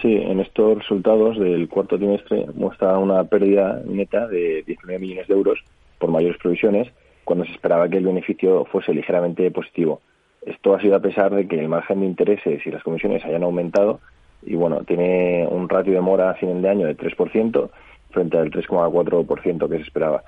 Sí, 0.00 0.14
en 0.14 0.40
estos 0.40 0.78
resultados 0.78 1.38
del 1.38 1.68
cuarto 1.68 1.98
trimestre 1.98 2.46
muestra 2.54 2.96
una 2.96 3.22
pérdida 3.24 3.82
neta 3.84 4.26
de 4.28 4.64
19 4.66 4.98
millones 4.98 5.28
de 5.28 5.34
euros 5.34 5.58
por 5.98 6.10
mayores 6.10 6.38
provisiones 6.38 6.88
cuando 7.30 7.44
se 7.44 7.52
esperaba 7.52 7.88
que 7.88 7.98
el 7.98 8.06
beneficio 8.06 8.64
fuese 8.64 8.92
ligeramente 8.92 9.48
positivo. 9.52 10.00
Esto 10.44 10.74
ha 10.74 10.80
sido 10.80 10.96
a 10.96 11.00
pesar 11.00 11.32
de 11.32 11.46
que 11.46 11.60
el 11.60 11.68
margen 11.68 12.00
de 12.00 12.06
intereses 12.06 12.66
y 12.66 12.70
las 12.72 12.82
comisiones 12.82 13.24
hayan 13.24 13.44
aumentado 13.44 14.00
y 14.42 14.56
bueno, 14.56 14.82
tiene 14.82 15.46
un 15.48 15.68
ratio 15.68 15.92
de 15.92 16.00
mora 16.00 16.30
a 16.30 16.34
final 16.34 16.60
de 16.60 16.68
año 16.68 16.86
de 16.88 16.96
3% 16.96 17.70
frente 18.10 18.36
al 18.36 18.50
3,4% 18.50 19.68
que 19.68 19.76
se 19.76 19.82
esperaba, 19.82 20.24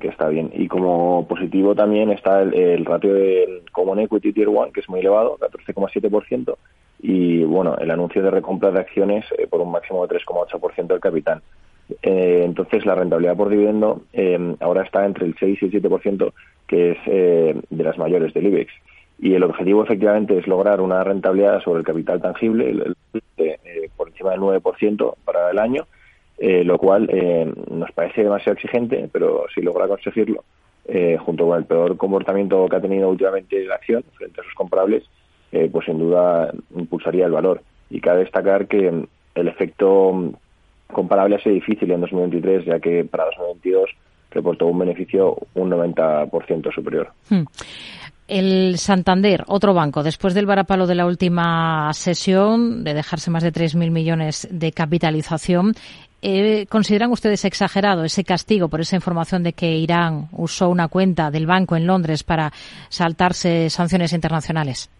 que 0.00 0.08
está 0.08 0.28
bien. 0.28 0.50
Y 0.54 0.66
como 0.66 1.28
positivo 1.28 1.74
también 1.74 2.10
está 2.10 2.40
el, 2.40 2.86
ratio 2.86 3.12
del 3.12 3.60
Common 3.70 3.98
Equity 3.98 4.32
Tier 4.32 4.48
1, 4.48 4.72
que 4.72 4.80
es 4.80 4.88
muy 4.88 5.00
elevado, 5.00 5.36
14,7%, 5.36 6.56
y 7.00 7.44
bueno, 7.44 7.76
el 7.76 7.90
anuncio 7.90 8.22
de 8.22 8.30
recompra 8.30 8.70
de 8.70 8.80
acciones 8.80 9.26
eh, 9.36 9.46
por 9.46 9.60
un 9.60 9.72
máximo 9.72 10.06
de 10.06 10.16
3,8% 10.16 10.86
del 10.86 11.00
capital. 11.00 11.42
Eh, 12.02 12.42
entonces 12.44 12.86
la 12.86 12.94
rentabilidad 12.94 13.36
por 13.36 13.48
dividendo 13.48 14.02
eh, 14.12 14.56
ahora 14.60 14.82
está 14.82 15.04
entre 15.04 15.26
el 15.26 15.36
6 15.38 15.58
y 15.62 15.64
el 15.66 15.82
7%, 15.82 16.32
que 16.66 16.92
es 16.92 16.98
eh, 17.06 17.60
de 17.68 17.84
las 17.84 17.98
mayores 17.98 18.32
del 18.34 18.46
IBEX. 18.46 18.72
Y 19.18 19.34
el 19.34 19.42
objetivo 19.42 19.84
efectivamente 19.84 20.38
es 20.38 20.46
lograr 20.46 20.80
una 20.80 21.04
rentabilidad 21.04 21.60
sobre 21.62 21.80
el 21.80 21.86
capital 21.86 22.22
tangible 22.22 22.94
por 23.96 24.08
encima 24.08 24.30
del 24.30 24.40
9% 24.40 25.14
para 25.26 25.50
el 25.50 25.58
año, 25.58 25.86
lo 26.38 26.78
cual 26.78 27.06
nos 27.70 27.92
parece 27.92 28.22
demasiado 28.22 28.54
exigente, 28.54 29.10
pero 29.12 29.44
si 29.54 29.60
logra 29.60 29.88
conseguirlo, 29.88 30.42
junto 31.18 31.46
con 31.46 31.58
el 31.58 31.66
peor 31.66 31.98
comportamiento 31.98 32.66
que 32.66 32.76
ha 32.76 32.80
tenido 32.80 33.10
últimamente 33.10 33.62
la 33.66 33.74
acción 33.74 34.02
frente 34.14 34.40
a 34.40 34.44
sus 34.44 34.54
comparables, 34.54 35.04
pues 35.50 35.84
sin 35.84 35.98
duda 35.98 36.50
impulsaría 36.74 37.26
el 37.26 37.32
valor. 37.32 37.60
Y 37.90 38.00
cabe 38.00 38.20
destacar 38.20 38.68
que 38.68 39.04
el 39.34 39.48
efecto 39.48 40.32
comparable 40.92 41.36
a 41.36 41.42
ser 41.42 41.52
difícil 41.52 41.90
en 41.90 42.00
2023, 42.00 42.66
ya 42.66 42.80
que 42.80 43.04
para 43.04 43.24
2022 43.24 43.90
reportó 44.30 44.66
un 44.66 44.78
beneficio 44.78 45.36
un 45.54 45.70
90% 45.70 46.74
superior. 46.74 47.12
Hmm. 47.28 47.44
El 48.28 48.78
Santander, 48.78 49.42
otro 49.48 49.74
banco, 49.74 50.04
después 50.04 50.34
del 50.34 50.46
varapalo 50.46 50.86
de 50.86 50.94
la 50.94 51.04
última 51.04 51.92
sesión, 51.92 52.84
de 52.84 52.94
dejarse 52.94 53.28
más 53.28 53.42
de 53.42 53.52
3.000 53.52 53.90
millones 53.90 54.46
de 54.52 54.70
capitalización, 54.70 55.74
eh, 56.22 56.66
¿consideran 56.68 57.10
ustedes 57.10 57.44
exagerado 57.44 58.04
ese 58.04 58.22
castigo 58.22 58.68
por 58.68 58.82
esa 58.82 58.94
información 58.94 59.42
de 59.42 59.52
que 59.52 59.74
Irán 59.76 60.28
usó 60.30 60.68
una 60.68 60.86
cuenta 60.86 61.32
del 61.32 61.46
banco 61.46 61.74
en 61.74 61.88
Londres 61.88 62.22
para 62.22 62.52
saltarse 62.88 63.68
sanciones 63.68 64.12
internacionales? 64.12 64.90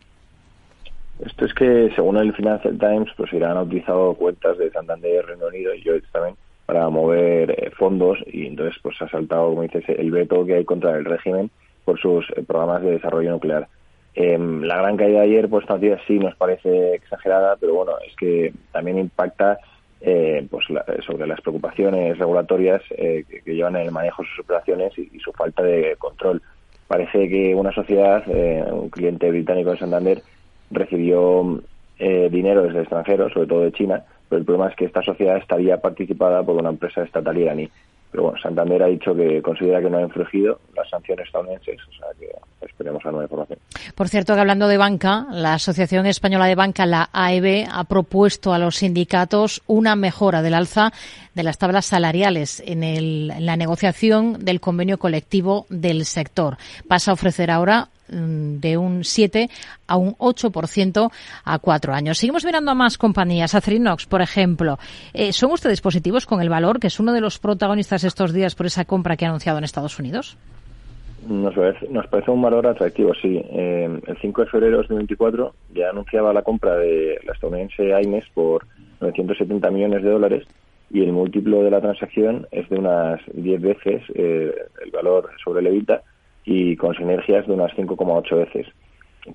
Esto 1.25 1.45
es 1.45 1.55
que, 1.55 1.91
según 1.95 2.16
el 2.16 2.33
Financial 2.33 2.79
Times, 2.79 3.11
pues 3.16 3.33
Irán 3.33 3.57
ha 3.57 3.62
utilizado 3.62 4.14
cuentas 4.14 4.57
de 4.57 4.71
Santander, 4.71 5.27
Reino 5.27 5.49
Unido 5.49 5.75
y 5.75 5.83
yo 5.83 5.93
también 6.12 6.37
para 6.64 6.89
mover 6.89 7.51
eh, 7.51 7.71
fondos 7.77 8.18
y 8.27 8.47
entonces 8.47 8.77
pues 8.81 9.01
ha 9.03 9.09
saltado, 9.09 9.49
como 9.51 9.62
dices, 9.62 9.85
el 9.89 10.11
veto 10.11 10.47
que 10.47 10.55
hay 10.55 10.64
contra 10.64 10.97
el 10.97 11.05
régimen 11.05 11.51
por 11.85 12.01
sus 12.01 12.25
eh, 12.31 12.43
programas 12.47 12.83
de 12.83 12.93
desarrollo 12.93 13.33
nuclear. 13.33 13.68
Em, 14.14 14.62
la 14.62 14.77
gran 14.79 14.97
caída 14.97 15.21
de 15.21 15.25
ayer, 15.27 15.49
pues 15.49 15.66
todavía 15.66 15.99
sí 16.07 16.18
nos 16.18 16.35
parece 16.37 16.95
exagerada, 16.95 17.57
pero 17.57 17.75
bueno, 17.75 17.93
es 18.07 18.14
que 18.16 18.53
también 18.73 18.99
impacta 18.99 19.59
eh, 20.01 20.47
pues 20.51 20.66
sobre 21.07 21.27
las 21.27 21.41
preocupaciones 21.41 22.16
regulatorias 22.18 22.83
eh, 22.91 23.25
que, 23.29 23.55
llevan 23.55 23.77
en 23.77 23.83
el 23.83 23.93
manejo 23.93 24.23
de 24.23 24.29
sus 24.29 24.41
operaciones 24.41 24.97
y, 24.97 25.18
su 25.18 25.33
falta 25.33 25.62
de 25.62 25.97
control. 25.99 26.41
Parece 26.89 27.29
que 27.29 27.55
una 27.55 27.73
sociedad, 27.73 28.25
un 28.73 28.89
cliente 28.89 29.31
británico 29.31 29.71
de 29.71 29.79
Santander, 29.79 30.23
recibió 30.71 31.62
dinero 31.99 32.62
desde 32.62 32.79
el 32.79 32.83
extranjero, 32.85 33.29
sobre 33.31 33.47
todo 33.47 33.61
de 33.61 33.73
China, 33.73 34.03
pero 34.29 34.41
el 34.41 34.47
problema 34.47 34.71
es 34.71 34.77
que 34.77 34.87
esta 34.87 35.03
sociedad 35.03 35.37
estaría 35.37 35.81
participada 35.81 36.43
por 36.43 36.57
una 36.57 36.71
empresa 36.71 37.03
estatal 37.03 37.37
iraní. 37.37 37.68
Pero 38.11 38.25
bueno, 38.25 38.39
Santander 38.43 38.83
ha 38.83 38.87
dicho 38.87 39.14
que 39.14 39.41
considera 39.41 39.81
que 39.81 39.89
no 39.89 39.99
ha 39.99 40.03
infringido 40.03 40.59
las 40.75 40.89
sanciones 40.89 41.27
estadounidenses, 41.27 41.79
o 41.89 41.93
sea 41.93 42.09
que 42.18 42.27
esperemos 42.66 43.05
la 43.05 43.12
nueva 43.12 43.25
información. 43.27 43.61
Por 43.95 44.09
cierto, 44.09 44.35
que 44.35 44.41
hablando 44.41 44.66
de 44.66 44.79
banca, 44.79 45.27
la 45.31 45.55
Asociación 45.55 46.07
Española 46.07 46.47
de 46.47 46.57
Banca, 46.57 46.87
la 46.87 47.09
AEB, 47.12 47.68
ha 47.71 47.85
propuesto 47.85 48.53
a 48.53 48.59
los 48.59 48.77
sindicatos 48.77 49.62
una 49.68 49.95
mejora 49.95 50.43
del 50.43 50.55
alza 50.55 50.91
de 51.35 51.43
las 51.43 51.59
tablas 51.59 51.87
salariales 51.87 52.62
en, 52.66 52.83
en 52.83 53.47
la 53.47 53.57
negociación 53.57 54.45
del 54.45 54.61
convenio 54.61 54.99
colectivo 54.99 55.66
del 55.68 56.05
sector. 56.05 56.57
Pasa 56.89 57.11
a 57.11 57.14
ofrecer 57.14 57.51
ahora 57.51 57.89
Mm, 58.11 58.59
de 58.59 58.76
un 58.76 59.05
7 59.05 59.49
a 59.87 59.97
un 59.97 60.14
8% 60.16 61.11
a 61.45 61.59
cuatro 61.59 61.93
años. 61.93 62.18
Seguimos 62.18 62.45
mirando 62.45 62.70
a 62.70 62.74
más 62.74 62.99
compañías. 62.99 63.55
Acerinox, 63.55 64.07
por 64.07 64.20
ejemplo. 64.20 64.78
Eh, 65.14 65.33
¿Son 65.33 65.53
ustedes 65.53 65.81
positivos 65.81 66.26
con 66.26 66.41
el 66.41 66.49
valor, 66.49 66.81
que 66.81 66.89
es 66.89 66.99
uno 66.99 67.12
de 67.12 67.20
los 67.20 67.39
protagonistas 67.39 68.05
estos 68.05 68.33
días 68.33 68.55
por 68.55 68.66
esa 68.66 68.85
compra 68.85 69.16
que 69.16 69.26
ha 69.26 69.28
anunciado 69.28 69.59
en 69.59 69.64
Estados 69.64 69.99
Unidos? 69.99 70.37
Nos 71.28 71.55
parece, 71.55 71.87
nos 71.89 72.07
parece 72.07 72.31
un 72.31 72.43
valor 72.43 72.66
atractivo, 72.66 73.12
sí. 73.14 73.41
Eh, 73.51 74.01
el 74.07 74.18
5 74.20 74.41
de 74.41 74.49
febrero 74.49 74.72
de 74.72 74.83
2024 74.83 75.55
ya 75.74 75.91
anunciaba 75.91 76.33
la 76.33 76.43
compra 76.43 76.76
de 76.76 77.18
la 77.24 77.33
estadounidense 77.33 77.95
AINES 77.95 78.24
por 78.33 78.66
970 79.01 79.70
millones 79.70 80.03
de 80.03 80.11
dólares 80.11 80.47
y 80.91 81.03
el 81.03 81.12
múltiplo 81.12 81.62
de 81.62 81.70
la 81.70 81.80
transacción 81.80 82.47
es 82.51 82.68
de 82.68 82.78
unas 82.78 83.20
10 83.32 83.61
veces 83.61 84.03
eh, 84.14 84.53
el 84.84 84.91
valor 84.91 85.30
sobre 85.43 85.66
el 85.66 85.86
y 86.45 86.76
con 86.76 86.95
sinergias 86.95 87.47
de 87.47 87.53
unas 87.53 87.72
5,8 87.72 88.36
veces. 88.36 88.66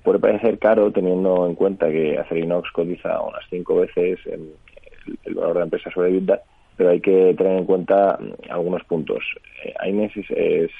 Puede 0.02 0.18
parecer 0.18 0.58
caro 0.58 0.90
teniendo 0.90 1.46
en 1.46 1.54
cuenta 1.54 1.88
que 1.88 2.18
Acerinox 2.18 2.70
cotiza 2.72 3.20
unas 3.22 3.44
5 3.48 3.76
veces 3.76 4.18
el, 4.26 5.34
valor 5.34 5.54
de 5.54 5.58
la 5.60 5.64
empresa 5.64 5.90
sobre 5.92 6.10
EBITDA, 6.10 6.40
pero 6.76 6.90
hay 6.90 7.00
que 7.00 7.34
tener 7.38 7.58
en 7.58 7.64
cuenta 7.64 8.18
mm, 8.20 8.50
algunos 8.50 8.84
puntos. 8.84 9.22
Eh, 9.64 9.72
Aines 9.78 10.12
es, 10.30 10.70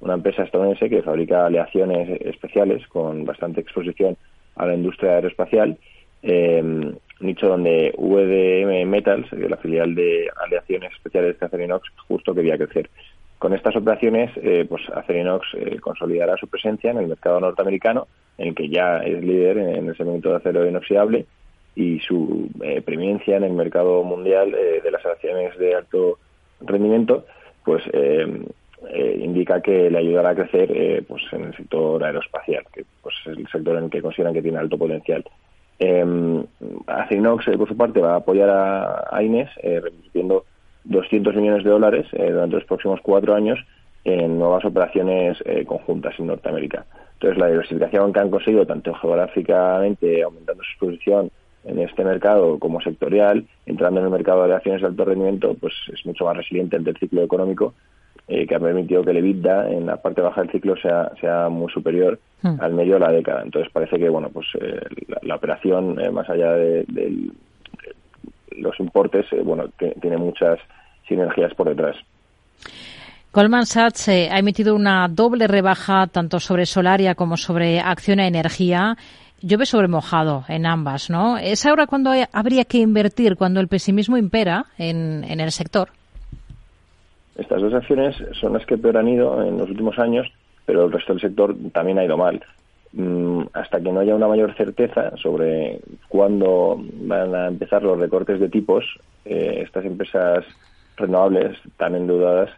una 0.00 0.14
empresa 0.14 0.42
estadounidense 0.42 0.88
que 0.88 1.02
fabrica 1.02 1.46
aleaciones 1.46 2.20
especiales 2.20 2.86
con 2.88 3.24
bastante 3.24 3.60
exposición 3.60 4.16
a 4.56 4.66
la 4.66 4.74
industria 4.74 5.16
aeroespacial, 5.16 5.78
eh, 6.22 6.92
nicho 7.20 7.48
donde 7.48 7.94
VDM 7.96 8.88
Metals, 8.88 9.30
la 9.32 9.56
filial 9.56 9.94
de 9.94 10.28
aleaciones 10.44 10.92
especiales 10.92 11.38
de 11.38 11.46
Acerinox, 11.46 11.88
justo 12.06 12.34
quería 12.34 12.56
crecer. 12.56 12.90
Con 13.38 13.54
estas 13.54 13.76
operaciones, 13.76 14.30
eh, 14.36 14.66
pues 14.68 14.82
Acerinox 14.92 15.46
eh, 15.54 15.78
consolidará 15.80 16.36
su 16.36 16.48
presencia 16.48 16.90
en 16.90 16.98
el 16.98 17.06
mercado 17.06 17.38
norteamericano, 17.38 18.08
en 18.36 18.48
el 18.48 18.54
que 18.54 18.68
ya 18.68 18.98
es 18.98 19.22
líder 19.22 19.58
en, 19.58 19.88
el 19.88 19.96
segmento 19.96 20.30
de 20.30 20.36
acero 20.36 20.66
inoxidable, 20.66 21.26
y 21.76 22.00
su 22.00 22.48
eh, 22.60 22.82
preeminencia 22.82 23.36
en 23.36 23.44
el 23.44 23.52
mercado 23.52 24.02
mundial 24.02 24.52
eh, 24.54 24.80
de 24.82 24.90
las 24.90 25.06
acciones 25.06 25.56
de 25.58 25.74
alto 25.76 26.18
rendimiento, 26.60 27.24
pues 27.64 27.82
indica 29.20 29.60
que 29.60 29.90
le 29.90 29.98
ayudará 29.98 30.30
a 30.30 30.34
crecer 30.34 31.04
pues 31.06 31.22
en 31.32 31.44
el 31.44 31.56
sector 31.56 32.02
aeroespacial, 32.02 32.64
que 32.72 32.84
pues, 33.02 33.14
es 33.20 33.36
el 33.36 33.46
sector 33.48 33.76
en 33.76 33.84
el 33.84 33.90
que 33.90 34.00
consideran 34.00 34.32
que 34.32 34.40
tiene 34.40 34.58
alto 34.58 34.78
potencial. 34.78 35.22
Acerinox, 35.80 37.44
por 37.56 37.68
su 37.68 37.76
parte, 37.76 38.00
va 38.00 38.14
a 38.14 38.16
apoyar 38.16 38.50
a, 38.50 39.04
a 39.10 39.22
Ines, 39.22 39.48
revirtiendo 39.62 40.44
200 40.88 41.34
millones 41.36 41.64
de 41.64 41.70
dólares 41.70 42.06
eh, 42.12 42.30
durante 42.30 42.56
los 42.56 42.64
próximos 42.64 43.00
cuatro 43.02 43.34
años 43.34 43.58
en 44.04 44.38
nuevas 44.38 44.64
operaciones 44.64 45.36
eh, 45.44 45.64
conjuntas 45.66 46.18
en 46.18 46.28
Norteamérica. 46.28 46.86
Entonces, 47.14 47.38
la 47.38 47.48
diversificación 47.48 48.12
que 48.12 48.20
han 48.20 48.30
conseguido, 48.30 48.66
tanto 48.66 48.94
geográficamente, 48.94 50.22
aumentando 50.22 50.62
su 50.62 50.70
exposición 50.70 51.30
en 51.64 51.80
este 51.80 52.04
mercado 52.04 52.58
como 52.58 52.80
sectorial, 52.80 53.46
entrando 53.66 54.00
en 54.00 54.06
el 54.06 54.12
mercado 54.12 54.46
de 54.46 54.54
acciones 54.54 54.80
de 54.80 54.86
alto 54.86 55.04
rendimiento, 55.04 55.54
pues 55.60 55.74
es 55.92 56.06
mucho 56.06 56.24
más 56.24 56.36
resiliente 56.36 56.76
ante 56.76 56.90
el 56.90 56.96
ciclo 56.96 57.22
económico, 57.22 57.74
eh, 58.28 58.46
que 58.46 58.54
ha 58.54 58.60
permitido 58.60 59.02
que 59.02 59.10
el 59.10 59.18
EBITDA 59.18 59.70
en 59.70 59.86
la 59.86 59.96
parte 59.96 60.20
baja 60.20 60.42
del 60.42 60.50
ciclo 60.50 60.76
sea, 60.76 61.10
sea 61.20 61.48
muy 61.48 61.72
superior 61.72 62.18
hmm. 62.42 62.60
al 62.60 62.74
medio 62.74 62.94
de 62.94 63.00
la 63.00 63.12
década. 63.12 63.42
Entonces, 63.42 63.72
parece 63.72 63.98
que 63.98 64.08
bueno 64.08 64.28
pues 64.30 64.46
la, 65.22 65.34
operación, 65.34 65.98
más 66.12 66.28
allá 66.28 66.52
de, 66.52 66.84
de, 66.88 67.30
los 68.58 68.78
importes, 68.80 69.26
bueno, 69.44 69.66
tiene 70.00 70.16
muchas 70.16 70.58
sinergias 71.06 71.54
por 71.54 71.68
detrás. 71.68 71.96
Goldman 73.32 73.66
Sachs 73.66 74.08
eh, 74.08 74.28
ha 74.32 74.38
emitido 74.38 74.74
una 74.74 75.06
doble 75.06 75.46
rebaja 75.46 76.06
tanto 76.06 76.40
sobre 76.40 76.66
Solaria 76.66 77.14
como 77.14 77.36
sobre 77.36 77.78
Acción 77.78 78.20
a 78.20 78.26
Energía. 78.26 78.96
Llueve 79.40 79.66
sobre 79.66 79.86
mojado 79.86 80.44
en 80.48 80.66
ambas, 80.66 81.10
¿no? 81.10 81.38
¿Es 81.38 81.64
ahora 81.64 81.86
cuando 81.86 82.10
habría 82.32 82.64
que 82.64 82.78
invertir, 82.78 83.36
cuando 83.36 83.60
el 83.60 83.68
pesimismo 83.68 84.16
impera 84.16 84.66
en, 84.78 85.22
en 85.22 85.38
el 85.38 85.52
sector? 85.52 85.90
Estas 87.38 87.62
dos 87.62 87.72
acciones 87.72 88.16
son 88.40 88.52
las 88.52 88.66
que 88.66 88.76
peor 88.76 88.96
han 88.96 89.08
ido 89.08 89.42
en 89.42 89.56
los 89.58 89.70
últimos 89.70 89.98
años, 89.98 90.26
pero 90.66 90.84
el 90.84 90.92
resto 90.92 91.12
del 91.12 91.22
sector 91.22 91.56
también 91.72 91.98
ha 91.98 92.04
ido 92.04 92.16
mal. 92.16 92.42
Mm, 92.92 93.42
hasta 93.52 93.80
que 93.80 93.92
no 93.92 94.00
haya 94.00 94.14
una 94.14 94.26
mayor 94.26 94.54
certeza 94.56 95.16
sobre 95.16 95.78
cuándo 96.08 96.76
van 97.02 97.34
a 97.34 97.46
empezar 97.46 97.82
los 97.82 97.98
recortes 97.98 98.40
de 98.40 98.48
tipos, 98.48 98.84
eh, 99.24 99.62
estas 99.64 99.84
empresas 99.84 100.44
renovables 100.96 101.56
tan 101.76 101.94
endeudadas 101.94 102.50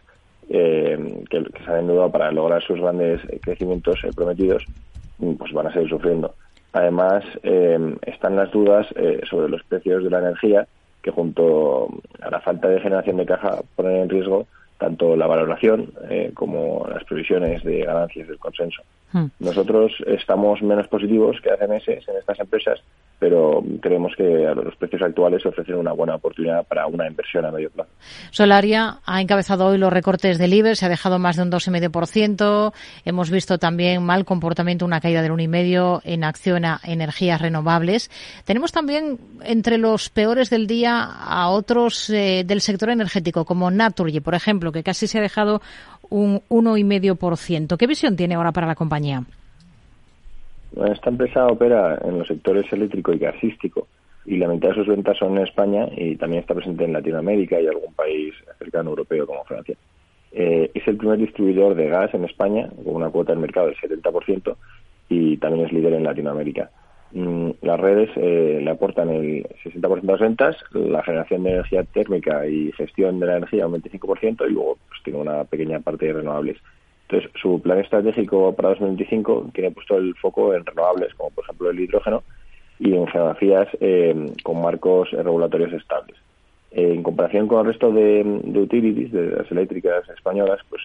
eh, 0.49 1.23
que, 1.29 1.45
se 1.63 1.71
han 1.71 1.81
endeudado 1.81 2.11
para 2.11 2.31
lograr 2.31 2.63
sus 2.63 2.79
grandes 2.79 3.21
crecimientos 3.41 3.99
eh, 4.03 4.09
prometidos, 4.15 4.65
mm, 5.19 5.33
pues 5.33 5.53
van 5.53 5.67
a 5.67 5.73
seguir 5.73 5.89
sufriendo. 5.89 6.33
Además, 6.73 7.23
eh, 7.43 7.95
están 8.01 8.35
las 8.35 8.49
dudas 8.51 8.87
sobre 9.29 9.49
los 9.49 9.61
precios 9.63 10.03
de 10.03 10.09
la 10.09 10.19
energía, 10.19 10.67
que 11.03 11.11
junto 11.11 11.89
a 12.21 12.29
la 12.29 12.39
falta 12.39 12.67
de 12.67 12.79
generación 12.79 13.17
de 13.17 13.25
caja 13.25 13.59
ponen 13.75 13.97
en 13.97 14.09
riesgo 14.09 14.47
tanto 14.81 15.15
la 15.15 15.27
valoración 15.27 15.93
como 16.33 16.87
las 16.89 17.03
previsiones 17.03 17.63
de 17.63 17.83
ganancias 17.83 18.27
del 18.27 18.39
consenso. 18.39 18.81
Hmm. 19.13 19.25
Nosotros 19.39 19.91
estamos 20.07 20.61
menos 20.63 20.87
positivos 20.87 21.37
que 21.43 21.51
hace 21.51 21.67
meses 21.67 22.03
en 22.07 22.17
estas 22.17 22.39
empresas, 22.39 22.79
pero 23.19 23.63
creemos 23.81 24.13
que 24.17 24.47
a 24.47 24.55
los 24.55 24.75
precios 24.77 25.03
actuales 25.03 25.45
ofrecen 25.45 25.75
una 25.75 25.91
buena 25.91 26.15
oportunidad 26.15 26.65
para 26.65 26.87
una 26.87 27.07
inversión 27.07 27.45
a 27.45 27.51
medio 27.51 27.69
plazo. 27.69 27.91
Solaria 28.31 28.97
ha 29.05 29.21
encabezado 29.21 29.67
hoy 29.67 29.77
los 29.77 29.93
recortes 29.93 30.39
del 30.39 30.53
IBEX, 30.53 30.79
se 30.79 30.87
ha 30.87 30.89
dejado 30.89 31.19
más 31.19 31.35
de 31.35 31.43
un 31.43 31.51
2,5%. 31.51 32.73
Hemos 33.05 33.29
visto 33.29 33.59
también 33.59 34.03
mal 34.03 34.25
comportamiento, 34.25 34.85
una 34.85 35.01
caída 35.01 35.21
del 35.21 35.33
1,5% 35.33 36.01
en 36.03 36.23
acción 36.23 36.65
a 36.65 36.79
energías 36.83 37.39
renovables. 37.39 38.09
Tenemos 38.43 38.71
también 38.71 39.19
entre 39.43 39.77
los 39.77 40.09
peores 40.09 40.49
del 40.49 40.65
día 40.65 41.03
a 41.03 41.49
otros 41.49 42.09
eh, 42.09 42.43
del 42.43 42.61
sector 42.61 42.89
energético, 42.89 43.45
como 43.45 43.69
Naturgy, 43.69 44.21
por 44.21 44.33
ejemplo, 44.33 44.70
que 44.71 44.83
casi 44.83 45.07
se 45.07 45.19
ha 45.19 45.21
dejado 45.21 45.61
un 46.09 46.41
1,5%. 46.49 47.77
¿Qué 47.77 47.87
visión 47.87 48.15
tiene 48.15 48.35
ahora 48.35 48.51
para 48.51 48.67
la 48.67 48.75
compañía? 48.75 49.23
esta 50.89 51.09
empresa 51.09 51.47
opera 51.47 51.99
en 52.01 52.19
los 52.19 52.27
sectores 52.27 52.71
eléctrico 52.71 53.11
y 53.11 53.17
gasístico 53.17 53.87
y 54.25 54.37
la 54.37 54.47
mitad 54.47 54.69
de 54.69 54.75
sus 54.75 54.87
ventas 54.87 55.17
son 55.17 55.37
en 55.37 55.43
España 55.43 55.87
y 55.95 56.15
también 56.15 56.41
está 56.41 56.53
presente 56.53 56.85
en 56.85 56.93
Latinoamérica 56.93 57.59
y 57.59 57.67
algún 57.67 57.93
país 57.93 58.33
cercano 58.57 58.91
europeo 58.91 59.25
como 59.25 59.43
Francia. 59.43 59.75
Eh, 60.31 60.71
es 60.73 60.87
el 60.87 60.97
primer 60.97 61.17
distribuidor 61.17 61.75
de 61.75 61.89
gas 61.89 62.13
en 62.13 62.23
España 62.23 62.69
con 62.83 62.95
una 62.95 63.09
cuota 63.09 63.33
del 63.33 63.41
mercado 63.41 63.67
del 63.67 63.75
70% 63.75 64.55
y 65.09 65.37
también 65.37 65.65
es 65.65 65.73
líder 65.73 65.93
en 65.93 66.03
Latinoamérica. 66.03 66.69
Mm, 67.13 67.51
las 67.61 67.79
redes 67.79 68.09
eh, 68.15 68.59
le 68.63 68.71
aportan 68.71 69.09
el 69.09 69.45
60% 69.63 70.01
de 70.01 70.11
las 70.11 70.19
ventas, 70.19 70.55
la 70.71 71.03
generación 71.03 71.43
de 71.43 71.51
energía 71.51 71.83
térmica 71.83 72.47
y 72.47 72.71
gestión 72.71 73.19
de 73.19 73.25
la 73.25 73.37
energía 73.37 73.67
un 73.67 73.81
25% 73.81 74.47
y 74.47 74.53
luego 74.53 74.77
pues, 74.87 75.03
tiene 75.03 75.19
una 75.19 75.43
pequeña 75.43 75.79
parte 75.81 76.05
de 76.05 76.13
renovables. 76.13 76.57
Entonces, 77.09 77.29
su 77.41 77.61
plan 77.61 77.79
estratégico 77.79 78.55
para 78.55 78.69
2025 78.69 79.49
tiene 79.53 79.71
puesto 79.71 79.97
el 79.97 80.15
foco 80.15 80.53
en 80.53 80.65
renovables, 80.65 81.13
como 81.15 81.31
por 81.31 81.43
ejemplo 81.43 81.69
el 81.69 81.79
hidrógeno, 81.81 82.23
y 82.79 82.95
en 82.95 83.05
geografías 83.07 83.67
eh, 83.81 84.33
con 84.43 84.61
marcos 84.61 85.11
regulatorios 85.11 85.73
estables. 85.73 86.15
Eh, 86.71 86.93
en 86.93 87.03
comparación 87.03 87.49
con 87.49 87.59
el 87.59 87.73
resto 87.73 87.91
de, 87.91 88.23
utilities, 88.55 89.11
de 89.11 89.31
las 89.31 89.51
eléctricas 89.51 90.07
españolas, 90.09 90.61
pues 90.69 90.83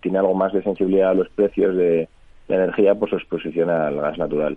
tiene 0.00 0.18
algo 0.18 0.34
más 0.34 0.52
de 0.52 0.62
sensibilidad 0.62 1.10
a 1.10 1.14
los 1.14 1.28
precios 1.30 1.76
de 1.76 2.08
la 2.46 2.56
energía 2.56 2.94
por 2.94 3.10
su 3.10 3.16
exposición 3.16 3.68
al 3.70 3.96
gas 3.96 4.16
natural. 4.16 4.56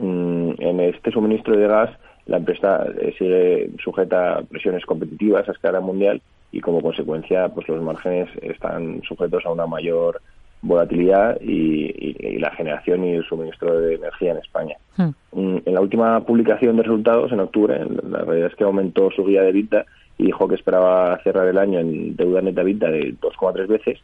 Mm, 0.00 0.52
en 0.58 0.80
este 0.80 1.10
suministro 1.10 1.56
de 1.56 1.68
gas 1.68 1.90
la 2.26 2.38
empresa 2.38 2.86
eh, 2.98 3.14
sigue 3.18 3.70
sujeta 3.82 4.38
a 4.38 4.42
presiones 4.42 4.86
competitivas 4.86 5.46
a 5.48 5.52
escala 5.52 5.80
mundial 5.80 6.22
y 6.52 6.60
como 6.60 6.80
consecuencia 6.80 7.48
pues 7.50 7.68
los 7.68 7.82
márgenes 7.82 8.28
están 8.40 9.02
sujetos 9.02 9.44
a 9.44 9.50
una 9.50 9.66
mayor 9.66 10.22
volatilidad 10.62 11.38
y, 11.40 12.38
la 12.38 12.50
generación 12.52 13.04
y 13.04 13.12
el 13.16 13.24
suministro 13.24 13.78
de 13.80 13.96
energía 13.96 14.32
en 14.32 14.38
España. 14.38 14.76
Hmm. 14.96 15.10
Mm, 15.32 15.58
en 15.66 15.74
la 15.74 15.80
última 15.80 16.20
publicación 16.20 16.76
de 16.76 16.82
resultados, 16.84 17.32
en 17.32 17.40
octubre, 17.40 17.78
la 18.08 18.22
realidad 18.22 18.48
es 18.48 18.56
que 18.56 18.64
aumentó 18.64 19.10
su 19.10 19.24
guía 19.24 19.42
de 19.42 19.52
vida 19.52 19.84
y 20.16 20.24
dijo 20.24 20.48
que 20.48 20.54
esperaba 20.54 21.18
cerrar 21.22 21.48
el 21.48 21.58
año 21.58 21.80
en 21.80 22.16
deuda 22.16 22.40
neta 22.40 22.62
vida 22.62 22.90
de 22.90 23.14
2,3 23.20 23.66
veces, 23.66 23.98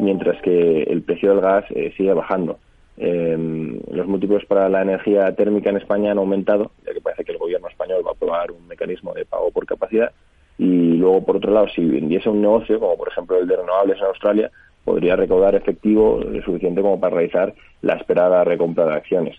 mientras 0.00 0.40
que 0.42 0.82
el 0.82 1.02
precio 1.02 1.30
del 1.30 1.40
gas 1.40 1.64
eh, 1.70 1.92
sigue 1.96 2.12
bajando. 2.12 2.58
Eh, 2.98 3.80
los 3.90 4.06
múltiplos 4.06 4.44
para 4.46 4.68
la 4.68 4.82
energía 4.82 5.34
térmica 5.34 5.70
en 5.70 5.76
España 5.76 6.12
han 6.12 6.18
aumentado, 6.18 6.70
ya 6.86 6.92
que 6.92 7.00
parece 7.00 7.24
que 7.24 7.32
el 7.32 7.38
gobierno 7.38 7.68
español 7.68 8.02
va 8.04 8.10
a 8.10 8.14
aprobar 8.14 8.50
un 8.50 8.66
mecanismo 8.66 9.12
de 9.14 9.24
pago 9.24 9.50
por 9.50 9.66
capacidad. 9.66 10.12
Y 10.58 10.94
luego, 10.94 11.24
por 11.24 11.36
otro 11.36 11.52
lado, 11.52 11.68
si 11.68 11.84
vendiese 11.84 12.30
un 12.30 12.40
negocio, 12.40 12.80
como 12.80 12.96
por 12.96 13.08
ejemplo 13.08 13.38
el 13.38 13.46
de 13.46 13.56
renovables 13.56 13.98
en 13.98 14.06
Australia, 14.06 14.50
podría 14.84 15.16
recaudar 15.16 15.54
efectivo 15.54 16.22
suficiente 16.44 16.80
como 16.80 16.98
para 16.98 17.16
realizar 17.16 17.54
la 17.82 17.94
esperada 17.94 18.44
recompra 18.44 18.86
de 18.86 18.94
acciones. 18.94 19.36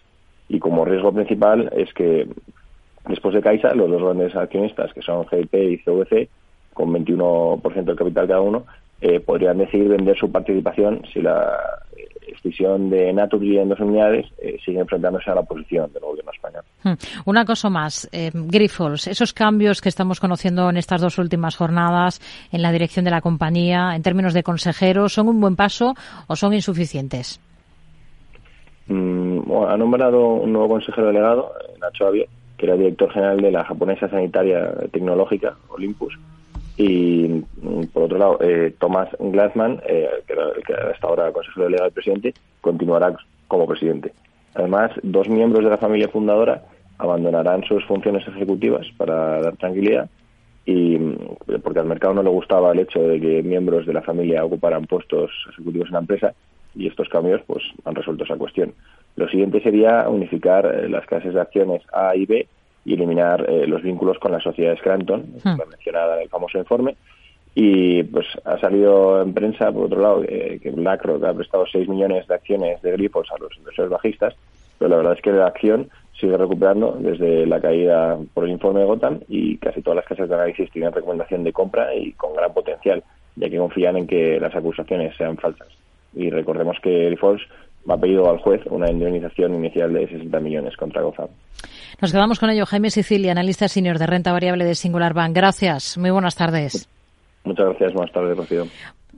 Y 0.50 0.60
como 0.60 0.86
riesgo 0.86 1.12
principal 1.12 1.72
es 1.76 1.94
que 1.94 2.28
después 3.08 3.34
de 3.34 3.42
Caixa, 3.42 3.74
los 3.74 3.90
dos 3.90 4.04
grandes 4.04 4.36
accionistas, 4.36 4.94
que 4.94 5.02
son 5.02 5.26
GIP 5.28 5.54
y 5.56 5.78
CVC, 5.80 6.30
con 6.74 6.94
21% 6.94 7.84
del 7.84 7.96
capital 7.96 8.28
cada 8.28 8.42
uno, 8.42 8.66
eh, 9.02 9.20
podrían 9.20 9.58
decidir 9.58 9.90
vender 9.90 10.18
su 10.18 10.32
participación 10.32 11.02
si 11.14 11.22
la 11.22 11.58
decisión 12.42 12.90
de 12.90 13.14
Naturgy 13.14 13.58
en 13.58 13.70
dos 13.70 13.80
unidades 13.80 14.26
eh, 14.38 14.58
sigue 14.64 14.80
enfrentándose 14.80 15.30
a 15.30 15.36
la 15.36 15.44
posición 15.44 15.92
del 15.94 16.04
gobierno 16.04 16.32
español. 16.32 16.64
Hmm. 16.84 16.94
Una 17.26 17.46
cosa 17.46 17.70
más, 17.70 18.10
eh, 18.12 18.32
Grifols, 18.34 19.08
esos 19.08 19.34
cambios 19.34 19.82
que 19.82 19.90
estamos 19.90 20.20
conociendo 20.20 20.70
en 20.70 20.78
estas 20.78 21.02
dos 21.02 21.18
últimas 21.18 21.56
jornadas 21.56 22.22
en 22.52 22.62
la 22.62 22.72
dirección 22.72 23.06
de 23.06 23.12
la 23.12 23.22
compañía, 23.22 23.96
en 23.96 24.02
términos 24.02 24.34
de 24.34 24.44
consejeros, 24.44 25.14
¿son 25.14 25.28
un 25.28 25.40
buen 25.40 25.56
paso 25.56 25.94
o 26.28 26.36
son 26.36 26.54
insuficientes? 26.54 27.40
Mm, 28.88 29.52
ha 29.68 29.78
nombrado 29.78 30.28
un 30.28 30.54
nuevo 30.54 30.70
consejero 30.70 31.08
delegado, 31.08 31.52
Nacho 31.82 32.08
Avio, 32.08 32.26
que 32.58 32.66
era 32.66 32.76
director 32.76 33.12
general 33.12 33.38
de 33.38 33.52
la 33.52 33.64
japonesa 33.64 34.10
sanitaria 34.10 34.74
tecnológica, 34.92 35.56
Olympus, 35.70 36.18
y 36.78 37.44
mm, 37.62 37.88
por 37.92 38.04
otro 38.04 38.18
lado, 38.18 38.38
eh, 38.42 38.74
Thomas 38.80 39.10
Glassman, 39.20 39.82
eh, 39.88 40.10
que, 40.26 40.34
era, 40.34 40.92
hasta 40.92 41.08
ahora 41.08 41.32
consejero 41.32 41.66
delegado 41.66 41.86
del 41.86 41.94
presidente, 41.94 42.34
continuará 42.62 43.16
como 43.48 43.68
presidente. 43.68 44.14
Además, 44.54 44.92
dos 45.04 45.28
miembros 45.28 45.64
de 45.64 45.72
la 45.72 45.78
familia 45.78 46.08
fundadora 46.08 46.64
abandonarán 47.00 47.64
sus 47.64 47.84
funciones 47.86 48.28
ejecutivas 48.28 48.88
para 48.98 49.42
dar 49.42 49.58
tranquilidad 49.58 50.10
y 50.66 50.98
mm, 50.98 51.18
porque 51.64 51.80
al 51.80 51.88
mercado 51.88 52.14
no 52.14 52.24
le 52.24 52.30
gustaba 52.30 52.72
el 52.72 52.80
hecho 52.80 53.00
de 53.00 53.20
que 53.20 53.42
miembros 53.42 53.86
de 53.86 53.94
la 53.94 54.02
familia 54.02 54.46
ocuparan 54.46 54.86
puestos 54.86 55.32
ejecutivos 55.50 55.88
en 55.88 55.94
la 55.94 56.00
empresa 56.00 56.34
y 56.76 56.88
estos 56.88 57.10
cambios 57.10 57.42
pues 57.48 57.64
han 57.86 57.96
resuelto 57.96 58.24
esa 58.24 58.36
cuestión. 58.36 58.74
Lo 59.16 59.28
siguiente 59.30 59.62
sería 59.62 60.08
unificar 60.08 60.66
eh, 60.66 60.90
las 60.90 61.06
clases 61.08 61.34
de 61.34 61.42
acciones 61.42 61.82
A 61.92 62.16
y 62.16 62.28
B 62.28 62.48
y 62.88 62.94
eliminar 62.94 63.46
eh, 63.50 63.68
los 63.68 63.84
vínculos 63.84 64.18
con 64.18 64.32
la 64.32 64.40
sociedad 64.40 64.78
Scranton, 64.78 65.26
hmm. 65.44 65.58
mencionada 65.70 66.16
en 66.16 66.22
el 66.22 66.30
famoso 66.30 66.58
informe. 66.58 66.96
Y 67.54 68.02
pues 68.04 68.26
ha 68.46 68.58
salido 68.60 69.22
en 69.22 69.34
prensa, 69.34 69.74
por 69.74 69.86
otro 69.86 70.02
lado, 70.02 70.24
eh, 70.24 70.58
que 70.64 70.72
BlackRock 70.72 71.22
ha 71.26 71.34
prestado 71.34 71.66
6 71.70 71.90
millones 71.90 72.26
de 72.28 72.36
acciones 72.36 72.82
de 72.82 72.94
grifos 72.94 73.28
a 73.30 73.38
los 73.40 73.58
inversores 73.58 73.92
bajistas, 73.92 74.36
pero 74.80 74.90
la 74.90 74.98
verdad 74.98 75.14
es 75.18 75.22
que 75.22 75.32
la 75.34 75.48
acción 75.48 75.90
sigue 76.18 76.38
recuperando 76.38 76.96
desde 76.98 77.46
la 77.46 77.60
caída 77.60 78.18
por 78.34 78.46
el 78.46 78.52
informe 78.52 78.80
de 78.80 78.86
Gotham 78.86 79.20
y 79.28 79.58
casi 79.58 79.82
todas 79.82 79.98
las 79.98 80.06
casas 80.06 80.30
de 80.30 80.36
análisis 80.36 80.72
tienen 80.72 80.94
recomendación 80.94 81.44
de 81.44 81.52
compra 81.52 81.94
y 81.94 82.14
con 82.14 82.36
gran 82.36 82.54
potencial, 82.54 83.04
ya 83.36 83.50
que 83.50 83.58
confían 83.58 83.98
en 83.98 84.08
que 84.08 84.40
las 84.40 84.56
acusaciones 84.56 85.14
sean 85.18 85.36
falsas. 85.36 85.68
Y 86.14 86.30
recordemos 86.30 86.78
que 86.82 87.08
Grifols 87.08 87.42
ha 87.88 87.98
pedido 87.98 88.30
al 88.30 88.40
juez 88.40 88.62
una 88.70 88.92
indemnización 88.92 89.56
inicial 89.56 89.94
de 89.94 90.08
60 90.08 90.40
millones 90.40 90.76
contra 90.78 91.02
Gotham. 91.02 91.28
Nos 92.02 92.12
quedamos 92.12 92.40
con 92.40 92.50
ello. 92.50 92.66
Jaime 92.66 92.92
Sicilia, 92.92 93.32
analista 93.32 93.68
senior 93.68 93.98
de 93.98 94.08
renta 94.08 94.32
variable 94.32 94.66
de 94.66 94.76
Singular 94.76 95.14
Bank. 95.14 95.36
Gracias. 95.36 95.98
Muy 95.98 96.12
buenas 96.12 96.36
tardes. 96.36 96.88
Muchas 97.44 97.66
gracias. 97.66 97.94
Buenas 97.94 98.14
tardes, 98.14 98.38
Rocío. 98.38 98.68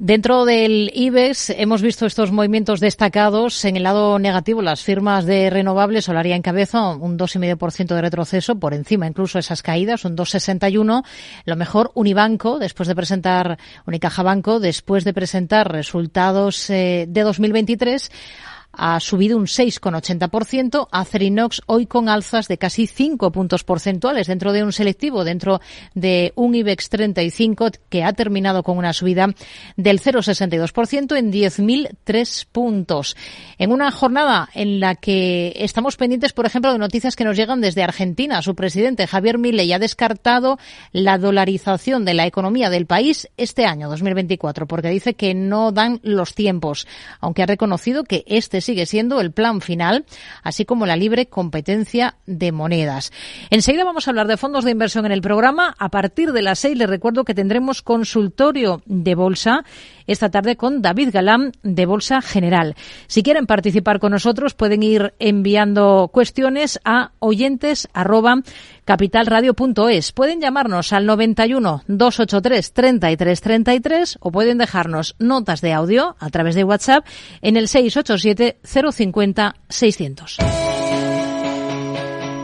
Dentro 0.02 0.46
del 0.46 0.92
IBEX 0.94 1.50
hemos 1.50 1.82
visto 1.82 2.06
estos 2.06 2.32
movimientos 2.32 2.80
destacados. 2.80 3.66
En 3.66 3.76
el 3.76 3.84
lado 3.84 4.18
negativo, 4.18 4.62
las 4.62 4.82
firmas 4.82 5.26
de 5.26 5.50
renovables, 5.50 6.06
Solaria 6.06 6.38
en 6.38 6.42
cabeza, 6.42 6.96
un 6.96 7.18
2,5% 7.18 7.96
de 7.96 8.02
retroceso, 8.02 8.56
por 8.56 8.74
encima 8.74 9.08
incluso 9.08 9.40
esas 9.40 9.62
caídas, 9.62 10.06
un 10.06 10.16
2,61. 10.16 11.04
Lo 11.44 11.56
mejor, 11.58 11.92
Unibanco, 11.96 12.60
después 12.60 12.88
de 12.88 12.96
presentar, 12.96 13.58
Unicaja 13.86 14.24
Banco, 14.24 14.62
después 14.62 15.04
de 15.04 15.14
presentar 15.14 15.70
resultados 15.70 16.70
eh, 16.70 17.06
de 17.10 17.22
2023, 17.22 18.10
ha 18.72 19.00
subido 19.00 19.38
un 19.38 19.46
6,80%, 19.46 20.88
Acerinox 20.92 21.62
hoy 21.66 21.86
con 21.86 22.08
alzas 22.08 22.48
de 22.48 22.58
casi 22.58 22.88
5 22.88 23.32
puntos 23.32 23.64
porcentuales 23.64 24.28
dentro 24.28 24.54
de 24.54 24.64
un 24.64 24.72
selectivo, 24.72 25.24
dentro 25.24 25.60
de 25.94 26.34
un 26.36 26.56
IBEX 26.56 26.90
35 26.90 27.72
que 27.90 28.04
ha 28.04 28.14
terminado 28.14 28.64
con 28.64 28.78
una 28.78 28.94
subida 28.94 29.28
del 29.76 30.00
0,62% 30.00 31.18
en 31.18 31.32
10.003 31.32 32.46
puntos. 32.52 33.18
En 33.58 33.72
una 33.72 33.92
jornada 33.92 34.50
en 34.54 34.80
la 34.80 34.96
que 34.96 35.54
estamos 35.58 35.98
pendientes, 35.98 36.34
por 36.34 36.46
ejemplo, 36.46 36.72
de 36.72 36.78
noticias 36.78 37.16
que 37.16 37.26
nos 37.26 37.36
llegan 37.36 37.62
desde 37.62 37.84
Argentina. 37.84 38.42
Su 38.42 38.56
presidente 38.56 39.08
Javier 39.08 39.38
Milei 39.38 39.74
ha 39.74 39.80
descartado 39.80 40.58
la 40.92 41.18
dolarización 41.18 42.06
de 42.06 42.14
la 42.14 42.26
economía 42.26 42.70
del 42.70 42.86
país 42.86 43.28
este 43.38 43.66
año 43.66 43.90
2024 43.90 44.68
porque 44.68 44.90
dice 44.90 45.16
que 45.16 45.34
no 45.34 45.72
dan 45.72 46.00
los 46.04 46.34
tiempos, 46.36 46.88
aunque 47.20 47.44
ha 47.44 47.48
reconocido 47.48 48.04
que 48.04 48.24
este 48.28 48.59
sigue 48.62 48.86
siendo 48.86 49.22
el 49.22 49.32
plan 49.32 49.62
final, 49.62 50.06
así 50.44 50.66
como 50.66 50.86
la 50.86 50.96
libre 50.96 51.28
competencia 51.28 52.16
de 52.26 52.52
monedas. 52.52 53.12
Enseguida 53.50 53.84
vamos 53.84 54.08
a 54.08 54.12
hablar 54.12 54.28
de 54.28 54.38
fondos 54.38 54.64
de 54.66 54.72
inversión 54.72 55.06
en 55.06 55.12
el 55.12 55.22
programa. 55.22 55.76
A 55.78 55.90
partir 55.90 56.32
de 56.32 56.42
las 56.42 56.60
seis 56.60 56.78
les 56.78 56.90
recuerdo 56.90 57.24
que 57.24 57.34
tendremos 57.34 57.82
consultorio 57.82 58.82
de 58.86 59.16
bolsa 59.16 59.64
esta 60.12 60.30
tarde 60.30 60.58
con 60.58 60.82
David 60.82 61.10
Galán 61.14 61.52
de 61.64 61.86
Bolsa 61.86 62.22
General. 62.22 62.76
Si 63.08 63.24
quieren 63.24 63.46
participar 63.46 64.00
con 64.00 64.12
nosotros 64.12 64.56
pueden 64.56 64.84
ir 64.84 65.14
enviando 65.20 66.10
cuestiones 66.12 66.80
a 66.84 67.12
oyentes 67.20 67.88
capitalradio.es. 68.86 70.12
Pueden 70.12 70.42
llamarnos 70.42 70.94
al 70.94 71.06
91 71.06 71.84
283 71.88 72.74
33 72.74 73.42
33 73.42 74.18
o 74.20 74.32
pueden 74.32 74.58
dejarnos 74.58 75.16
notas 75.20 75.62
de 75.62 75.74
audio 75.74 76.16
a 76.20 76.30
través 76.30 76.56
de 76.56 76.64
WhatsApp 76.64 77.06
en 77.42 77.56
el 77.56 77.68
687 77.68 78.60
050 78.64 79.56
600. 79.70 80.38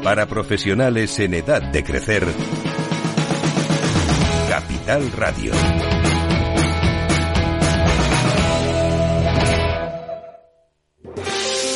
Para 0.03 0.27
profesionales 0.27 1.17
en 1.19 1.33
edad 1.33 1.63
de 1.63 1.83
crecer, 1.83 2.27
Capital 4.47 5.11
Radio. 5.13 6.04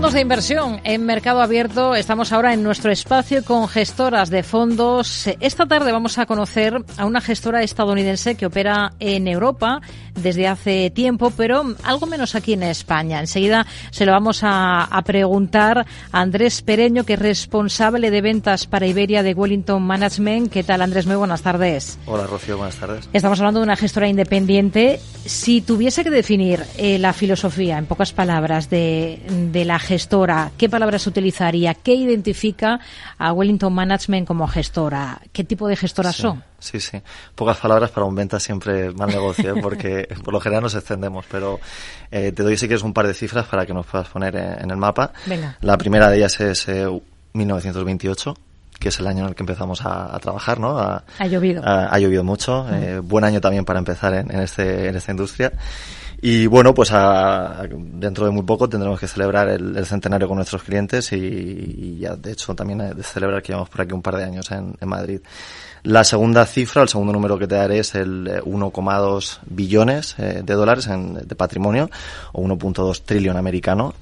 Fondos 0.00 0.14
de 0.14 0.22
inversión 0.22 0.80
en 0.84 1.04
mercado 1.04 1.42
abierto. 1.42 1.94
Estamos 1.94 2.32
ahora 2.32 2.54
en 2.54 2.62
nuestro 2.62 2.90
espacio 2.90 3.44
con 3.44 3.68
gestoras 3.68 4.30
de 4.30 4.42
fondos. 4.42 5.28
Esta 5.40 5.66
tarde 5.66 5.92
vamos 5.92 6.16
a 6.16 6.24
conocer 6.24 6.82
a 6.96 7.04
una 7.04 7.20
gestora 7.20 7.62
estadounidense 7.62 8.34
que 8.34 8.46
opera 8.46 8.94
en 8.98 9.28
Europa 9.28 9.82
desde 10.14 10.48
hace 10.48 10.88
tiempo, 10.88 11.30
pero 11.36 11.74
algo 11.82 12.06
menos 12.06 12.34
aquí 12.34 12.54
en 12.54 12.62
España. 12.62 13.20
Enseguida 13.20 13.66
se 13.90 14.06
lo 14.06 14.12
vamos 14.12 14.42
a, 14.42 14.84
a 14.84 15.02
preguntar 15.02 15.84
a 16.12 16.20
Andrés 16.20 16.62
Pereño, 16.62 17.04
que 17.04 17.12
es 17.12 17.18
responsable 17.18 18.10
de 18.10 18.22
ventas 18.22 18.66
para 18.66 18.86
Iberia 18.86 19.22
de 19.22 19.34
Wellington 19.34 19.82
Management. 19.82 20.50
¿Qué 20.50 20.62
tal, 20.62 20.80
Andrés? 20.80 21.06
Muy 21.06 21.16
buenas 21.16 21.42
tardes. 21.42 21.98
Hola, 22.06 22.26
Rocío. 22.26 22.56
Buenas 22.56 22.76
tardes. 22.76 23.06
Estamos 23.12 23.38
hablando 23.38 23.60
de 23.60 23.64
una 23.64 23.76
gestora 23.76 24.08
independiente. 24.08 24.98
Si 25.26 25.60
tuviese 25.60 26.04
que 26.04 26.10
definir 26.10 26.64
eh, 26.78 26.98
la 26.98 27.12
filosofía, 27.12 27.76
en 27.76 27.84
pocas 27.84 28.14
palabras, 28.14 28.70
de, 28.70 29.20
de 29.52 29.66
la 29.66 29.78
gestora, 29.90 30.52
¿qué 30.56 30.68
palabras 30.68 31.04
utilizaría? 31.08 31.74
¿Qué 31.74 31.94
identifica 31.94 32.78
a 33.18 33.32
Wellington 33.32 33.72
Management 33.72 34.24
como 34.24 34.46
gestora? 34.46 35.20
¿Qué 35.32 35.42
tipo 35.42 35.66
de 35.66 35.74
gestoras 35.74 36.14
Sí, 36.14 36.22
son? 36.22 36.44
Sí, 36.60 36.78
sí. 36.78 37.02
Pocas 37.34 37.56
palabras 37.56 37.90
para 37.90 38.06
un 38.06 38.14
venta 38.14 38.38
siempre 38.38 38.92
mal 38.92 39.08
negocio, 39.08 39.56
¿eh? 39.56 39.60
porque 39.62 40.06
por 40.24 40.32
lo 40.32 40.38
general 40.40 40.62
nos 40.62 40.76
extendemos, 40.76 41.24
pero 41.28 41.58
eh, 42.12 42.30
te 42.30 42.44
doy 42.44 42.56
si 42.56 42.68
quieres 42.68 42.84
un 42.84 42.92
par 42.92 43.08
de 43.08 43.14
cifras 43.14 43.46
para 43.46 43.66
que 43.66 43.74
nos 43.74 43.84
puedas 43.84 44.06
poner 44.08 44.36
en, 44.36 44.62
en 44.62 44.70
el 44.70 44.76
mapa. 44.76 45.12
Venga. 45.26 45.56
La 45.60 45.76
primera 45.76 46.08
de 46.08 46.18
ellas 46.18 46.38
es 46.40 46.68
eh, 46.68 46.86
1928 47.32 48.34
que 48.78 48.88
es 48.88 48.98
el 48.98 49.06
año 49.08 49.24
en 49.24 49.28
el 49.28 49.34
que 49.34 49.42
empezamos 49.42 49.84
a, 49.84 50.14
a 50.16 50.18
trabajar, 50.20 50.58
¿no? 50.58 50.78
A- 50.78 51.04
Ha 51.18 51.26
llovido. 51.26 51.62
Ha, 51.62 51.94
ha 51.94 51.98
llovido 51.98 52.24
mucho, 52.24 52.66
eh, 52.72 52.98
buen 53.00 53.24
año 53.24 53.38
también 53.38 53.66
para 53.66 53.78
empezar 53.78 54.14
en, 54.14 54.30
en 54.30 54.40
este, 54.40 54.88
en 54.88 54.96
esta 54.96 55.10
industria. 55.10 55.52
Y 56.22 56.46
bueno, 56.46 56.74
pues 56.74 56.90
a- 56.92 57.66
dentro 57.70 58.26
de 58.26 58.30
muy 58.30 58.42
poco 58.42 58.68
tendremos 58.68 59.00
que 59.00 59.08
celebrar 59.08 59.48
el, 59.48 59.86
centenario 59.86 60.28
con 60.28 60.36
nuestros 60.36 60.62
clientes 60.62 61.12
y, 61.12 61.16
y 61.16 61.98
ya 62.00 62.14
de 62.14 62.32
hecho 62.32 62.54
también 62.54 62.80
eh, 62.82 62.92
celebrar 63.02 63.40
que 63.42 63.48
llevamos 63.48 63.70
por 63.70 63.80
aquí 63.80 63.92
un 63.94 64.02
par 64.02 64.16
de 64.16 64.24
años 64.24 64.50
en, 64.50 64.76
Madrid. 64.86 65.20
La 65.84 66.04
segunda 66.04 66.44
cifra, 66.44 66.82
el 66.82 66.88
segundo 66.90 67.12
número 67.14 67.38
que 67.38 67.46
te 67.46 67.54
daré 67.54 67.78
es 67.78 67.94
el 67.94 68.26
eh, 68.28 68.42
1,2 68.42 69.38
billones 69.46 70.14
eh, 70.18 70.42
de 70.44 70.54
dólares 70.54 70.88
en- 70.88 71.14
de 71.14 71.34
patrimonio 71.34 71.88
o 72.32 72.42
1.2 72.42 73.00
trillón 73.02 73.38
americano 73.38 73.94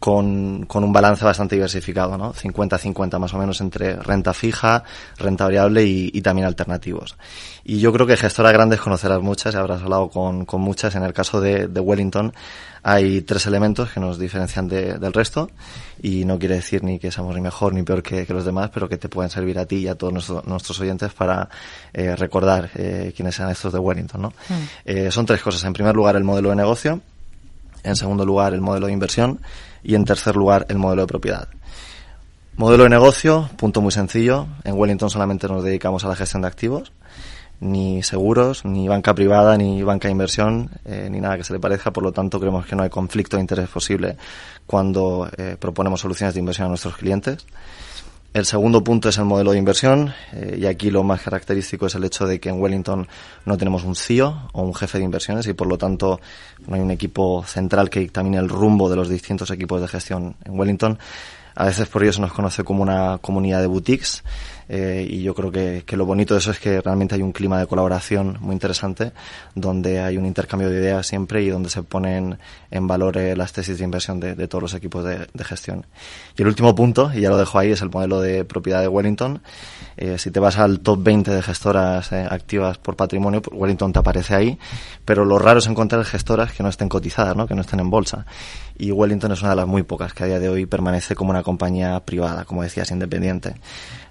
con, 0.00 0.64
con 0.66 0.82
un 0.82 0.92
balance 0.92 1.24
bastante 1.24 1.54
diversificado, 1.54 2.16
¿no? 2.18 2.32
50-50 2.32 3.18
más 3.18 3.34
o 3.34 3.38
menos 3.38 3.60
entre 3.60 3.94
renta 3.96 4.32
fija, 4.34 4.82
renta 5.18 5.44
variable 5.44 5.84
y, 5.84 6.10
y 6.12 6.22
también 6.22 6.46
alternativos. 6.48 7.16
Y 7.64 7.78
yo 7.80 7.92
creo 7.92 8.06
que 8.06 8.16
gestoras 8.16 8.52
grandes 8.54 8.80
conocerás 8.80 9.20
muchas 9.20 9.54
y 9.54 9.58
habrás 9.58 9.82
hablado 9.82 10.08
con, 10.08 10.46
con 10.46 10.62
muchas. 10.62 10.94
En 10.94 11.02
el 11.04 11.12
caso 11.12 11.40
de, 11.42 11.68
de 11.68 11.80
Wellington 11.80 12.32
hay 12.82 13.20
tres 13.20 13.46
elementos 13.46 13.90
que 13.90 14.00
nos 14.00 14.18
diferencian 14.18 14.66
de- 14.66 14.98
del 14.98 15.12
resto 15.12 15.50
y 16.02 16.24
no 16.24 16.38
quiere 16.38 16.54
decir 16.54 16.82
ni 16.82 16.98
que 16.98 17.12
seamos 17.12 17.34
ni 17.34 17.42
mejor 17.42 17.74
ni 17.74 17.82
peor 17.82 18.02
que, 18.02 18.24
que 18.26 18.32
los 18.32 18.46
demás, 18.46 18.70
pero 18.72 18.88
que 18.88 18.96
te 18.96 19.10
pueden 19.10 19.30
servir 19.30 19.58
a 19.58 19.66
ti 19.66 19.76
y 19.80 19.88
a 19.88 19.96
todos 19.96 20.14
nuestro- 20.14 20.42
nuestros 20.46 20.80
oyentes 20.80 21.12
para 21.12 21.46
eh, 21.92 22.16
recordar 22.16 22.70
eh, 22.74 23.12
quiénes 23.14 23.34
sean 23.34 23.50
estos 23.50 23.70
de 23.74 23.78
Wellington, 23.78 24.22
¿no? 24.22 24.32
Eh, 24.86 25.10
son 25.12 25.26
tres 25.26 25.42
cosas. 25.42 25.62
En 25.64 25.74
primer 25.74 25.94
lugar, 25.94 26.16
el 26.16 26.24
modelo 26.24 26.48
de 26.48 26.56
negocio. 26.56 27.02
En 27.82 27.96
segundo 27.96 28.24
lugar, 28.24 28.54
el 28.54 28.62
modelo 28.62 28.86
de 28.86 28.92
inversión. 28.94 29.40
Y 29.82 29.94
en 29.94 30.04
tercer 30.04 30.36
lugar, 30.36 30.66
el 30.68 30.78
modelo 30.78 31.02
de 31.02 31.08
propiedad. 31.08 31.48
Modelo 32.56 32.84
de 32.84 32.90
negocio, 32.90 33.48
punto 33.56 33.80
muy 33.80 33.92
sencillo. 33.92 34.46
En 34.64 34.74
Wellington 34.76 35.08
solamente 35.08 35.48
nos 35.48 35.64
dedicamos 35.64 36.04
a 36.04 36.08
la 36.08 36.16
gestión 36.16 36.42
de 36.42 36.48
activos. 36.48 36.92
Ni 37.60 38.02
seguros, 38.02 38.64
ni 38.64 38.88
banca 38.88 39.14
privada, 39.14 39.56
ni 39.56 39.82
banca 39.82 40.08
de 40.08 40.12
inversión, 40.12 40.70
eh, 40.84 41.08
ni 41.10 41.20
nada 41.20 41.36
que 41.36 41.44
se 41.44 41.52
le 41.52 41.60
parezca. 41.60 41.90
Por 41.90 42.04
lo 42.04 42.12
tanto, 42.12 42.38
creemos 42.38 42.66
que 42.66 42.76
no 42.76 42.82
hay 42.82 42.90
conflicto 42.90 43.36
de 43.36 43.42
interés 43.42 43.68
posible 43.68 44.16
cuando 44.66 45.30
eh, 45.36 45.56
proponemos 45.58 46.00
soluciones 46.00 46.34
de 46.34 46.40
inversión 46.40 46.66
a 46.66 46.68
nuestros 46.68 46.96
clientes. 46.96 47.46
El 48.32 48.46
segundo 48.46 48.84
punto 48.84 49.08
es 49.08 49.18
el 49.18 49.24
modelo 49.24 49.50
de 49.50 49.58
inversión 49.58 50.14
eh, 50.32 50.56
y 50.60 50.66
aquí 50.66 50.92
lo 50.92 51.02
más 51.02 51.20
característico 51.20 51.86
es 51.86 51.96
el 51.96 52.04
hecho 52.04 52.28
de 52.28 52.38
que 52.38 52.48
en 52.48 52.60
Wellington 52.60 53.08
no 53.44 53.58
tenemos 53.58 53.82
un 53.82 53.96
CEO 53.96 54.50
o 54.52 54.62
un 54.62 54.72
jefe 54.72 54.98
de 54.98 55.04
inversiones 55.04 55.48
y 55.48 55.52
por 55.52 55.66
lo 55.66 55.76
tanto 55.76 56.20
no 56.68 56.76
hay 56.76 56.80
un 56.80 56.92
equipo 56.92 57.42
central 57.44 57.90
que 57.90 57.98
dictamine 57.98 58.38
el 58.38 58.48
rumbo 58.48 58.88
de 58.88 58.94
los 58.94 59.08
distintos 59.08 59.50
equipos 59.50 59.80
de 59.80 59.88
gestión 59.88 60.36
en 60.44 60.56
Wellington. 60.56 60.96
A 61.56 61.64
veces 61.64 61.88
por 61.88 62.04
ello 62.04 62.12
se 62.12 62.20
nos 62.20 62.32
conoce 62.32 62.62
como 62.62 62.82
una 62.82 63.18
comunidad 63.18 63.62
de 63.62 63.66
boutiques 63.66 64.22
eh, 64.72 65.04
y 65.10 65.22
yo 65.24 65.34
creo 65.34 65.50
que, 65.50 65.82
que 65.84 65.96
lo 65.96 66.06
bonito 66.06 66.34
de 66.34 66.38
eso 66.38 66.52
es 66.52 66.60
que 66.60 66.80
realmente 66.80 67.16
hay 67.16 67.22
un 67.22 67.32
clima 67.32 67.58
de 67.58 67.66
colaboración 67.66 68.38
muy 68.40 68.52
interesante 68.52 69.10
donde 69.56 70.00
hay 70.00 70.16
un 70.16 70.26
intercambio 70.26 70.70
de 70.70 70.78
ideas 70.78 71.04
siempre 71.04 71.42
y 71.42 71.48
donde 71.48 71.68
se 71.70 71.82
ponen 71.82 72.38
en 72.70 72.86
valor 72.86 73.18
eh, 73.18 73.34
las 73.34 73.52
tesis 73.52 73.78
de 73.78 73.84
inversión 73.84 74.20
de, 74.20 74.36
de 74.36 74.46
todos 74.46 74.62
los 74.62 74.74
equipos 74.74 75.04
de, 75.04 75.26
de 75.32 75.44
gestión. 75.44 75.86
Y 76.36 76.42
el 76.42 76.48
último 76.48 76.72
punto, 76.76 77.10
y 77.12 77.22
ya 77.22 77.30
lo 77.30 77.36
dejo 77.36 77.58
ahí, 77.58 77.72
es 77.72 77.82
el 77.82 77.90
modelo 77.90 78.20
de 78.20 78.44
propiedad 78.44 78.80
de 78.80 78.86
Wellington. 78.86 79.42
Eh, 79.96 80.18
si 80.18 80.30
te 80.30 80.40
vas 80.40 80.56
al 80.58 80.80
top 80.80 81.02
20 81.02 81.30
de 81.30 81.42
gestoras 81.42 82.12
eh, 82.12 82.26
activas 82.28 82.78
por 82.78 82.96
patrimonio, 82.96 83.42
pues 83.42 83.58
Wellington 83.58 83.92
te 83.92 83.98
aparece 83.98 84.34
ahí, 84.34 84.58
pero 85.04 85.24
lo 85.24 85.38
raro 85.38 85.58
es 85.58 85.66
encontrar 85.66 86.04
gestoras 86.04 86.52
que 86.52 86.62
no 86.62 86.68
estén 86.68 86.88
cotizadas, 86.88 87.36
¿no? 87.36 87.46
que 87.46 87.54
no 87.54 87.60
estén 87.60 87.80
en 87.80 87.90
bolsa. 87.90 88.24
Y 88.78 88.92
Wellington 88.92 89.32
es 89.32 89.42
una 89.42 89.50
de 89.50 89.56
las 89.56 89.66
muy 89.66 89.82
pocas 89.82 90.14
que 90.14 90.24
a 90.24 90.26
día 90.26 90.38
de 90.38 90.48
hoy 90.48 90.64
permanece 90.64 91.14
como 91.14 91.30
una 91.30 91.42
compañía 91.42 92.00
privada, 92.00 92.46
como 92.46 92.62
decías, 92.62 92.90
independiente. 92.90 93.56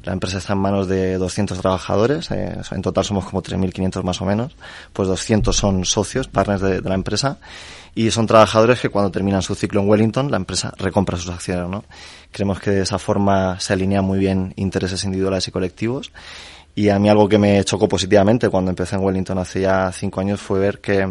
La 0.04 0.14
empresa 0.14 0.38
está 0.38 0.54
en 0.54 0.60
manos 0.60 0.88
de 0.88 1.18
200 1.18 1.60
trabajadores, 1.60 2.32
eh, 2.32 2.58
en 2.72 2.82
total 2.82 3.04
somos 3.04 3.26
como 3.26 3.44
3.500 3.44 4.04
más 4.04 4.22
o 4.22 4.26
menos, 4.26 4.56
pues 4.94 5.08
200 5.08 5.56
son 5.56 5.86
socios, 5.86 6.28
partners 6.28 6.62
de, 6.62 6.82
la 6.82 6.96
empresa, 6.96 7.38
y 7.96 8.12
son 8.12 8.26
trabajadores 8.26 8.80
que 8.80 8.90
cuando 8.90 9.12
terminan 9.12 9.42
su 9.42 9.56
ciclo 9.56 9.82
en 9.82 9.90
Wellington, 9.90 10.32
la 10.32 10.38
empresa 10.38 10.74
recompra 10.78 11.18
sus 11.18 11.30
acciones, 11.30 11.70
¿no? 11.70 11.84
Creemos 12.32 12.60
que 12.60 12.72
de 12.72 12.82
esa 12.84 12.98
forma 12.98 13.60
se 13.60 13.74
alinean 13.74 14.06
muy 14.06 14.20
bien 14.20 14.54
intereses 14.56 15.04
individuales 15.04 15.48
y 15.48 15.52
colectivos, 15.52 16.12
y 16.76 16.90
a 16.90 16.98
mí 16.98 17.10
algo 17.10 17.28
que 17.28 17.38
me 17.38 17.62
chocó 17.66 17.90
positivamente 17.90 18.48
cuando 18.48 18.70
empecé 18.70 18.96
en 18.96 19.04
Wellington 19.04 19.38
hace 19.38 19.62
ya 19.62 19.92
cinco 19.92 20.22
años 20.22 20.40
fue 20.40 20.60
ver 20.60 20.80
que 20.80 21.06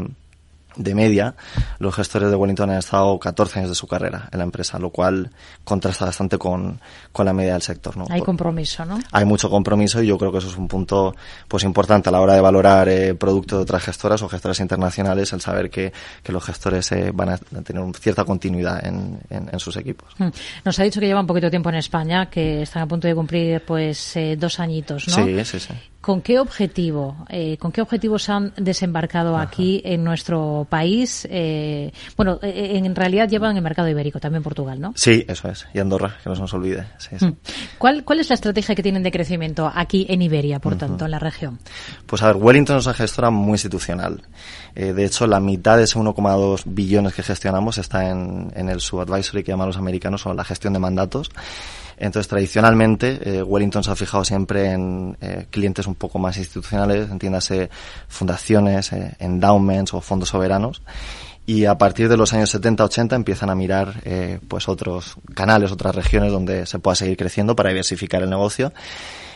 de 0.79 0.95
media, 0.95 1.35
los 1.81 1.95
gestores 1.95 2.31
de 2.31 2.37
Wellington 2.37 2.71
han 2.71 2.79
estado 2.79 3.19
14 3.19 3.59
años 3.59 3.69
de 3.71 3.75
su 3.75 3.87
carrera 3.87 4.29
en 4.33 4.39
la 4.39 4.45
empresa, 4.45 4.79
lo 4.79 4.91
cual 4.91 5.31
contrasta 5.65 6.07
bastante 6.07 6.39
con, 6.39 6.81
con 7.13 7.27
la 7.27 7.33
media 7.33 7.53
del 7.53 7.63
sector. 7.63 7.97
¿no? 7.97 8.07
Hay 8.09 8.21
compromiso, 8.23 8.85
¿no? 8.85 8.99
Hay 9.13 9.25
mucho 9.25 9.51
compromiso 9.51 10.03
y 10.03 10.07
yo 10.07 10.17
creo 10.17 10.33
que 10.33 10.39
eso 10.39 10.49
es 10.49 10.57
un 10.57 10.69
punto 10.69 11.15
pues 11.49 11.65
importante 11.65 12.09
a 12.09 12.13
la 12.13 12.21
hora 12.21 12.35
de 12.35 12.41
valorar 12.41 12.89
eh, 12.89 13.15
productos 13.15 13.59
de 13.59 13.63
otras 13.65 13.83
gestoras 13.83 14.23
o 14.23 14.29
gestoras 14.29 14.61
internacionales, 14.61 15.33
el 15.33 15.41
saber 15.41 15.69
que, 15.69 15.93
que 16.23 16.33
los 16.33 16.45
gestores 16.45 16.91
eh, 16.93 17.11
van 17.13 17.31
a 17.31 17.39
tener 17.39 17.83
cierta 17.99 18.25
continuidad 18.25 18.85
en, 18.87 19.19
en- 19.31 19.49
en 19.53 19.59
sus 19.61 19.77
equipos. 19.77 20.09
Mm. 20.19 20.29
Nos 20.65 20.79
ha 20.79 20.83
dicho 20.85 21.01
que 21.01 21.07
lleva 21.07 21.21
un 21.21 21.27
poquito 21.27 21.47
de 21.47 21.51
tiempo 21.51 21.69
en 21.71 21.75
España, 21.75 22.27
que 22.31 22.63
están 22.63 22.83
a 22.83 22.87
punto 22.87 23.09
de 23.09 23.15
cumplir 23.15 23.65
pues 23.67 24.17
eh, 24.17 24.37
dos 24.39 24.61
añitos, 24.61 25.09
¿no? 25.09 25.15
Sí, 25.15 25.45
sí, 25.45 25.59
sí. 25.61 25.75
¿Con 26.01 26.23
qué 26.23 26.39
objetivo? 26.39 27.27
eh, 27.29 27.57
¿Con 27.59 27.73
qué 27.73 27.83
objetivos 27.83 28.29
han 28.29 28.53
desembarcado 28.57 29.37
aquí 29.37 29.83
en 29.85 30.05
nuestro 30.05 30.67
país? 30.71 31.27
Eh, 31.29 31.93
bueno, 32.17 32.39
eh, 32.41 32.73
en 32.77 32.95
realidad 32.95 33.29
llevan 33.29 33.57
el 33.57 33.63
mercado 33.63 33.89
ibérico, 33.89 34.21
también 34.21 34.43
Portugal, 34.45 34.81
¿no? 34.81 34.93
Sí, 34.95 35.25
eso 35.27 35.49
es. 35.49 35.67
Y 35.75 35.81
Andorra, 35.81 36.17
que 36.23 36.29
no 36.31 36.37
se 36.37 36.43
nos 36.43 36.55
olvide. 36.55 36.87
Sí, 36.99 37.17
sí. 37.19 37.27
Mm. 37.27 37.37
¿Cuál, 37.79 38.05
¿Cuál 38.05 38.21
es 38.21 38.29
la 38.29 38.35
estrategia 38.35 38.77
que 38.77 38.83
tienen 38.83 39.03
de 39.03 39.11
crecimiento 39.11 39.71
aquí 39.75 40.07
en 40.09 40.23
Iberia, 40.23 40.61
por 40.61 40.77
tanto, 40.77 41.05
en 41.05 41.11
la 41.11 41.19
región? 41.19 41.59
Pues 42.07 42.23
a 42.23 42.29
ver, 42.29 42.37
Wellington 42.37 42.79
es 42.79 42.87
una 42.87 42.95
gestora 42.95 43.31
muy 43.31 43.55
institucional. 43.55 44.23
Eh, 44.77 44.93
de 44.93 45.05
hecho, 45.05 45.27
la 45.27 45.41
mitad 45.41 45.77
de 45.77 45.85
ese 45.85 45.99
1,2 45.99 46.63
billones 46.65 47.13
que 47.13 47.25
gestionamos 47.25 47.77
está 47.79 48.09
en, 48.09 48.53
en 48.55 48.69
el 48.69 48.81
subadvisory 48.81 49.43
que 49.43 49.51
llaman 49.51 49.67
los 49.67 49.77
americanos 49.77 50.25
o 50.27 50.33
la 50.33 50.45
gestión 50.45 50.73
de 50.73 50.79
mandatos. 50.79 51.31
Entonces, 51.99 52.29
tradicionalmente, 52.29 53.19
eh, 53.23 53.43
Wellington 53.43 53.85
se 53.85 53.91
ha 53.91 53.97
fijado 53.97 54.25
siempre 54.25 54.73
en 54.73 55.17
eh, 55.21 55.47
clientes 55.51 55.87
un 55.87 55.95
poco 55.95 56.19
más 56.19 56.37
institucionales, 56.37 57.11
entiéndase 57.11 57.71
fundaciones, 58.09 58.93
eh, 58.93 59.15
endowments 59.19 59.95
o 59.95 60.01
fondos 60.01 60.29
soberanos. 60.31 60.83
Y 61.49 61.65
a 61.65 61.79
partir 61.79 62.11
de 62.11 62.19
los 62.19 62.35
años 62.35 62.55
70-80 62.55 63.17
empiezan 63.17 63.49
a 63.49 63.55
mirar 63.55 64.03
eh, 64.05 64.39
pues 64.49 64.69
otros 64.69 65.17
canales, 65.35 65.73
otras 65.73 65.95
regiones 65.95 66.31
donde 66.31 66.67
se 66.67 66.79
pueda 66.79 66.95
seguir 66.95 67.17
creciendo 67.17 67.57
para 67.57 67.71
diversificar 67.71 68.23
el 68.23 68.29
negocio. 68.29 68.75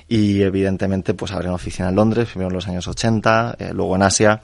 Y 0.08 0.42
evidentemente 0.42 1.14
pues 1.14 1.32
abren 1.32 1.52
oficina 1.52 1.88
en 1.88 1.94
Londres, 1.94 2.28
primero 2.28 2.50
en 2.50 2.54
los 2.56 2.68
años 2.68 2.86
80, 2.86 3.56
eh, 3.58 3.70
luego 3.72 3.96
en 3.96 4.02
Asia 4.02 4.42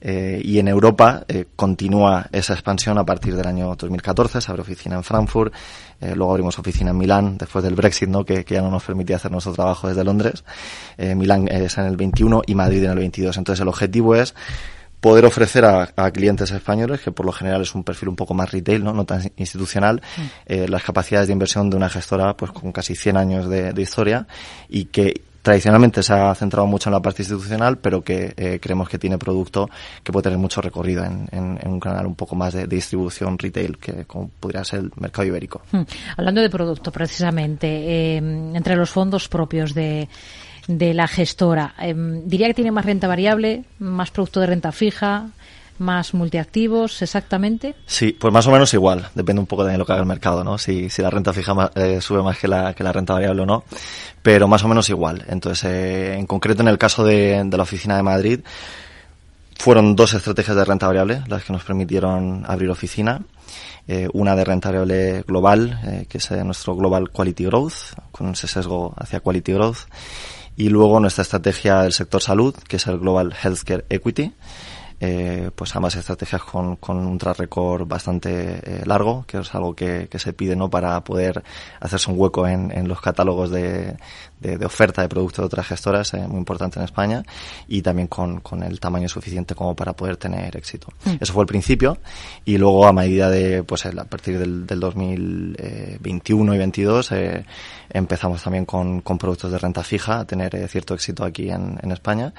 eh, 0.00 0.40
y 0.42 0.58
en 0.58 0.68
Europa 0.68 1.24
eh, 1.28 1.46
continúa 1.56 2.26
esa 2.32 2.54
expansión 2.54 2.98
a 2.98 3.04
partir 3.04 3.36
del 3.36 3.46
año 3.46 3.74
2014. 3.76 4.40
Se 4.40 4.50
abre 4.50 4.62
oficina 4.62 4.96
en 4.96 5.04
Frankfurt, 5.04 5.52
eh, 6.00 6.14
luego 6.16 6.32
abrimos 6.32 6.58
oficina 6.58 6.90
en 6.90 6.98
Milán 6.98 7.36
después 7.36 7.62
del 7.62 7.74
Brexit, 7.74 8.08
¿no? 8.08 8.24
que, 8.24 8.44
que 8.44 8.54
ya 8.54 8.62
no 8.62 8.70
nos 8.70 8.84
permitía 8.84 9.16
hacer 9.16 9.30
nuestro 9.30 9.52
trabajo 9.52 9.88
desde 9.88 10.02
Londres. 10.02 10.44
Eh, 10.96 11.14
Milán 11.14 11.48
es 11.48 11.76
en 11.78 11.84
el 11.84 11.96
21 11.96 12.42
y 12.46 12.54
Madrid 12.54 12.84
en 12.84 12.92
el 12.92 12.98
22. 12.98 13.36
Entonces 13.36 13.60
el 13.60 13.68
objetivo 13.68 14.14
es 14.14 14.34
poder 15.00 15.24
ofrecer 15.24 15.64
a, 15.64 15.90
a, 15.96 16.10
clientes 16.10 16.50
españoles, 16.50 17.00
que 17.00 17.10
por 17.10 17.24
lo 17.24 17.32
general 17.32 17.62
es 17.62 17.74
un 17.74 17.84
perfil 17.84 18.10
un 18.10 18.16
poco 18.16 18.34
más 18.34 18.50
retail, 18.50 18.84
no, 18.84 18.92
no 18.92 19.04
tan 19.04 19.22
institucional, 19.36 20.02
mm. 20.16 20.22
eh, 20.46 20.68
las 20.68 20.82
capacidades 20.82 21.28
de 21.28 21.32
inversión 21.32 21.70
de 21.70 21.76
una 21.76 21.88
gestora 21.88 22.36
pues 22.36 22.52
con 22.52 22.70
casi 22.72 22.94
100 22.94 23.16
años 23.16 23.48
de, 23.48 23.72
de 23.72 23.82
historia 23.82 24.26
y 24.68 24.86
que 24.86 25.22
tradicionalmente 25.42 26.02
se 26.02 26.12
ha 26.12 26.34
centrado 26.34 26.66
mucho 26.66 26.88
en 26.88 26.94
la 26.94 27.00
parte 27.00 27.22
institucional, 27.22 27.78
pero 27.78 28.02
que 28.02 28.34
eh, 28.36 28.58
creemos 28.60 28.88
que 28.88 28.98
tiene 28.98 29.18
producto 29.18 29.68
que 30.02 30.12
puede 30.12 30.24
tener 30.24 30.38
mucho 30.38 30.60
recorrido 30.60 31.04
en, 31.04 31.28
en, 31.32 31.58
en 31.62 31.70
un 31.70 31.80
canal 31.80 32.06
un 32.06 32.14
poco 32.14 32.34
más 32.34 32.54
de, 32.54 32.66
distribución 32.66 33.38
retail, 33.38 33.78
que 33.78 34.04
como 34.04 34.28
podría 34.28 34.64
ser 34.64 34.80
el 34.80 34.92
mercado 34.96 35.26
ibérico. 35.26 35.62
Hmm. 35.72 35.82
Hablando 36.16 36.40
de 36.40 36.50
producto, 36.50 36.92
precisamente, 36.92 37.66
eh, 37.68 38.16
entre 38.16 38.76
los 38.76 38.90
fondos 38.90 39.28
propios 39.28 39.74
de 39.74 40.08
de 40.78 40.94
la 40.94 41.08
gestora, 41.08 41.74
eh, 41.80 41.94
diría 42.24 42.46
que 42.46 42.54
tiene 42.54 42.70
más 42.70 42.84
renta 42.84 43.08
variable, 43.08 43.64
más 43.80 44.10
producto 44.10 44.40
de 44.40 44.46
renta 44.46 44.70
fija, 44.70 45.30
más 45.80 46.14
multiactivos 46.14 47.02
exactamente? 47.02 47.74
Sí, 47.86 48.12
pues 48.12 48.32
más 48.32 48.46
o 48.46 48.50
menos 48.50 48.72
igual. 48.74 49.08
Depende 49.14 49.40
un 49.40 49.46
poco 49.46 49.64
de 49.64 49.76
lo 49.78 49.86
que 49.86 49.92
haga 49.92 50.02
el 50.02 50.06
mercado, 50.06 50.44
¿no? 50.44 50.58
Si, 50.58 50.90
si 50.90 51.02
la 51.02 51.10
renta 51.10 51.32
fija 51.32 51.54
más, 51.54 51.70
eh, 51.74 52.00
sube 52.00 52.22
más 52.22 52.38
que 52.38 52.46
la, 52.46 52.74
que 52.74 52.84
la 52.84 52.92
renta 52.92 53.14
variable 53.14 53.42
o 53.42 53.46
no. 53.46 53.64
Pero 54.22 54.46
más 54.46 54.62
o 54.62 54.68
menos 54.68 54.88
igual. 54.90 55.24
Entonces, 55.28 55.64
eh, 55.64 56.14
en 56.14 56.26
concreto 56.26 56.62
en 56.62 56.68
el 56.68 56.78
caso 56.78 57.04
de, 57.04 57.48
la 57.50 57.62
oficina 57.62 57.96
de 57.96 58.02
Madrid, 58.02 58.40
fueron 59.56 59.96
dos 59.96 60.12
estrategias 60.14 60.56
de 60.56 60.64
renta 60.64 60.86
variable 60.86 61.22
las 61.26 61.44
que 61.44 61.52
nos 61.52 61.64
permitieron 61.64 62.44
abrir 62.46 62.70
oficina. 62.70 63.22
Eh, 63.88 64.08
una 64.12 64.36
de 64.36 64.44
renta 64.44 64.68
variable 64.68 65.22
global, 65.26 66.06
que 66.08 66.18
es 66.18 66.30
nuestro 66.30 66.76
Global 66.76 67.10
Quality 67.10 67.46
Growth, 67.46 67.96
con 68.12 68.30
ese 68.30 68.46
sesgo 68.46 68.94
hacia 68.98 69.20
Quality 69.20 69.54
Growth. 69.54 69.78
Y 70.56 70.68
luego 70.68 71.00
nuestra 71.00 71.22
estrategia 71.22 71.80
del 71.82 71.92
sector 71.92 72.20
salud, 72.20 72.54
que 72.54 72.76
es 72.76 72.86
el 72.86 72.98
Global 72.98 73.34
Healthcare 73.42 73.86
Equity, 73.88 74.34
eh, 75.00 75.50
pues 75.54 75.74
ambas 75.74 75.96
estrategias 75.96 76.42
con, 76.42 76.76
con 76.76 76.98
un 76.98 77.16
track 77.16 77.38
record 77.38 77.88
bastante 77.88 78.60
eh, 78.62 78.82
largo, 78.84 79.24
que 79.26 79.38
es 79.38 79.54
algo 79.54 79.74
que, 79.74 80.08
que, 80.08 80.18
se 80.18 80.34
pide 80.34 80.56
no 80.56 80.68
para 80.68 81.02
poder 81.02 81.42
hacerse 81.80 82.10
un 82.10 82.20
hueco 82.20 82.46
en, 82.46 82.70
en 82.70 82.86
los 82.86 83.00
catálogos 83.00 83.50
de, 83.50 83.96
de, 84.40 84.58
de, 84.58 84.66
oferta 84.66 85.02
de 85.02 85.08
productos 85.08 85.42
de 85.42 85.46
otras 85.46 85.66
gestoras, 85.66 86.14
eh, 86.14 86.26
muy 86.26 86.38
importante 86.38 86.78
en 86.78 86.84
España, 86.84 87.22
y 87.68 87.82
también 87.82 88.08
con, 88.08 88.40
con, 88.40 88.62
el 88.62 88.80
tamaño 88.80 89.08
suficiente 89.08 89.54
como 89.54 89.74
para 89.74 89.92
poder 89.92 90.16
tener 90.16 90.56
éxito. 90.56 90.88
Mm. 91.04 91.16
Eso 91.20 91.32
fue 91.32 91.42
el 91.42 91.46
principio, 91.46 91.98
y 92.44 92.58
luego 92.58 92.86
a 92.86 92.92
medida 92.92 93.30
de, 93.30 93.62
pues 93.62 93.86
a 93.86 93.92
partir 94.04 94.38
del, 94.38 94.66
del 94.66 94.80
2021 94.80 96.54
y 96.54 96.58
22, 96.58 97.12
eh, 97.12 97.44
empezamos 97.90 98.42
también 98.42 98.64
con, 98.64 99.00
con, 99.00 99.18
productos 99.18 99.52
de 99.52 99.58
renta 99.58 99.82
fija 99.82 100.20
a 100.20 100.24
tener 100.24 100.54
eh, 100.54 100.68
cierto 100.68 100.94
éxito 100.94 101.24
aquí 101.24 101.50
en, 101.50 101.78
en, 101.82 101.92
España, 101.92 102.32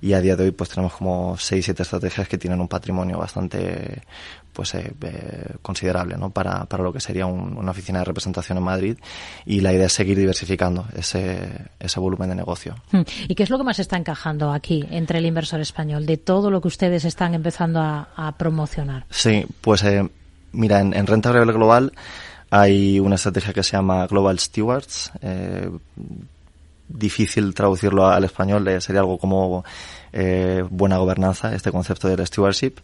y 0.00 0.12
a 0.12 0.20
día 0.20 0.36
de 0.36 0.44
hoy 0.44 0.50
pues 0.52 0.70
tenemos 0.70 0.94
como 0.94 1.36
6-7 1.36 1.80
estrategias 1.80 2.28
que 2.28 2.38
tienen 2.38 2.60
un 2.60 2.68
patrimonio 2.68 3.18
bastante 3.18 4.02
pues 4.58 4.74
eh, 4.74 4.92
eh, 5.02 5.54
considerable 5.62 6.16
¿no? 6.16 6.30
para, 6.30 6.64
para 6.64 6.82
lo 6.82 6.92
que 6.92 6.98
sería 6.98 7.26
un, 7.26 7.56
una 7.56 7.70
oficina 7.70 8.00
de 8.00 8.04
representación 8.06 8.58
en 8.58 8.64
Madrid 8.64 8.98
y 9.46 9.60
la 9.60 9.72
idea 9.72 9.86
es 9.86 9.92
seguir 9.92 10.18
diversificando 10.18 10.84
ese, 10.96 11.38
ese 11.78 12.00
volumen 12.00 12.30
de 12.30 12.34
negocio. 12.34 12.74
Hmm. 12.90 13.02
¿Y 13.28 13.36
qué 13.36 13.44
es 13.44 13.50
lo 13.50 13.58
que 13.58 13.62
más 13.62 13.78
está 13.78 13.96
encajando 13.96 14.50
aquí 14.50 14.84
entre 14.90 15.20
el 15.20 15.26
inversor 15.26 15.60
español 15.60 16.06
de 16.06 16.16
todo 16.16 16.50
lo 16.50 16.60
que 16.60 16.66
ustedes 16.66 17.04
están 17.04 17.34
empezando 17.34 17.78
a, 17.78 18.08
a 18.16 18.32
promocionar? 18.32 19.06
Sí, 19.10 19.46
pues 19.60 19.84
eh, 19.84 20.10
mira, 20.50 20.80
en, 20.80 20.92
en 20.92 21.06
renta 21.06 21.28
variable 21.28 21.52
global 21.52 21.92
hay 22.50 22.98
una 22.98 23.14
estrategia 23.14 23.52
que 23.52 23.62
se 23.62 23.76
llama 23.76 24.08
Global 24.08 24.40
Stewards. 24.40 25.12
Eh, 25.22 25.70
difícil 26.88 27.54
traducirlo 27.54 28.08
al 28.08 28.24
español, 28.24 28.66
eh, 28.66 28.80
sería 28.80 29.02
algo 29.02 29.18
como 29.18 29.64
eh, 30.12 30.64
buena 30.70 30.96
gobernanza, 30.96 31.54
este 31.54 31.70
concepto 31.70 32.08
del 32.08 32.26
stewardship, 32.26 32.76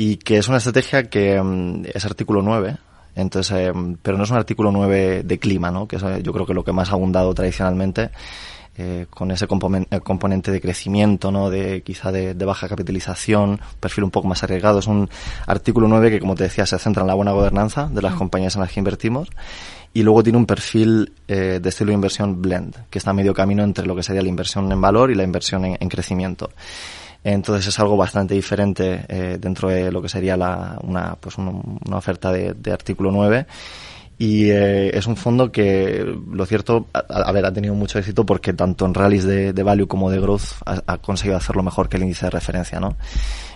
y 0.00 0.18
que 0.18 0.38
es 0.38 0.46
una 0.46 0.58
estrategia 0.58 1.10
que 1.10 1.40
um, 1.40 1.82
es 1.92 2.04
artículo 2.04 2.40
9, 2.40 2.76
entonces, 3.16 3.52
eh, 3.58 3.72
pero 4.00 4.16
no 4.16 4.22
es 4.22 4.30
un 4.30 4.36
artículo 4.36 4.70
9 4.70 5.24
de 5.24 5.38
clima, 5.40 5.72
¿no? 5.72 5.88
que 5.88 5.96
es 5.96 6.02
yo 6.22 6.32
creo 6.32 6.46
que 6.46 6.54
lo 6.54 6.62
que 6.62 6.70
más 6.70 6.90
ha 6.90 6.92
abundado 6.92 7.34
tradicionalmente, 7.34 8.10
eh, 8.76 9.06
con 9.10 9.32
ese 9.32 9.48
componente 9.48 10.52
de 10.52 10.60
crecimiento, 10.60 11.32
¿no? 11.32 11.50
de 11.50 11.82
quizá 11.82 12.12
de, 12.12 12.34
de, 12.34 12.44
baja 12.44 12.68
capitalización, 12.68 13.60
perfil 13.80 14.04
un 14.04 14.12
poco 14.12 14.28
más 14.28 14.40
arriesgado. 14.44 14.78
Es 14.78 14.86
un 14.86 15.10
artículo 15.48 15.88
9 15.88 16.12
que, 16.12 16.20
como 16.20 16.36
te 16.36 16.44
decía, 16.44 16.64
se 16.64 16.78
centra 16.78 17.00
en 17.00 17.08
la 17.08 17.14
buena 17.14 17.32
gobernanza 17.32 17.88
de 17.88 18.00
las 18.00 18.14
mm. 18.14 18.18
compañías 18.18 18.54
en 18.54 18.60
las 18.60 18.70
que 18.70 18.78
invertimos 18.78 19.28
y 19.92 20.04
luego 20.04 20.22
tiene 20.22 20.38
un 20.38 20.46
perfil 20.46 21.12
eh, 21.26 21.58
de 21.60 21.68
estilo 21.68 21.88
de 21.88 21.94
inversión 21.94 22.40
blend, 22.40 22.76
que 22.88 22.98
está 22.98 23.10
a 23.10 23.14
medio 23.14 23.34
camino 23.34 23.64
entre 23.64 23.84
lo 23.84 23.96
que 23.96 24.04
sería 24.04 24.22
la 24.22 24.28
inversión 24.28 24.70
en 24.70 24.80
valor 24.80 25.10
y 25.10 25.16
la 25.16 25.24
inversión 25.24 25.64
en, 25.64 25.76
en 25.80 25.88
crecimiento. 25.88 26.50
Entonces 27.32 27.66
es 27.66 27.78
algo 27.78 27.96
bastante 27.96 28.34
diferente 28.34 29.04
eh, 29.06 29.36
dentro 29.38 29.68
de 29.68 29.92
lo 29.92 30.00
que 30.00 30.08
sería 30.08 30.34
la, 30.34 30.78
una, 30.82 31.14
pues 31.16 31.36
un, 31.36 31.78
una 31.86 31.96
oferta 31.98 32.32
de, 32.32 32.72
artículo 32.72 33.10
9 33.10 33.46
y 34.16 34.48
eh, 34.50 34.96
es 34.96 35.06
un 35.06 35.14
fondo 35.14 35.52
que, 35.52 36.06
lo 36.32 36.46
cierto, 36.46 36.86
a, 36.92 37.30
ver, 37.30 37.44
ha 37.44 37.52
tenido 37.52 37.74
mucho 37.74 37.98
éxito 37.98 38.24
porque 38.24 38.54
tanto 38.54 38.86
en 38.86 38.94
rallies 38.94 39.24
de, 39.24 39.52
de 39.52 39.62
value 39.62 39.86
como 39.86 40.10
de 40.10 40.20
growth 40.20 40.54
ha, 40.64 40.82
ha, 40.86 40.98
conseguido 40.98 41.36
hacerlo 41.36 41.62
mejor 41.62 41.90
que 41.90 41.98
el 41.98 42.04
índice 42.04 42.24
de 42.24 42.30
referencia, 42.30 42.80
¿no? 42.80 42.96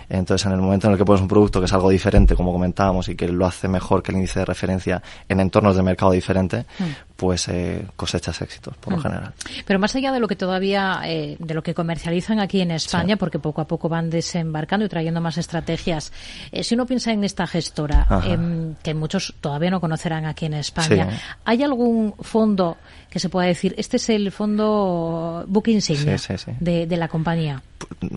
Entonces, 0.07 0.45
en 0.45 0.53
el 0.53 0.61
momento 0.61 0.87
en 0.87 0.93
el 0.93 0.99
que 0.99 1.05
pones 1.05 1.21
un 1.21 1.27
producto 1.27 1.59
que 1.59 1.65
es 1.65 1.73
algo 1.73 1.89
diferente, 1.89 2.35
como 2.35 2.51
comentábamos, 2.51 3.09
y 3.09 3.15
que 3.15 3.27
lo 3.27 3.45
hace 3.45 3.67
mejor 3.67 4.03
que 4.03 4.11
el 4.11 4.17
índice 4.17 4.39
de 4.39 4.45
referencia 4.45 5.01
en 5.27 5.39
entornos 5.39 5.75
de 5.75 5.81
mercado 5.81 6.11
diferente, 6.11 6.65
mm. 6.77 6.83
Pues 7.23 7.47
eh, 7.47 7.87
cosechas 7.95 8.41
éxitos, 8.41 8.75
por 8.75 8.91
mm. 8.91 8.95
lo 8.97 9.01
general. 9.01 9.33
Pero 9.65 9.79
más 9.79 9.95
allá 9.95 10.11
de 10.11 10.19
lo 10.19 10.27
que 10.27 10.35
todavía, 10.35 10.99
eh, 11.05 11.37
de 11.39 11.53
lo 11.53 11.63
que 11.63 11.73
comercializan 11.73 12.41
aquí 12.41 12.59
en 12.59 12.71
España, 12.71 13.15
sí. 13.15 13.17
porque 13.17 13.39
poco 13.39 13.61
a 13.61 13.65
poco 13.65 13.87
van 13.87 14.09
desembarcando 14.09 14.85
y 14.85 14.89
trayendo 14.89 15.21
más 15.21 15.37
estrategias, 15.37 16.11
eh, 16.51 16.65
si 16.65 16.75
uno 16.75 16.85
piensa 16.85 17.13
en 17.13 17.23
esta 17.23 17.47
gestora, 17.47 18.05
eh, 18.25 18.73
que 18.83 18.93
muchos 18.93 19.35
todavía 19.39 19.71
no 19.71 19.79
conocerán 19.79 20.25
aquí 20.25 20.47
en 20.47 20.55
España, 20.55 21.11
sí. 21.11 21.17
¿hay 21.45 21.63
algún 21.63 22.13
fondo 22.19 22.75
que 23.09 23.19
se 23.19 23.29
pueda 23.29 23.47
decir, 23.47 23.73
este 23.77 23.95
es 23.95 24.09
el 24.09 24.29
fondo 24.29 25.45
book 25.47 25.69
insignia 25.69 26.17
sí, 26.17 26.33
de, 26.59 26.85
de, 26.85 26.97
la 26.97 27.07
compañía? 27.07 27.63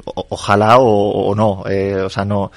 O, 0.05 0.27
ojalá 0.31 0.79
o, 0.79 1.29
o 1.29 1.35
no, 1.37 1.63
eh, 1.69 1.95
o 2.01 2.11
sea, 2.11 2.25
no. 2.25 2.51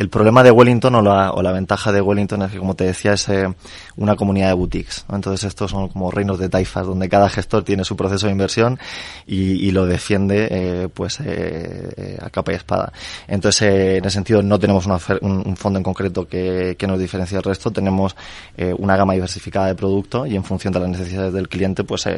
El 0.00 0.08
problema 0.08 0.42
de 0.42 0.50
Wellington 0.50 0.94
o 0.94 1.02
la, 1.02 1.30
o 1.32 1.42
la 1.42 1.52
ventaja 1.52 1.92
de 1.92 2.00
Wellington 2.00 2.40
es 2.40 2.52
que, 2.52 2.58
como 2.58 2.74
te 2.74 2.84
decía, 2.84 3.12
es 3.12 3.28
eh, 3.28 3.52
una 3.96 4.16
comunidad 4.16 4.48
de 4.48 4.54
boutiques. 4.54 5.04
Entonces, 5.12 5.46
estos 5.46 5.72
son 5.72 5.90
como 5.90 6.10
reinos 6.10 6.38
de 6.38 6.48
taifas, 6.48 6.86
donde 6.86 7.06
cada 7.10 7.28
gestor 7.28 7.64
tiene 7.64 7.84
su 7.84 7.96
proceso 7.96 8.24
de 8.24 8.32
inversión 8.32 8.78
y, 9.26 9.62
y 9.62 9.72
lo 9.72 9.84
defiende 9.84 10.48
eh, 10.50 10.88
pues 10.88 11.20
eh, 11.20 11.92
eh 11.98 12.18
a 12.18 12.30
capa 12.30 12.52
y 12.52 12.54
espada. 12.54 12.94
Entonces, 13.28 13.60
eh, 13.60 13.96
en 13.98 14.04
ese 14.06 14.14
sentido, 14.14 14.42
no 14.42 14.58
tenemos 14.58 14.86
una, 14.86 14.98
un, 15.20 15.42
un, 15.46 15.54
fondo 15.58 15.78
en 15.78 15.82
concreto 15.82 16.26
que, 16.26 16.76
que 16.78 16.86
nos 16.86 16.98
diferencie 16.98 17.36
del 17.36 17.44
resto. 17.44 17.70
Tenemos 17.70 18.16
eh, 18.56 18.74
una 18.78 18.96
gama 18.96 19.12
diversificada 19.12 19.66
de 19.66 19.74
producto 19.74 20.24
y 20.24 20.34
en 20.34 20.44
función 20.44 20.72
de 20.72 20.80
las 20.80 20.88
necesidades 20.88 21.34
del 21.34 21.46
cliente, 21.46 21.84
pues 21.84 22.08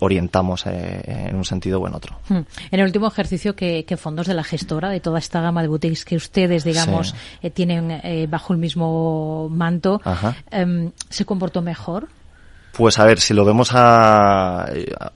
orientamos 0.00 0.64
en 0.64 1.36
un 1.36 1.44
sentido 1.44 1.78
o 1.78 1.86
en 1.86 1.94
otro. 1.94 2.16
Hmm. 2.30 2.40
En 2.70 2.80
el 2.80 2.86
último 2.86 3.06
ejercicio, 3.06 3.54
¿qué, 3.54 3.84
¿qué 3.84 3.98
fondos 3.98 4.26
de 4.26 4.32
la 4.32 4.44
gestora, 4.44 4.88
de 4.88 5.00
toda 5.00 5.18
esta 5.18 5.42
gama 5.42 5.60
de 5.60 5.68
boutiques 5.68 6.06
que 6.06 6.16
ustedes, 6.16 6.64
digamos. 6.64 7.01
Eh, 7.42 7.50
tienen 7.50 7.90
eh, 7.90 8.26
bajo 8.28 8.52
el 8.52 8.58
mismo 8.58 9.48
manto, 9.50 10.00
eh, 10.50 10.90
¿se 11.08 11.24
comportó 11.24 11.62
mejor? 11.62 12.08
Pues 12.76 12.98
a 12.98 13.04
ver, 13.04 13.20
si 13.20 13.34
lo 13.34 13.44
vemos 13.44 13.70
a... 13.72 14.64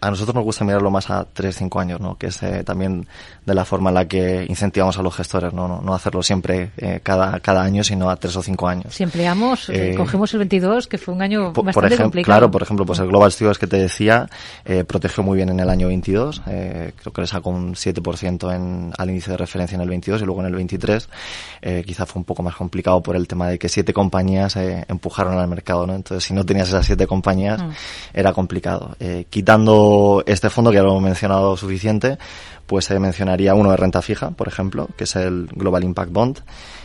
A 0.01 0.11
nosotros 0.11 0.35
nos 0.35 0.45
gusta 0.45 0.65
mirarlo 0.65 0.91
más 0.91 1.11
a 1.11 1.25
3, 1.25 1.57
5 1.57 1.81
años, 1.81 2.01
¿no? 2.01 2.17
Que 2.17 2.27
es 2.29 2.43
eh, 2.43 2.65
también 2.65 3.07
de 3.45 3.55
la 3.55 3.65
forma 3.65 3.91
en 3.91 3.95
la 3.95 4.07
que 4.07 4.45
incentivamos 4.49 4.99
a 4.99 5.03
los 5.03 5.15
gestores, 5.15 5.53
¿no? 5.53 5.67
No, 5.69 5.81
no 5.81 5.95
hacerlo 5.95 6.23
siempre 6.23 6.73
eh, 6.77 7.01
cada, 7.03 7.41
cada 7.41 7.63
año, 7.63 7.83
sino 7.83 8.11
a 8.11 8.17
3 8.17 8.37
o 8.37 8.43
5 8.43 8.69
años. 8.69 8.95
Si 8.95 9.03
empleamos, 9.03 9.69
eh, 9.71 9.95
cogemos 9.97 10.33
el 10.35 10.41
22, 10.41 10.87
que 10.87 10.99
fue 10.99 11.15
un 11.15 11.23
año 11.23 11.53
por, 11.53 11.65
bastante 11.65 11.73
por 11.73 11.85
ejemplo, 11.87 12.05
complicado. 12.05 12.39
Claro, 12.39 12.51
por 12.51 12.63
ejemplo, 12.63 12.87
pues 12.87 12.99
el 12.99 13.07
Global 13.07 13.33
Stewards 13.33 13.59
que 13.59 13.67
te 13.67 13.79
decía, 13.79 14.29
eh, 14.65 14.85
protegió 14.85 15.23
muy 15.23 15.37
bien 15.37 15.49
en 15.49 15.61
el 15.61 15.71
año 15.71 15.89
22, 15.89 16.43
eh, 16.47 16.93
creo 17.01 17.13
que 17.13 17.21
le 17.21 17.27
sacó 17.27 17.51
un 17.51 17.75
7% 17.75 18.55
en, 18.55 18.93
al 18.97 19.09
índice 19.09 19.31
de 19.31 19.37
referencia 19.37 19.77
en 19.77 19.83
el 19.83 19.89
22 19.89 20.23
y 20.23 20.25
luego 20.25 20.41
en 20.41 20.47
el 20.47 20.55
23, 20.55 21.09
eh, 21.63 21.85
quizá 21.87 22.07
fue 22.07 22.21
un 22.21 22.25
poco 22.25 22.43
más 22.43 22.55
complicado 22.55 23.03
por 23.03 23.17
el 23.17 23.27
tema 23.27 23.49
de 23.49 23.59
que 23.59 23.69
siete 23.69 23.93
compañías 23.93 24.57
eh, 24.57 24.85
empujaron 24.89 25.39
al 25.39 25.49
mercado, 25.49 25.87
¿no? 25.87 25.95
Entonces, 25.95 26.25
si 26.25 26.35
no 26.35 26.45
tenías 26.45 26.69
esas 26.69 26.87
siete 26.87 27.07
compañías, 27.07 27.46
mm. 27.55 27.71
era 28.15 28.33
complicado. 28.33 28.97
Eh, 28.99 29.27
quitando 29.31 30.23
este 30.27 30.51
fondo 30.51 30.71
que 30.71 30.77
ya 30.77 30.83
lo 30.83 30.91
hemos 30.91 31.03
mencionado 31.03 31.57
suficiente, 31.57 32.19
pues 32.67 32.87
se 32.87 32.99
mencionaría 32.99 33.55
uno 33.55 33.71
de 33.71 33.77
renta 33.77 34.03
fija, 34.03 34.31
por 34.31 34.49
ejemplo, 34.49 34.89
que 34.97 35.05
es 35.05 35.17
el 35.17 35.49
Global 35.53 35.85
Impact 35.85 36.13
Bond. 36.13 36.41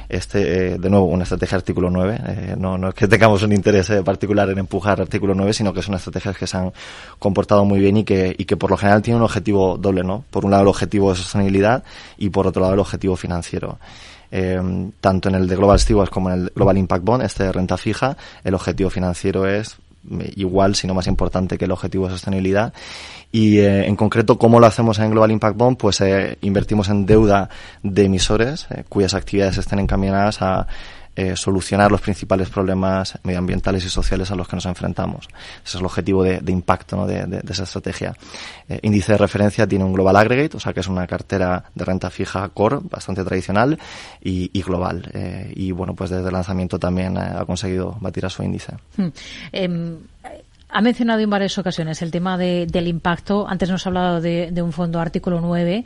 Este, 0.07 0.73
eh, 0.73 0.77
de 0.77 0.89
nuevo, 0.89 1.05
una 1.05 1.23
estrategia 1.23 1.57
artículo 1.57 1.89
9. 1.89 2.21
Eh, 2.27 2.55
no, 2.57 2.77
no 2.77 2.89
es 2.89 2.95
que 2.95 3.07
tengamos 3.07 3.41
un 3.43 3.53
interés 3.53 3.89
eh, 3.89 4.03
particular 4.03 4.49
en 4.49 4.59
empujar 4.59 4.99
artículo 4.99 5.33
9, 5.33 5.53
sino 5.53 5.73
que 5.73 5.81
son 5.81 5.95
estrategias 5.95 6.37
que 6.37 6.47
se 6.47 6.57
han 6.57 6.73
comportado 7.17 7.63
muy 7.65 7.79
bien 7.79 7.97
y 7.97 8.03
que, 8.03 8.35
y 8.37 8.45
que 8.45 8.57
por 8.57 8.69
lo 8.71 8.77
general 8.77 9.01
tienen 9.01 9.19
un 9.21 9.25
objetivo 9.25 9.77
doble, 9.77 10.03
¿no? 10.03 10.25
Por 10.29 10.43
un 10.45 10.51
lado 10.51 10.63
el 10.63 10.69
objetivo 10.69 11.11
de 11.11 11.15
sostenibilidad 11.15 11.83
y 12.17 12.29
por 12.29 12.45
otro 12.45 12.61
lado 12.61 12.73
el 12.73 12.79
objetivo 12.79 13.15
financiero. 13.15 13.79
Eh, 14.33 14.91
tanto 15.01 15.27
en 15.27 15.35
el 15.35 15.47
de 15.47 15.57
Global 15.57 15.77
Stewards 15.77 16.09
como 16.09 16.29
en 16.29 16.41
el 16.41 16.51
Global 16.55 16.77
Impact 16.77 17.03
Bond, 17.03 17.23
este 17.23 17.43
de 17.43 17.51
renta 17.51 17.77
fija, 17.77 18.15
el 18.43 18.53
objetivo 18.53 18.89
financiero 18.89 19.45
es 19.45 19.77
igual, 20.35 20.75
si 20.75 20.87
no 20.87 20.93
más 20.93 21.07
importante 21.07 21.57
que 21.57 21.65
el 21.65 21.71
objetivo 21.71 22.07
de 22.07 22.13
sostenibilidad 22.13 22.73
y 23.31 23.59
eh, 23.59 23.87
en 23.87 23.95
concreto, 23.95 24.37
¿cómo 24.37 24.59
lo 24.59 24.65
hacemos 24.65 24.99
en 24.99 25.11
Global 25.11 25.31
Impact 25.31 25.57
Bond? 25.57 25.77
Pues 25.77 26.01
eh, 26.01 26.37
invertimos 26.41 26.89
en 26.89 27.05
deuda 27.05 27.49
de 27.81 28.05
emisores 28.05 28.67
eh, 28.71 28.83
cuyas 28.89 29.13
actividades 29.13 29.57
estén 29.57 29.79
encaminadas 29.79 30.41
a 30.41 30.67
solucionar 31.35 31.91
los 31.91 32.01
principales 32.01 32.49
problemas 32.49 33.17
medioambientales 33.23 33.85
y 33.85 33.89
sociales 33.89 34.31
a 34.31 34.35
los 34.35 34.47
que 34.47 34.55
nos 34.55 34.65
enfrentamos. 34.65 35.27
Ese 35.63 35.75
es 35.75 35.75
el 35.75 35.85
objetivo 35.85 36.23
de, 36.23 36.41
impacto 36.47 36.95
¿no? 36.95 37.07
de, 37.07 37.41
esa 37.49 37.63
estrategia. 37.63 38.15
índice 38.81 39.13
de 39.13 39.17
referencia 39.17 39.67
tiene 39.67 39.85
un 39.85 39.93
Global 39.93 40.15
Aggregate, 40.15 40.57
o 40.57 40.59
sea 40.59 40.73
que 40.73 40.81
es 40.81 40.87
una 40.87 41.07
cartera 41.07 41.63
de 41.73 41.85
renta 41.85 42.09
fija 42.09 42.47
core, 42.49 42.79
bastante 42.81 43.23
tradicional 43.23 43.79
y, 44.21 44.61
global. 44.61 45.09
y 45.55 45.71
bueno, 45.71 45.95
pues 45.95 46.09
desde 46.09 46.27
el 46.27 46.33
lanzamiento 46.33 46.79
también 46.79 47.17
ha 47.17 47.45
conseguido 47.45 47.97
batir 47.99 48.25
a 48.25 48.29
su 48.29 48.43
índice. 48.43 48.73
Hmm. 48.97 49.07
Em, 49.51 49.97
ha 50.73 50.81
mencionado 50.81 51.19
en 51.19 51.29
varias 51.29 51.57
ocasiones 51.57 52.01
el 52.01 52.11
tema 52.11 52.37
de, 52.37 52.65
del 52.65 52.87
impacto. 52.87 53.45
Antes 53.47 53.69
nos 53.69 53.85
ha 53.85 53.89
hablado 53.89 54.21
de, 54.21 54.51
de 54.51 54.61
un 54.61 54.71
fondo 54.71 54.99
artículo 54.99 55.41
9 55.41 55.83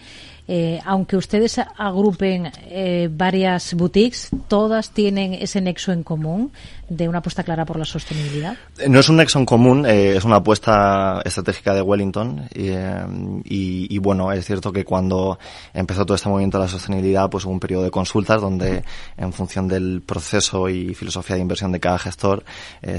eh, 0.47 0.79
aunque 0.85 1.17
ustedes 1.17 1.59
agrupen 1.75 2.51
eh, 2.67 3.09
varias 3.11 3.73
boutiques, 3.73 4.29
todas 4.47 4.91
tienen 4.91 5.33
ese 5.33 5.59
nexo 5.59 5.91
en 5.91 6.03
común 6.03 6.51
de 6.87 7.09
una 7.09 7.17
apuesta 7.17 7.43
clara 7.43 7.65
por 7.65 7.79
la 7.79 7.85
sostenibilidad. 7.85 8.55
No 8.87 8.99
es 8.99 9.09
un 9.09 9.17
nexo 9.17 9.39
en 9.39 9.45
común, 9.45 9.87
eh, 9.87 10.15
es 10.15 10.23
una 10.23 10.35
apuesta 10.35 11.19
estratégica 11.25 11.73
de 11.73 11.81
Wellington 11.81 12.47
y, 12.53 13.97
bueno, 13.97 14.31
es 14.31 14.45
cierto 14.45 14.71
que 14.71 14.85
cuando 14.85 15.39
empezó 15.73 16.05
todo 16.05 16.13
este 16.13 16.29
movimiento 16.29 16.59
de 16.59 16.65
la 16.65 16.69
sostenibilidad, 16.69 17.27
pues 17.27 17.45
hubo 17.45 17.51
un 17.51 17.59
periodo 17.59 17.83
de 17.83 17.91
consultas 17.91 18.39
donde 18.39 18.83
en 19.17 19.33
función 19.33 19.67
del 19.67 20.03
proceso 20.05 20.69
y 20.69 20.93
filosofía 20.93 21.37
de 21.37 21.41
inversión 21.41 21.71
de 21.71 21.79
cada 21.79 21.97
gestor 21.97 22.43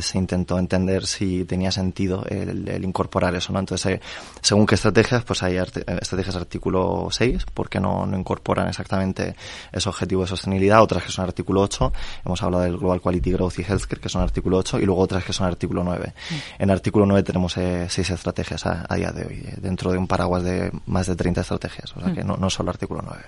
se 0.01 0.19
intentó 0.19 0.59
entender 0.59 1.07
si 1.07 1.45
tenía 1.45 1.71
sentido 1.71 2.25
el, 2.29 2.85
incorporar 2.85 3.37
eso, 3.37 3.53
¿no? 3.53 3.61
Entonces, 3.61 4.01
según 4.41 4.67
qué 4.67 4.75
estrategias, 4.75 5.23
pues 5.23 5.45
hay 5.45 5.57
estrategias 5.57 6.35
artículo 6.35 7.09
6 7.11 7.36
porque 7.45 7.81
no, 7.81 8.07
no 8.07 8.19
incorporan 8.19 8.69
exactamente 8.69 9.37
ese 9.73 9.89
objetivo 9.89 10.23
de 10.23 10.29
sostenibilidad, 10.29 10.83
otras 10.83 11.05
que 11.05 11.13
son 11.13 11.25
artículo 11.25 11.63
8, 11.63 11.93
hemos 12.25 12.43
hablado 12.43 12.65
del 12.65 12.77
Global 12.77 13.01
Quality 13.01 13.33
Growth 13.33 13.59
y 13.59 13.63
Healthcare, 13.63 14.01
que 14.01 14.09
son 14.09 14.23
artículo 14.23 14.59
8, 14.59 14.81
y 14.81 14.87
luego 14.87 15.01
otras 15.01 15.25
que 15.25 15.33
son 15.33 15.47
artículo 15.47 15.85
9. 15.85 16.13
Mm. 16.31 16.63
En 16.63 16.71
artículo 16.71 17.07
9 17.07 17.23
tenemos 17.23 17.57
eh, 17.57 17.87
seis 17.89 18.11
estrategias 18.11 18.65
a, 18.67 18.95
día 18.97 19.11
de 19.11 19.27
hoy, 19.27 19.45
eh, 19.47 19.55
dentro 19.61 19.93
de 19.93 19.99
un 19.99 20.07
paraguas 20.07 20.45
de 20.45 20.71
más 20.87 21.07
de 21.07 21.17
30 21.17 21.41
estrategias, 21.41 21.97
o 21.97 22.01
sea 22.01 22.13
que 22.13 22.23
mm. 22.23 22.27
no, 22.27 22.37
no 22.37 22.51
solo 22.51 22.71
artículo 22.71 23.03
9. 23.05 23.23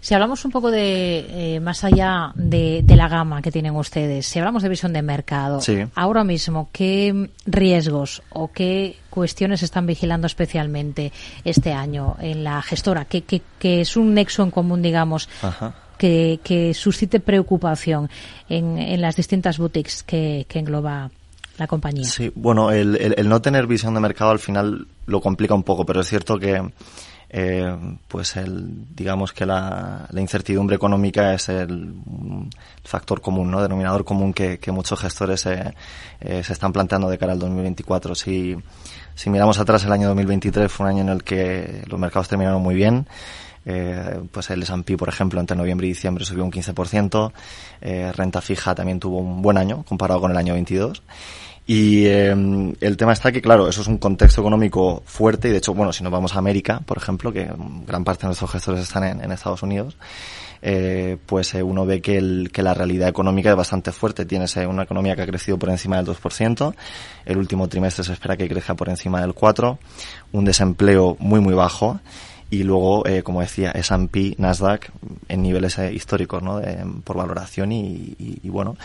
Si 0.00 0.14
hablamos 0.14 0.44
un 0.44 0.50
poco 0.50 0.70
de, 0.70 1.54
eh, 1.56 1.60
más 1.60 1.84
allá 1.84 2.32
de, 2.34 2.82
de, 2.82 2.96
la 2.96 3.08
gama 3.08 3.42
que 3.42 3.50
tienen 3.50 3.76
ustedes, 3.76 4.26
si 4.26 4.38
hablamos 4.38 4.62
de 4.62 4.68
visión 4.68 4.92
de 4.92 5.02
mercado, 5.02 5.60
ahora 5.94 6.24
mismo, 6.24 6.68
¿qué 6.72 7.30
riesgos 7.46 8.22
o 8.30 8.50
qué 8.52 8.96
cuestiones 9.12 9.62
están 9.62 9.86
vigilando 9.86 10.26
especialmente 10.26 11.12
este 11.44 11.72
año 11.72 12.16
en 12.18 12.42
la 12.42 12.62
gestora? 12.62 13.04
¿Qué, 13.04 13.22
qué, 13.22 13.42
que 13.58 13.82
es 13.82 13.96
un 13.96 14.14
nexo 14.14 14.42
en 14.42 14.50
común, 14.50 14.82
digamos, 14.82 15.28
Que, 15.98 16.40
que, 16.42 16.74
suscite 16.74 17.20
preocupación 17.20 18.10
en, 18.48 18.76
en 18.76 19.00
las 19.00 19.14
distintas 19.14 19.58
boutiques 19.58 20.02
que, 20.02 20.46
que, 20.48 20.58
engloba 20.58 21.12
la 21.58 21.68
compañía. 21.68 22.04
Sí, 22.04 22.32
bueno, 22.34 22.72
el, 22.72 22.96
el, 22.96 23.28
no 23.28 23.40
tener 23.40 23.68
visión 23.68 23.94
de 23.94 24.00
mercado 24.00 24.32
al 24.32 24.40
final 24.40 24.88
lo 25.06 25.20
complica 25.20 25.54
un 25.54 25.62
poco, 25.62 25.86
pero 25.86 26.00
es 26.00 26.08
cierto 26.08 26.38
que 26.40 26.60
eh, 27.34 27.74
pues 28.08 28.36
el, 28.36 28.94
digamos 28.94 29.32
que 29.32 29.46
la, 29.46 30.06
la, 30.10 30.20
incertidumbre 30.20 30.76
económica 30.76 31.32
es 31.32 31.48
el, 31.48 31.94
factor 32.84 33.22
común, 33.22 33.50
¿no? 33.50 33.62
denominador 33.62 34.04
común 34.04 34.34
que, 34.34 34.58
que 34.58 34.70
muchos 34.70 35.00
gestores 35.00 35.46
eh, 35.46 35.74
eh, 36.20 36.42
se 36.44 36.52
están 36.52 36.72
planteando 36.72 37.08
de 37.08 37.16
cara 37.16 37.32
al 37.32 37.38
2024. 37.38 38.14
Si, 38.14 38.54
si 39.14 39.30
miramos 39.30 39.58
atrás, 39.58 39.82
el 39.84 39.92
año 39.92 40.08
2023 40.08 40.70
fue 40.70 40.84
un 40.84 40.90
año 40.90 41.02
en 41.02 41.08
el 41.08 41.24
que 41.24 41.82
los 41.86 41.98
mercados 41.98 42.28
terminaron 42.28 42.62
muy 42.62 42.74
bien. 42.74 43.06
Eh, 43.64 44.20
pues 44.30 44.50
el 44.50 44.62
S&P, 44.62 44.96
por 44.96 45.08
ejemplo, 45.08 45.40
entre 45.40 45.56
noviembre 45.56 45.86
y 45.86 45.90
diciembre 45.90 46.24
subió 46.24 46.44
un 46.44 46.50
15%. 46.50 47.32
Eh, 47.80 48.12
renta 48.12 48.40
fija 48.40 48.74
también 48.74 49.00
tuvo 49.00 49.18
un 49.18 49.42
buen 49.42 49.56
año 49.56 49.84
comparado 49.84 50.20
con 50.20 50.30
el 50.30 50.36
año 50.36 50.54
22. 50.54 51.02
Y 51.66 52.06
eh, 52.06 52.30
el 52.80 52.96
tema 52.96 53.12
está 53.12 53.30
que, 53.30 53.40
claro, 53.40 53.68
eso 53.68 53.82
es 53.82 53.86
un 53.86 53.98
contexto 53.98 54.40
económico 54.40 55.02
fuerte 55.06 55.48
y, 55.48 55.52
de 55.52 55.58
hecho, 55.58 55.74
bueno, 55.74 55.92
si 55.92 56.02
nos 56.02 56.12
vamos 56.12 56.34
a 56.34 56.38
América, 56.38 56.80
por 56.84 56.98
ejemplo, 56.98 57.32
que 57.32 57.50
gran 57.86 58.04
parte 58.04 58.22
de 58.22 58.28
nuestros 58.28 58.50
gestores 58.50 58.82
están 58.82 59.04
en, 59.04 59.22
en 59.22 59.30
Estados 59.30 59.62
Unidos, 59.62 59.96
eh, 60.64 61.18
pues 61.26 61.54
eh, 61.54 61.62
uno 61.62 61.84
ve 61.84 62.00
que, 62.00 62.16
el, 62.16 62.50
que 62.52 62.62
la 62.62 62.72
realidad 62.72 63.08
económica 63.08 63.50
es 63.50 63.56
bastante 63.56 63.90
fuerte. 63.90 64.24
Tienes 64.24 64.56
eh, 64.56 64.66
una 64.66 64.84
economía 64.84 65.16
que 65.16 65.22
ha 65.22 65.26
crecido 65.26 65.58
por 65.58 65.70
encima 65.70 65.96
del 65.96 66.06
2%, 66.06 66.74
el 67.26 67.36
último 67.36 67.68
trimestre 67.68 68.04
se 68.04 68.12
espera 68.12 68.36
que 68.36 68.48
crezca 68.48 68.74
por 68.74 68.88
encima 68.88 69.20
del 69.20 69.34
4%, 69.34 69.78
un 70.30 70.44
desempleo 70.44 71.16
muy, 71.18 71.40
muy 71.40 71.54
bajo 71.54 72.00
y 72.52 72.64
luego, 72.64 73.06
eh, 73.06 73.22
como 73.22 73.40
decía, 73.40 73.70
S&P, 73.70 74.34
Nasdaq 74.36 74.90
en 75.26 75.40
niveles 75.40 75.78
eh, 75.78 75.90
históricos, 75.90 76.42
¿no? 76.42 76.60
por 77.02 77.16
valoración 77.16 77.72
y, 77.72 78.14
y, 78.18 78.48
bueno, 78.50 78.76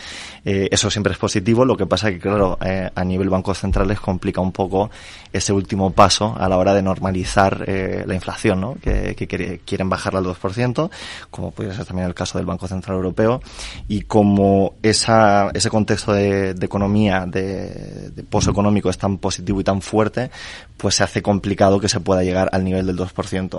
eh, 0.45 0.70
eso 0.72 0.89
siempre 0.89 1.11
es 1.11 1.20
positivo. 1.20 1.65
Lo 1.65 1.76
que 1.76 1.86
pasa 1.86 2.09
que, 2.09 2.18
claro, 2.18 2.57
eh, 2.63 2.89
a 2.95 3.03
nivel 3.03 3.30
bancos 3.30 3.59
centrales 3.59 3.99
complica 3.99 4.39
un 4.39 4.53
poco 4.53 4.89
ese 5.34 5.51
último 5.51 5.91
paso 5.91 6.34
a 6.39 6.47
la 6.47 6.57
hora 6.57 6.74
de 6.74 6.82
normalizar 6.82 7.68
la 7.68 8.15
inflación, 8.15 8.61
¿no? 8.61 8.76
Que, 8.76 9.59
quieren 9.65 9.89
bajarla 9.89 10.20
al 10.20 10.26
2%, 10.26 10.89
como 11.30 11.51
puede 11.51 11.76
ser 11.76 11.84
también 11.84 12.07
el 12.07 12.13
caso 12.13 12.38
del 12.38 12.47
Banco 12.47 12.70
Central 12.70 12.95
Europeo, 12.95 13.41
y 13.89 14.03
como 14.03 14.76
esa, 14.82 15.49
ese 15.53 15.70
contexto 15.70 16.13
de, 16.13 16.53
de 16.53 16.65
economía, 16.65 17.26
de, 17.26 18.11
de 18.11 18.24
pozo 18.24 18.51
económico 18.51 18.89
es 18.89 18.97
tan 18.97 19.18
positivo 19.18 19.59
y 19.59 19.65
tan 19.65 19.82
fuerte, 19.82 20.32
pues 20.78 20.95
se 20.95 21.03
hace 21.03 21.22
complicado 21.22 21.82
que 21.82 21.89
se 21.89 21.99
pueda 21.99 22.24
llegar 22.24 22.49
al 22.53 22.63
nivel 22.63 22.86
del 22.88 22.97
2%. 22.97 23.57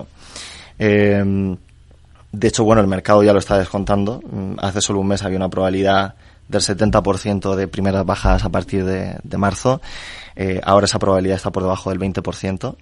Eh, 0.79 1.57
de 2.31 2.49
hecho, 2.49 2.65
bueno, 2.65 2.81
el 2.83 2.89
mercado 2.89 3.23
ya 3.23 3.33
lo 3.33 3.39
está 3.39 3.59
descontando. 3.59 4.21
Mm, 4.31 4.55
hace 4.59 4.81
solo 4.81 5.01
un 5.01 5.09
mes 5.09 5.23
había 5.23 5.39
una 5.39 5.49
probabilidad 5.49 6.15
del 6.49 6.61
70% 6.61 7.55
de 7.55 7.69
primeras 7.69 8.05
bajas 8.07 8.45
a 8.45 8.49
partir 8.49 8.85
de, 8.85 9.39
marzo. 9.39 9.81
Eh, 10.37 10.61
ahora 10.63 10.87
esa 10.87 10.99
probabilidad 10.99 11.37
está 11.37 11.51
por 11.51 11.63
debajo 11.63 11.91
del 11.91 11.99
20% 11.99 12.77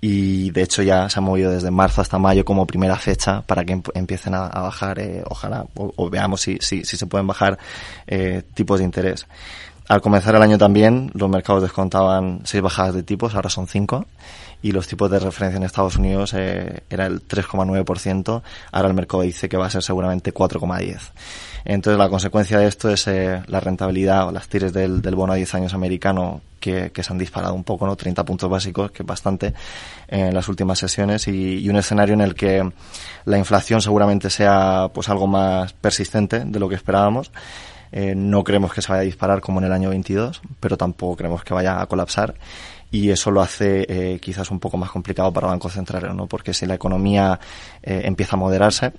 y 0.00 0.50
de 0.50 0.62
hecho 0.62 0.82
ya 0.82 1.08
se 1.08 1.18
ha 1.18 1.22
movido 1.22 1.50
desde 1.50 1.70
marzo 1.70 2.00
hasta 2.00 2.18
mayo 2.18 2.44
como 2.44 2.66
primera 2.66 2.96
fecha 2.96 3.42
para 3.42 3.64
que 3.64 3.80
empiecen 3.94 4.34
a, 4.34 4.48
bajar, 4.48 4.98
eh, 4.98 5.22
ojalá, 5.28 5.66
o, 5.74 6.10
veamos 6.10 6.42
si, 6.42 6.58
si, 6.60 6.84
si, 6.84 6.96
se 6.96 7.06
pueden 7.06 7.26
bajar 7.26 7.58
tipos 8.54 8.78
de 8.78 8.84
interés. 8.84 9.26
Al 9.88 10.00
comenzar 10.00 10.34
el 10.34 10.42
año 10.42 10.56
también 10.56 11.10
los 11.14 11.28
mercados 11.28 11.62
descontaban 11.62 12.40
seis 12.44 12.62
bajadas 12.62 12.94
de 12.94 13.02
tipos, 13.02 13.34
ahora 13.34 13.50
son 13.50 13.66
cinco 13.66 14.06
y 14.64 14.72
los 14.72 14.86
tipos 14.86 15.10
de 15.10 15.18
referencia 15.18 15.58
en 15.58 15.62
Estados 15.62 15.96
Unidos 15.96 16.32
eh, 16.32 16.84
era 16.88 17.04
el 17.04 17.28
3,9%, 17.28 18.42
ahora 18.72 18.88
el 18.88 18.94
mercado 18.94 19.22
dice 19.22 19.46
que 19.46 19.58
va 19.58 19.66
a 19.66 19.70
ser 19.70 19.82
seguramente 19.82 20.32
4,10%. 20.32 21.12
Entonces 21.66 21.98
la 21.98 22.08
consecuencia 22.08 22.58
de 22.58 22.66
esto 22.66 22.88
es 22.88 23.06
eh, 23.06 23.42
la 23.46 23.60
rentabilidad 23.60 24.26
o 24.26 24.32
las 24.32 24.48
tires 24.48 24.72
del, 24.72 25.02
del, 25.02 25.14
bono 25.16 25.34
a 25.34 25.36
10 25.36 25.54
años 25.56 25.74
americano 25.74 26.40
que, 26.60 26.92
que, 26.92 27.02
se 27.02 27.12
han 27.12 27.18
disparado 27.18 27.52
un 27.52 27.62
poco, 27.62 27.86
¿no? 27.86 27.94
30 27.94 28.24
puntos 28.24 28.48
básicos, 28.48 28.90
que 28.90 29.02
es 29.02 29.06
bastante 29.06 29.52
en 30.08 30.32
las 30.32 30.48
últimas 30.48 30.78
sesiones 30.78 31.28
y, 31.28 31.58
y, 31.58 31.68
un 31.68 31.76
escenario 31.76 32.14
en 32.14 32.22
el 32.22 32.34
que 32.34 32.66
la 33.26 33.36
inflación 33.36 33.82
seguramente 33.82 34.30
sea 34.30 34.88
pues 34.94 35.10
algo 35.10 35.26
más 35.26 35.74
persistente 35.74 36.42
de 36.42 36.58
lo 36.58 36.70
que 36.70 36.76
esperábamos. 36.76 37.30
Eh, 37.96 38.14
no 38.16 38.42
creemos 38.42 38.72
que 38.72 38.82
se 38.82 38.90
vaya 38.90 39.02
a 39.02 39.04
disparar 39.04 39.40
como 39.40 39.60
en 39.60 39.66
el 39.66 39.72
año 39.72 39.90
22, 39.90 40.42
pero 40.58 40.76
tampoco 40.76 41.14
creemos 41.14 41.44
que 41.44 41.54
vaya 41.54 41.80
a 41.80 41.86
colapsar 41.86 42.34
y 42.94 43.10
eso 43.10 43.32
lo 43.32 43.42
hace 43.42 43.84
eh, 43.88 44.20
quizás 44.20 44.52
un 44.52 44.60
poco 44.60 44.76
más 44.76 44.88
complicado 44.88 45.32
para 45.32 45.48
bancos 45.48 45.72
centrales, 45.72 46.14
¿no? 46.14 46.28
Porque 46.28 46.54
si 46.54 46.64
la 46.64 46.74
economía 46.74 47.40
eh, 47.82 48.02
empieza 48.04 48.36
a 48.36 48.38
moderarse, 48.38 48.92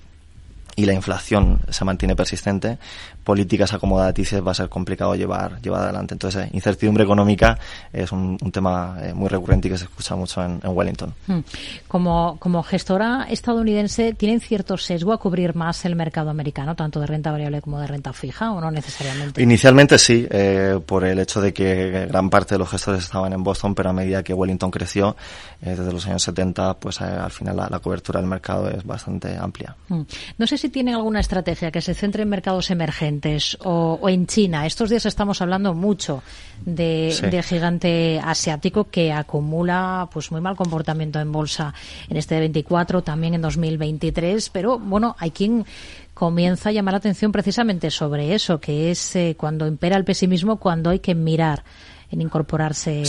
y 0.75 0.85
la 0.85 0.91
inflación 0.93 1.61
se 1.69 1.85
mantiene 1.85 2.13
persistente, 2.13 2.77
políticas 3.25 3.73
acomodaticias 3.73 4.45
va 4.45 4.51
a 4.51 4.53
ser 4.53 4.69
complicado 4.69 5.15
llevar, 5.15 5.59
llevar 5.61 5.81
adelante. 5.81 6.13
Entonces, 6.13 6.47
incertidumbre 6.53 7.03
económica 7.03 7.57
es 7.91 8.11
un, 8.11 8.37
tema 8.53 8.97
muy 9.15 9.27
recurrente 9.27 9.67
y 9.67 9.71
que 9.71 9.77
se 9.77 9.85
escucha 9.85 10.15
mucho 10.15 10.41
en, 10.43 10.61
Wellington. 10.63 11.13
Hmm. 11.27 11.39
Como, 11.87 12.37
como 12.39 12.61
gestora 12.63 13.27
estadounidense, 13.29 14.13
¿tienen 14.13 14.39
cierto 14.39 14.77
sesgo 14.77 15.11
a 15.11 15.17
cubrir 15.17 15.55
más 15.55 15.83
el 15.85 15.95
mercado 15.95 16.29
americano, 16.29 16.75
tanto 16.75 16.99
de 16.99 17.07
renta 17.07 17.31
variable 17.31 17.61
como 17.61 17.79
de 17.79 17.87
renta 17.87 18.13
fija, 18.13 18.51
o 18.51 18.61
no 18.61 18.69
necesariamente? 18.69 19.41
Inicialmente 19.41 19.97
sí, 19.97 20.27
eh, 20.29 20.79
por 20.85 21.03
el 21.03 21.17
hecho 21.19 21.41
de 21.41 21.51
que 21.51 22.05
gran 22.07 22.29
parte 22.29 22.55
de 22.55 22.59
los 22.59 22.69
gestores 22.69 23.03
estaban 23.03 23.33
en 23.33 23.43
Boston, 23.43 23.73
pero 23.73 23.89
a 23.89 23.93
medida 23.93 24.21
que 24.21 24.33
Wellington 24.33 24.69
creció, 24.69 25.15
eh, 25.61 25.71
desde 25.71 25.91
los 25.91 26.05
años 26.05 26.21
70, 26.21 26.75
pues 26.75 27.01
eh, 27.01 27.05
al 27.05 27.31
final 27.31 27.57
la, 27.57 27.79
cobertura 27.79 28.19
del 28.19 28.29
mercado 28.29 28.69
es 28.69 28.83
bastante 28.83 29.35
amplia. 29.35 29.75
Hmm. 29.89 30.03
No 30.37 30.45
sé 30.45 30.57
si 30.57 30.69
tienen 30.69 30.93
alguna 30.93 31.19
estrategia 31.19 31.71
que 31.71 31.81
se 31.81 31.95
centre 31.95 32.21
en 32.21 32.29
mercados 32.29 32.69
emergentes 32.69 33.14
o, 33.59 34.09
en 34.09 34.27
China. 34.27 34.65
Estos 34.65 34.89
días 34.89 35.05
estamos 35.05 35.41
hablando 35.41 35.73
mucho 35.73 36.23
de, 36.65 37.15
del 37.31 37.43
gigante 37.43 38.19
asiático 38.23 38.85
que 38.85 39.11
acumula 39.11 40.09
pues 40.11 40.31
muy 40.31 40.41
mal 40.41 40.55
comportamiento 40.55 41.19
en 41.19 41.31
bolsa 41.31 41.73
en 42.09 42.17
este 42.17 42.39
24, 42.39 43.03
también 43.03 43.33
en 43.33 43.41
2023, 43.41 44.49
pero 44.49 44.79
bueno, 44.79 45.15
hay 45.19 45.31
quien 45.31 45.65
comienza 46.13 46.69
a 46.69 46.71
llamar 46.71 46.93
la 46.93 46.99
atención 46.99 47.31
precisamente 47.31 47.91
sobre 47.91 48.33
eso, 48.33 48.59
que 48.59 48.91
es 48.91 49.15
eh, 49.15 49.35
cuando 49.37 49.67
impera 49.67 49.97
el 49.97 50.05
pesimismo, 50.05 50.57
cuando 50.57 50.89
hay 50.89 50.99
que 50.99 51.13
mirar 51.13 51.63
en 52.09 52.21
incorporarse. 52.21 53.03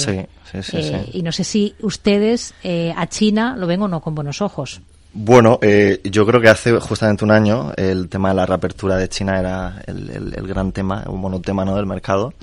Eh, 0.73 1.11
y 1.13 1.23
no 1.23 1.33
sé 1.33 1.45
si 1.45 1.75
ustedes 1.81 2.55
eh, 2.63 2.93
a 2.97 3.07
China 3.07 3.57
lo 3.57 3.67
ven 3.67 3.83
o 3.83 3.89
no 3.89 4.01
con 4.01 4.15
buenos 4.15 4.43
ojos. 4.43 4.81
Bueno, 5.19 5.59
eh, 5.63 6.03
yo 6.05 6.27
creo 6.27 6.43
que 6.43 6.51
hace 6.51 6.79
justamente 6.79 7.25
un 7.25 7.31
año 7.31 7.73
el 7.75 8.11
tema 8.11 8.29
de 8.29 8.35
la 8.35 8.45
reapertura 8.45 8.99
de 8.99 9.09
China 9.09 9.41
era 9.41 9.83
el, 9.87 10.47
gran 10.47 10.73
tema, 10.73 11.05
un 11.07 11.23
monotema 11.23 11.65
¿no? 11.65 11.75
del 11.75 11.87
mercado. 11.87 12.35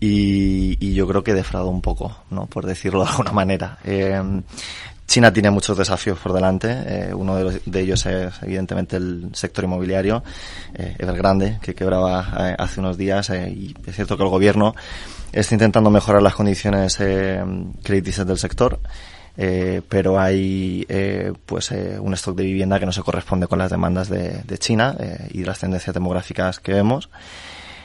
Y, 0.00 0.94
yo 0.94 1.06
creo 1.06 1.22
que 1.22 1.34
defraudó 1.34 1.68
un 1.68 1.82
poco, 1.82 2.16
¿no? 2.30 2.46
por 2.46 2.64
decirlo 2.64 3.04
de 3.04 3.10
alguna 3.10 3.32
manera. 3.32 3.78
Eh, 3.84 4.22
China 5.06 5.34
tiene 5.34 5.50
muchos 5.50 5.76
desafíos 5.76 6.18
por 6.18 6.32
delante. 6.32 6.68
Eh, 6.86 7.14
uno 7.14 7.36
de, 7.36 7.80
ellos 7.80 8.06
es, 8.06 8.32
evidentemente, 8.42 8.96
el 8.96 9.28
sector 9.34 9.64
inmobiliario, 9.64 10.24
eh, 10.74 10.96
Evergrande, 10.98 11.58
que 11.60 11.74
quebraba 11.74 12.20
hace 12.58 12.80
unos 12.80 12.96
días. 12.96 13.28
y 13.28 13.76
es 13.86 13.94
cierto 13.94 14.16
que 14.16 14.22
el 14.22 14.30
gobierno 14.30 14.74
está 15.30 15.54
intentando 15.54 15.90
mejorar 15.90 16.22
las 16.22 16.34
condiciones 16.34 16.96
crediticias 16.96 18.26
del 18.26 18.38
sector. 18.38 18.80
Eh, 19.40 19.82
pero 19.88 20.18
hay 20.18 20.84
eh, 20.88 21.32
pues 21.46 21.70
eh, 21.70 21.96
un 22.00 22.12
stock 22.14 22.36
de 22.36 22.42
vivienda 22.42 22.80
que 22.80 22.86
no 22.86 22.92
se 22.92 23.02
corresponde 23.02 23.46
con 23.46 23.60
las 23.60 23.70
demandas 23.70 24.08
de, 24.08 24.58
China 24.58 24.96
y 25.30 25.44
las 25.44 25.60
tendencias 25.60 25.94
demográficas 25.94 26.58
que 26.58 26.72
vemos. 26.72 27.08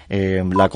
la 0.10 0.70